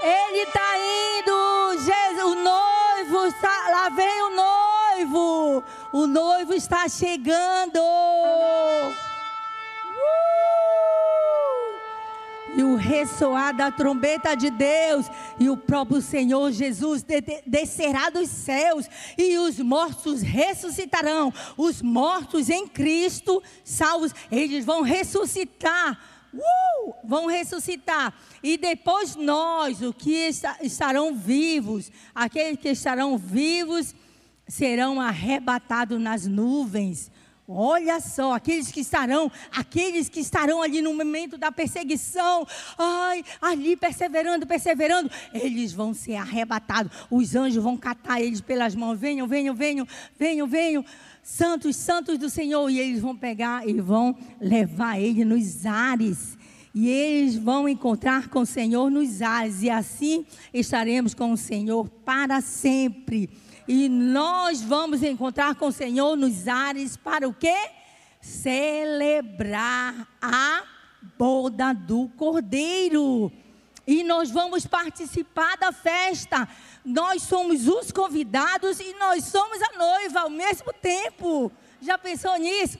Ele 0.00 0.38
está 0.38 0.78
indo. 0.78 1.84
Jesus, 1.84 2.24
o 2.24 2.34
noivo, 2.34 3.26
está, 3.26 3.68
lá 3.68 3.90
vem 3.90 4.22
o 4.22 4.30
noivo. 4.30 5.64
O 5.92 6.06
noivo 6.06 6.54
está 6.54 6.88
chegando. 6.88 7.78
E 12.56 12.62
o 12.62 12.76
ressoar 12.76 13.54
da 13.54 13.70
trombeta 13.70 14.34
de 14.34 14.50
Deus, 14.50 15.06
e 15.38 15.48
o 15.50 15.56
próprio 15.56 16.00
Senhor 16.00 16.52
Jesus 16.52 17.02
de 17.02 17.20
de 17.20 17.42
descerá 17.46 18.10
dos 18.10 18.28
céus, 18.28 18.88
e 19.18 19.38
os 19.38 19.58
mortos 19.58 20.22
ressuscitarão. 20.22 21.32
Os 21.56 21.82
mortos 21.82 22.48
em 22.48 22.66
Cristo, 22.66 23.42
salvos, 23.64 24.14
eles 24.30 24.64
vão 24.64 24.82
ressuscitar. 24.82 25.98
Uh, 26.32 26.94
vão 27.04 27.26
ressuscitar. 27.26 28.12
E 28.42 28.56
depois 28.56 29.14
nós, 29.14 29.80
o 29.82 29.92
que 29.92 30.28
estarão 30.60 31.14
vivos, 31.14 31.92
aqueles 32.12 32.58
que 32.58 32.70
estarão 32.70 33.16
vivos, 33.16 33.94
serão 34.48 35.00
arrebatados 35.00 36.00
nas 36.00 36.26
nuvens 36.26 37.10
Olha 37.46 38.00
só, 38.00 38.32
aqueles 38.32 38.72
que 38.72 38.80
estarão, 38.80 39.30
aqueles 39.52 40.08
que 40.08 40.20
estarão 40.20 40.62
ali 40.62 40.80
no 40.80 40.94
momento 40.94 41.36
da 41.36 41.52
perseguição, 41.52 42.46
ai, 42.78 43.22
ali 43.40 43.76
perseverando, 43.76 44.46
perseverando, 44.46 45.10
eles 45.32 45.70
vão 45.74 45.92
ser 45.92 46.16
arrebatados. 46.16 46.90
Os 47.10 47.36
anjos 47.36 47.62
vão 47.62 47.76
catar 47.76 48.22
eles 48.22 48.40
pelas 48.40 48.74
mãos. 48.74 48.98
Venham, 48.98 49.26
venham, 49.26 49.54
venham, 49.54 49.86
venham, 50.18 50.46
venham. 50.46 50.84
Santos, 51.22 51.76
santos 51.76 52.16
do 52.16 52.30
Senhor. 52.30 52.70
E 52.70 52.78
eles 52.78 53.00
vão 53.00 53.14
pegar 53.14 53.68
e 53.68 53.78
vão 53.78 54.16
levar 54.40 54.98
ele 54.98 55.22
nos 55.22 55.66
ares. 55.66 56.38
E 56.74 56.88
eles 56.88 57.36
vão 57.36 57.68
encontrar 57.68 58.28
com 58.28 58.40
o 58.40 58.46
Senhor 58.46 58.90
nos 58.90 59.20
ares. 59.20 59.62
E 59.62 59.68
assim 59.68 60.24
estaremos 60.52 61.12
com 61.12 61.30
o 61.30 61.36
Senhor 61.36 61.90
para 62.06 62.40
sempre. 62.40 63.28
E 63.66 63.88
nós 63.88 64.60
vamos 64.62 65.02
encontrar 65.02 65.54
com 65.54 65.68
o 65.68 65.72
Senhor 65.72 66.16
nos 66.16 66.46
ares 66.46 66.96
para 66.96 67.26
o 67.26 67.32
quê? 67.32 67.56
Celebrar 68.20 70.06
a 70.20 70.62
boda 71.16 71.72
do 71.72 72.08
Cordeiro. 72.16 73.32
E 73.86 74.02
nós 74.02 74.30
vamos 74.30 74.66
participar 74.66 75.56
da 75.56 75.72
festa. 75.72 76.48
Nós 76.84 77.22
somos 77.22 77.66
os 77.66 77.90
convidados 77.90 78.80
e 78.80 78.94
nós 78.94 79.24
somos 79.24 79.60
a 79.62 79.78
noiva 79.78 80.20
ao 80.20 80.30
mesmo 80.30 80.72
tempo. 80.72 81.50
Já 81.80 81.96
pensou 81.96 82.36
nisso? 82.36 82.78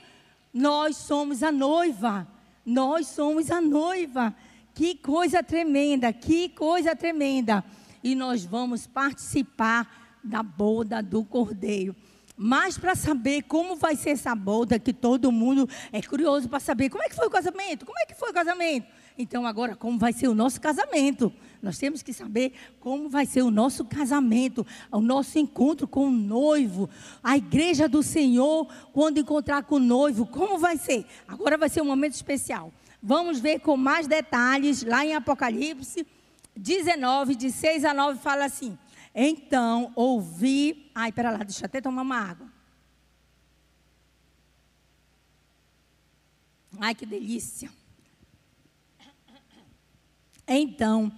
Nós 0.52 0.96
somos 0.96 1.42
a 1.42 1.50
noiva. 1.50 2.26
Nós 2.64 3.06
somos 3.08 3.50
a 3.50 3.60
noiva. 3.60 4.34
Que 4.74 4.94
coisa 4.94 5.42
tremenda, 5.42 6.12
que 6.12 6.48
coisa 6.50 6.96
tremenda. 6.96 7.64
E 8.02 8.14
nós 8.14 8.44
vamos 8.44 8.86
participar 8.86 10.03
da 10.24 10.42
boda 10.42 11.02
do 11.02 11.22
cordeiro. 11.24 11.94
Mas 12.36 12.76
para 12.76 12.96
saber 12.96 13.42
como 13.42 13.76
vai 13.76 13.94
ser 13.94 14.10
essa 14.10 14.34
boda, 14.34 14.78
que 14.78 14.92
todo 14.92 15.30
mundo 15.30 15.68
é 15.92 16.02
curioso 16.02 16.48
para 16.48 16.58
saber 16.58 16.90
como 16.90 17.02
é 17.04 17.08
que 17.08 17.14
foi 17.14 17.26
o 17.26 17.30
casamento, 17.30 17.86
como 17.86 17.98
é 17.98 18.06
que 18.06 18.14
foi 18.14 18.30
o 18.30 18.34
casamento. 18.34 18.88
Então 19.16 19.46
agora 19.46 19.76
como 19.76 19.96
vai 19.96 20.12
ser 20.12 20.26
o 20.26 20.34
nosso 20.34 20.60
casamento? 20.60 21.32
Nós 21.62 21.78
temos 21.78 22.02
que 22.02 22.12
saber 22.12 22.52
como 22.80 23.08
vai 23.08 23.24
ser 23.24 23.42
o 23.42 23.50
nosso 23.50 23.84
casamento, 23.84 24.66
o 24.90 25.00
nosso 25.00 25.38
encontro 25.38 25.86
com 25.86 26.08
o 26.08 26.10
noivo, 26.10 26.90
a 27.22 27.36
igreja 27.36 27.88
do 27.88 28.02
Senhor 28.02 28.66
quando 28.92 29.18
encontrar 29.18 29.62
com 29.62 29.76
o 29.76 29.80
noivo, 29.80 30.26
como 30.26 30.58
vai 30.58 30.76
ser? 30.76 31.06
Agora 31.28 31.56
vai 31.56 31.68
ser 31.68 31.82
um 31.82 31.86
momento 31.86 32.14
especial. 32.14 32.72
Vamos 33.00 33.38
ver 33.38 33.60
com 33.60 33.76
mais 33.76 34.08
detalhes 34.08 34.82
lá 34.82 35.06
em 35.06 35.14
Apocalipse 35.14 36.04
19, 36.56 37.34
de 37.34 37.50
6 37.50 37.84
a 37.84 37.92
9 37.92 38.18
fala 38.20 38.44
assim: 38.44 38.78
então 39.14 39.92
ouvi. 39.94 40.90
Ai, 40.94 41.12
pera 41.12 41.30
lá, 41.30 41.38
deixa 41.38 41.62
eu 41.62 41.66
até 41.66 41.80
tomar 41.80 42.02
uma 42.02 42.18
água. 42.18 42.52
Ai, 46.78 46.94
que 46.94 47.06
delícia. 47.06 47.70
Então, 50.46 51.10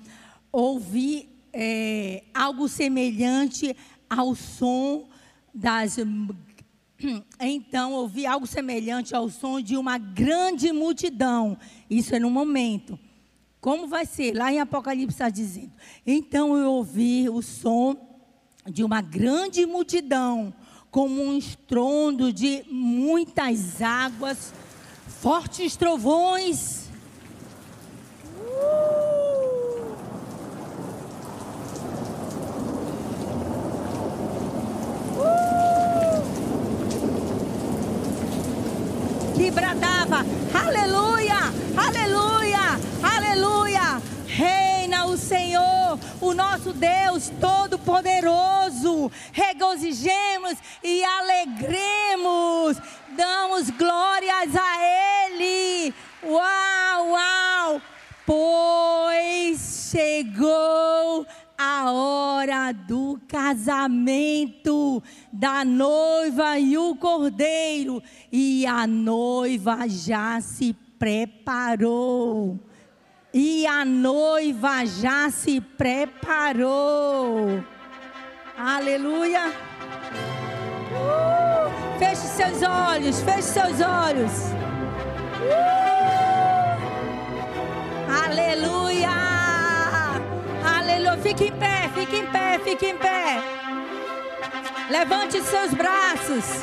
ouvi 0.52 1.28
é, 1.52 2.22
algo 2.32 2.68
semelhante 2.68 3.76
ao 4.08 4.34
som 4.34 5.08
das. 5.52 5.96
Então, 7.38 7.92
ouvi 7.92 8.24
algo 8.24 8.46
semelhante 8.46 9.14
ao 9.14 9.28
som 9.28 9.60
de 9.60 9.76
uma 9.76 9.98
grande 9.98 10.72
multidão. 10.72 11.58
Isso 11.90 12.14
é 12.14 12.18
no 12.18 12.30
momento. 12.30 12.98
Como 13.66 13.88
vai 13.88 14.06
ser? 14.06 14.32
Lá 14.32 14.52
em 14.52 14.60
Apocalipse 14.60 15.16
está 15.16 15.28
dizendo. 15.28 15.72
Então 16.06 16.56
eu 16.56 16.70
ouvi 16.70 17.28
o 17.28 17.42
som 17.42 17.96
de 18.64 18.84
uma 18.84 19.00
grande 19.00 19.66
multidão, 19.66 20.54
como 20.88 21.20
um 21.20 21.36
estrondo 21.36 22.32
de 22.32 22.62
muitas 22.70 23.82
águas, 23.82 24.54
fortes 25.20 25.74
trovões. 25.74 26.88
Uh! 28.40 28.86
Uh! 35.18 35.34
Que 39.34 39.50
bradava, 39.50 40.24
aleluia, 40.54 41.52
aleluia, 41.76 42.78
aleluia. 43.02 43.55
O 45.16 45.18
Senhor, 45.18 45.98
o 46.20 46.34
nosso 46.34 46.74
Deus 46.74 47.32
Todo-Poderoso. 47.40 49.10
Regozijemos 49.32 50.58
e 50.84 51.02
alegremos. 51.02 52.76
Damos 53.16 53.70
glórias 53.70 54.54
a 54.54 55.30
Ele. 55.30 55.94
Uau, 56.22 57.12
uau. 57.12 57.82
Pois 58.26 59.88
chegou 59.90 61.26
a 61.56 61.90
hora 61.90 62.72
do 62.72 63.18
casamento 63.26 65.02
da 65.32 65.64
noiva 65.64 66.58
e 66.58 66.76
o 66.76 66.94
cordeiro, 66.94 68.02
e 68.30 68.66
a 68.66 68.86
noiva 68.86 69.88
já 69.88 70.42
se 70.42 70.74
preparou. 70.98 72.60
E 73.38 73.66
a 73.66 73.84
noiva 73.84 74.86
já 74.86 75.28
se 75.28 75.60
preparou. 75.60 77.62
Aleluia. 78.56 79.52
Uh, 80.90 81.70
feche 81.98 82.26
seus 82.28 82.62
olhos, 82.62 83.20
feche 83.20 83.42
seus 83.42 83.82
olhos. 83.82 84.32
Uh. 85.42 86.80
Aleluia! 88.24 89.10
Aleluia! 90.64 91.18
Fique 91.18 91.48
em 91.48 91.52
pé, 91.52 91.90
fique 91.94 92.16
em 92.16 92.26
pé, 92.28 92.58
fique 92.64 92.86
em 92.86 92.96
pé. 92.96 93.42
Levante 94.88 95.42
seus 95.42 95.74
braços. 95.74 96.62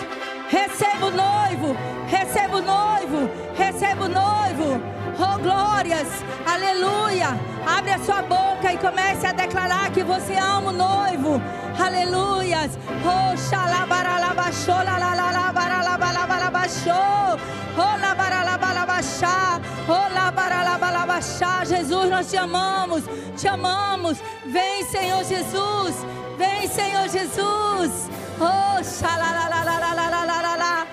Receba 0.50 1.06
o 1.06 1.12
noivo, 1.12 1.78
receba 2.08 2.58
o 2.58 2.64
noivo, 2.64 3.30
receba 3.56 4.06
o 4.06 4.10
noivo. 4.10 5.03
Oh 5.20 5.38
glórias, 5.38 6.07
aleluia. 6.45 7.38
Abre 7.66 7.91
a 7.91 7.99
sua 7.99 8.22
boca 8.24 8.74
e 8.74 8.78
comece 8.78 9.26
a 9.28 9.32
declarar 9.32 9.91
que 9.91 10.03
você 10.03 10.36
ama 10.36 10.70
o 10.70 10.74
noivo. 10.74 11.41
Aleluias. 11.80 12.78
Oh 13.03 13.36
xalabaralabachô, 13.38 14.72
lalalabaralabalabachô. 14.72 17.38
Oh 17.78 17.97
labaralabalabachá. 17.99 19.61
Oh 19.88 20.07
labaralabalabachá. 20.14 21.64
Jesus, 21.66 22.09
nós 22.09 22.30
te 22.30 22.38
amamos, 22.38 23.03
te 23.38 23.47
amamos. 23.47 24.18
Vem, 24.45 24.84
Senhor 24.86 25.24
Jesus. 25.24 26.05
Vem, 26.38 26.68
Senhor 26.68 27.07
Jesus. 27.09 28.09
Oh, 28.39 28.84
xalalalalalalala. 28.84 30.86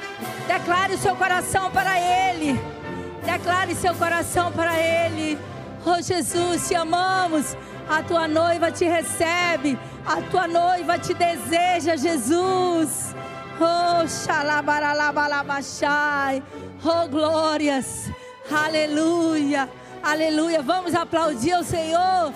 Declare 0.47 0.95
o 0.95 0.99
seu 0.99 1.15
coração 1.17 1.71
para 1.71 1.99
Ele. 1.99 2.80
Declare 3.25 3.75
seu 3.75 3.95
coração 3.95 4.53
para 4.53 4.79
Ele. 4.79 5.39
Oh, 5.85 6.01
Jesus, 6.03 6.69
te 6.69 6.75
amamos. 6.75 7.57
A 7.89 8.03
tua 8.03 8.29
noiva 8.29 8.71
te 8.71 8.87
recebe. 8.89 9.79
A 10.07 10.21
tua 10.31 10.47
noiva 10.47 10.99
te 10.99 11.15
deseja, 11.15 11.97
Jesus. 11.97 13.15
Oh, 13.61 14.07
xalabaralabalabachai. 14.07 16.43
Oh, 16.85 17.09
glórias. 17.09 18.11
Aleluia. 18.51 19.69
Aleluia. 20.03 20.63
Vamos 20.63 20.95
aplaudir 20.95 21.55
o 21.55 21.65
Senhor. 21.65 22.33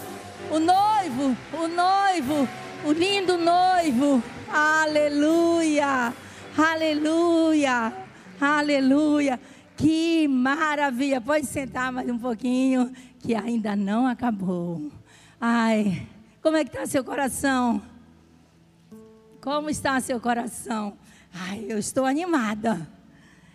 O 0.51 0.59
noivo, 0.59 1.35
o 1.53 1.67
noivo, 1.67 2.47
o 2.85 2.93
lindo 2.93 3.39
noivo. 3.39 4.23
Aleluia. 4.53 6.13
Aleluia. 6.57 7.93
Aleluia. 8.41 9.41
Que 9.77 10.29
maravilha. 10.29 11.21
Pode 11.21 11.47
sentar 11.47 11.93
mais 11.93 12.09
um 12.09 12.19
pouquinho, 12.19 12.93
que 13.19 13.35
ainda 13.35 13.75
não 13.75 14.07
acabou. 14.07 14.91
Ai, 15.41 16.07
como 16.41 16.57
é 16.57 16.65
que 16.65 16.71
está 16.71 16.87
seu 16.87 17.03
coração? 17.03 17.83
Como 19.41 19.69
está 19.69 20.01
seu 20.01 20.21
coração? 20.21 20.97
Ai, 21.33 21.67
eu 21.69 21.79
estou 21.79 22.05
animada. 22.05 22.89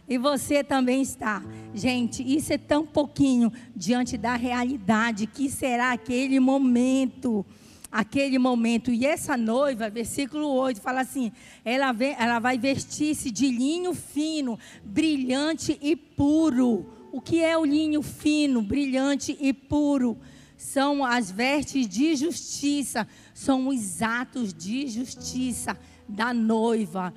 E 0.07 0.17
você 0.17 0.63
também 0.63 1.01
está. 1.01 1.41
Gente, 1.74 2.24
isso 2.24 2.51
é 2.51 2.57
tão 2.57 2.86
pouquinho 2.86 3.51
diante 3.76 4.17
da 4.17 4.36
realidade 4.36 5.28
que 5.28 5.49
será 5.49 5.91
aquele 5.91 6.39
momento. 6.39 7.45
Aquele 7.92 8.38
momento. 8.38 8.92
E 8.92 9.06
essa 9.06 9.36
noiva, 9.36 9.90
versículo 9.90 10.48
8, 10.48 10.80
fala 10.80 11.02
assim: 11.02 11.32
ela, 11.66 11.92
vem, 11.92 12.16
ela 12.20 12.40
vai 12.40 12.58
vestir-se 12.58 13.32
de 13.32 13.50
linho 13.50 13.94
fino, 13.94 14.60
brilhante 14.84 15.78
e 15.82 15.96
puro. 15.96 16.86
O 17.12 17.20
que 17.20 17.44
é 17.44 17.58
o 17.58 17.66
linho 17.66 18.02
fino, 18.02 18.62
brilhante 18.62 19.36
e 19.40 19.52
puro? 19.52 20.18
São 20.56 21.04
as 21.04 21.32
vestes 21.32 21.88
de 21.88 22.16
justiça, 22.16 23.08
são 23.34 23.70
os 23.70 24.02
atos 24.02 24.54
de 24.54 24.88
justiça 24.88 25.78
da 26.08 26.34
noiva 26.34 27.14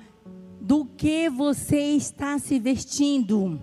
do 0.63 0.85
que 0.85 1.29
você 1.29 1.77
está 1.93 2.39
se 2.39 2.57
vestindo? 2.57 3.61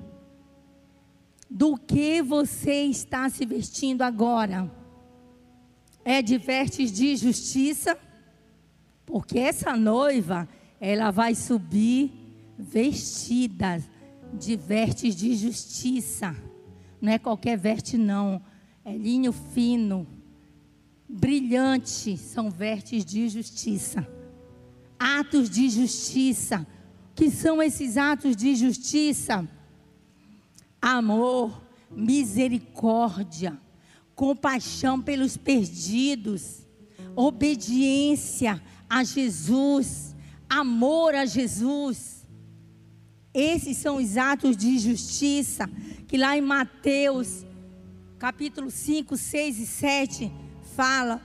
Do 1.49 1.79
que 1.79 2.21
você 2.21 2.83
está 2.85 3.27
se 3.31 3.47
vestindo 3.47 4.03
agora? 4.03 4.71
É 6.13 6.21
de 6.21 6.39
vestes 6.39 6.91
de 6.91 7.15
justiça? 7.15 7.97
Porque 9.07 9.39
essa 9.39 9.77
noiva, 9.77 10.49
ela 10.81 11.13
vai 11.13 11.37
subir 11.37 12.11
vestida 12.59 13.81
de 14.35 14.57
vestes 14.57 15.15
de 15.15 15.37
justiça. 15.37 16.35
Não 17.01 17.13
é 17.13 17.17
qualquer 17.17 17.57
veste, 17.57 17.97
não. 17.97 18.43
É 18.85 18.93
linho 18.93 19.31
fino, 19.31 20.05
brilhante, 21.09 22.17
são 22.17 22.51
vestes 22.51 23.05
de 23.05 23.29
justiça. 23.29 24.05
Atos 24.99 25.49
de 25.49 25.71
justiça 25.71 26.67
que 27.15 27.31
são 27.31 27.63
esses 27.63 27.97
atos 27.97 28.35
de 28.35 28.57
justiça? 28.57 29.49
Amor, 30.83 31.63
misericórdia, 31.89 33.57
compaixão 34.21 35.01
pelos 35.01 35.39
perdidos, 35.39 36.67
obediência 37.17 38.63
a 38.87 39.03
Jesus, 39.03 40.15
amor 40.47 41.15
a 41.15 41.25
Jesus. 41.25 42.27
Esses 43.33 43.79
são 43.79 43.97
os 43.97 44.19
atos 44.19 44.59
de 44.59 44.79
justiça 44.79 45.67
que 46.07 46.19
lá 46.19 46.37
em 46.37 46.43
Mateus, 46.43 47.47
capítulo 48.19 48.71
5, 48.71 49.17
6 49.17 49.59
e 49.59 49.67
7, 49.67 50.33
fala 50.77 51.23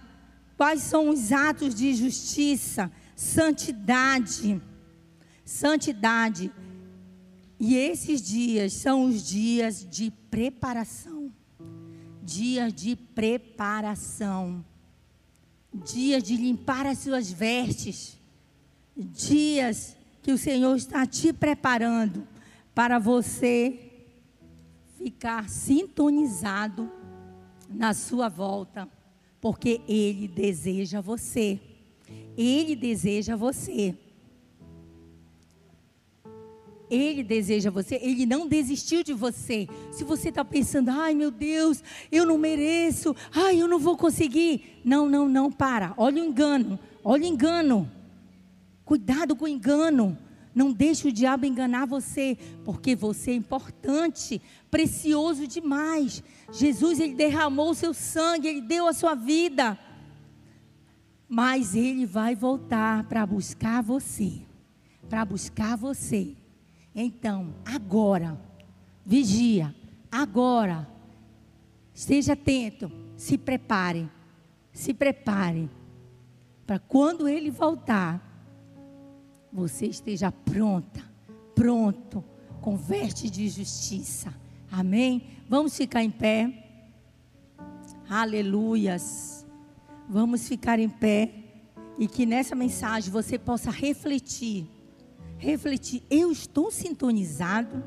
quais 0.56 0.82
são 0.82 1.10
os 1.10 1.34
atos 1.34 1.76
de 1.76 1.94
justiça, 1.94 2.90
santidade 3.14 4.62
santidade. 5.46 6.50
E 7.60 7.76
esses 7.76 8.22
dias 8.22 8.72
são 8.74 9.06
os 9.06 9.26
dias 9.26 9.86
de 9.90 10.12
preparação. 10.32 11.15
Dias 12.26 12.74
de 12.74 12.96
preparação. 12.96 14.66
Dias 15.72 16.24
de 16.24 16.36
limpar 16.36 16.88
as 16.88 17.00
suas 17.00 17.32
vestes. 17.32 18.18
Dias 18.98 19.96
que 20.24 20.32
o 20.32 20.38
Senhor 20.38 20.76
está 20.76 21.06
te 21.06 21.32
preparando 21.32 22.28
para 22.74 22.98
você 22.98 23.92
ficar 24.98 25.48
sintonizado 25.48 26.92
na 27.70 27.94
sua 27.94 28.28
volta, 28.28 28.90
porque 29.40 29.82
Ele 29.88 30.28
deseja 30.28 31.00
você. 31.02 31.60
Ele 32.36 32.76
deseja 32.76 33.36
você. 33.36 33.96
Ele 36.90 37.24
deseja 37.24 37.72
você, 37.72 37.96
Ele 38.02 38.26
não 38.26 38.48
desistiu 38.48 39.04
de 39.04 39.14
você. 39.14 39.68
Se 39.92 40.04
você 40.04 40.30
está 40.30 40.46
pensando, 40.46 40.90
ai 40.90 41.14
meu 41.14 41.32
Deus, 41.32 41.84
eu 42.12 42.26
não 42.26 42.38
mereço, 42.38 43.16
ai 43.34 43.60
eu 43.62 43.68
não 43.68 43.80
vou 43.80 43.98
conseguir. 43.98 44.82
Não, 44.84 45.10
não, 45.10 45.28
não, 45.28 45.52
para. 45.52 45.94
Olha 45.98 46.22
o 46.22 46.26
engano, 46.26 46.80
olha 47.04 47.24
o 47.24 47.28
engano. 47.28 47.92
Cuidado 48.84 49.36
com 49.36 49.46
o 49.46 49.48
engano. 49.48 50.18
Não 50.54 50.72
deixe 50.72 51.10
o 51.10 51.12
diabo 51.12 51.46
enganar 51.46 51.86
você, 51.86 52.38
porque 52.64 52.96
você 52.96 53.32
é 53.32 53.36
importante, 53.36 54.42
precioso 54.72 55.46
demais. 55.46 56.24
Jesus, 56.50 57.00
Ele 57.02 57.14
derramou 57.14 57.72
o 57.72 57.76
seu 57.76 57.94
sangue, 57.94 58.48
Ele 58.48 58.62
deu 58.62 58.88
a 58.88 58.94
sua 58.94 59.16
vida. 59.16 59.78
Mas 61.28 61.76
Ele 61.76 62.06
vai 62.06 62.36
voltar 62.36 63.04
para 63.04 63.26
buscar 63.26 63.82
você, 63.84 64.44
para 65.10 65.26
buscar 65.26 65.76
você. 65.76 66.38
Então, 66.96 67.54
agora, 67.66 68.40
vigia, 69.06 69.76
agora, 70.10 70.88
esteja 71.94 72.34
atento, 72.34 72.90
se 73.18 73.38
prepare, 73.38 74.10
se 74.72 74.94
prepare, 74.94 75.70
para 76.66 76.80
quando 76.80 77.28
ele 77.28 77.52
voltar, 77.52 78.22
você 79.52 79.88
esteja 79.88 80.32
pronta, 80.32 81.04
pronto, 81.54 82.24
com 82.62 82.78
veste 82.78 83.30
de 83.30 83.50
justiça. 83.50 84.34
Amém? 84.72 85.28
Vamos 85.50 85.76
ficar 85.76 86.02
em 86.02 86.10
pé. 86.10 86.82
Aleluias. 88.10 89.46
Vamos 90.10 90.48
ficar 90.48 90.80
em 90.80 90.90
pé 90.90 91.32
e 91.98 92.08
que 92.08 92.26
nessa 92.26 92.56
mensagem 92.56 93.12
você 93.12 93.38
possa 93.38 93.70
refletir 93.70 94.68
refletir: 95.46 96.04
eu 96.10 96.32
estou 96.32 96.72
sintonizado 96.72 97.84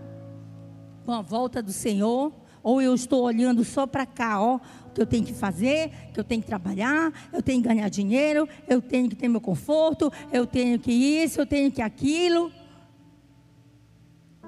com 1.04 1.12
a 1.12 1.22
volta 1.22 1.62
do 1.62 1.72
Senhor? 1.72 2.32
Ou 2.62 2.82
eu 2.82 2.92
estou 2.92 3.22
olhando 3.22 3.64
só 3.64 3.86
para 3.86 4.04
cá, 4.04 4.42
ó, 4.42 4.56
o 4.56 4.90
que 4.90 5.00
eu 5.00 5.06
tenho 5.06 5.24
que 5.24 5.32
fazer, 5.32 5.90
que 6.12 6.18
eu 6.18 6.24
tenho 6.24 6.42
que 6.42 6.46
trabalhar, 6.46 7.12
eu 7.32 7.40
tenho 7.40 7.62
que 7.62 7.68
ganhar 7.68 7.88
dinheiro, 7.88 8.48
eu 8.66 8.82
tenho 8.82 9.08
que 9.08 9.16
ter 9.16 9.28
meu 9.28 9.40
conforto, 9.40 10.12
eu 10.32 10.44
tenho 10.44 10.78
que 10.78 10.92
isso, 10.92 11.40
eu 11.40 11.46
tenho 11.46 11.70
que 11.70 11.80
aquilo. 11.80 12.52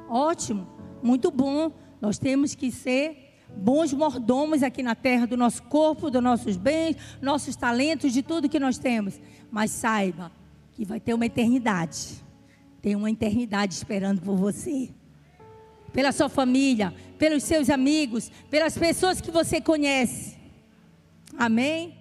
Ótimo, 0.09 0.67
muito 1.03 1.31
bom. 1.31 1.73
Nós 2.01 2.19
temos 2.19 2.55
que 2.55 2.71
ser 2.73 3.31
bons 3.57 3.93
mordomos 3.93 4.63
aqui 4.63 4.83
na 4.83 4.95
terra 4.95 5.27
do 5.27 5.37
nosso 5.37 5.63
corpo, 5.63 6.11
dos 6.11 6.23
nossos 6.23 6.57
bens, 6.57 6.97
nossos 7.23 7.55
talentos, 7.57 8.13
de 8.13 8.23
tudo 8.23 8.49
que 8.49 8.59
nós 8.59 8.77
temos. 8.77 9.21
Mas 9.51 9.71
saiba 9.71 10.33
que 10.73 10.85
vai 10.85 10.99
ter 10.99 11.15
uma 11.15 11.27
eternidade. 11.27 12.25
Tem 12.81 12.97
uma 12.97 13.11
eternidade 13.11 13.75
esperando 13.75 14.21
por 14.21 14.37
você. 14.37 14.91
pela 15.93 16.13
sua 16.13 16.29
família, 16.29 16.95
pelos 17.19 17.43
seus 17.43 17.69
amigos, 17.69 18.31
pelas 18.49 18.79
pessoas 18.79 19.21
que 19.21 19.31
você 19.31 19.61
conhece. 19.61 20.37
Amém? 21.37 22.00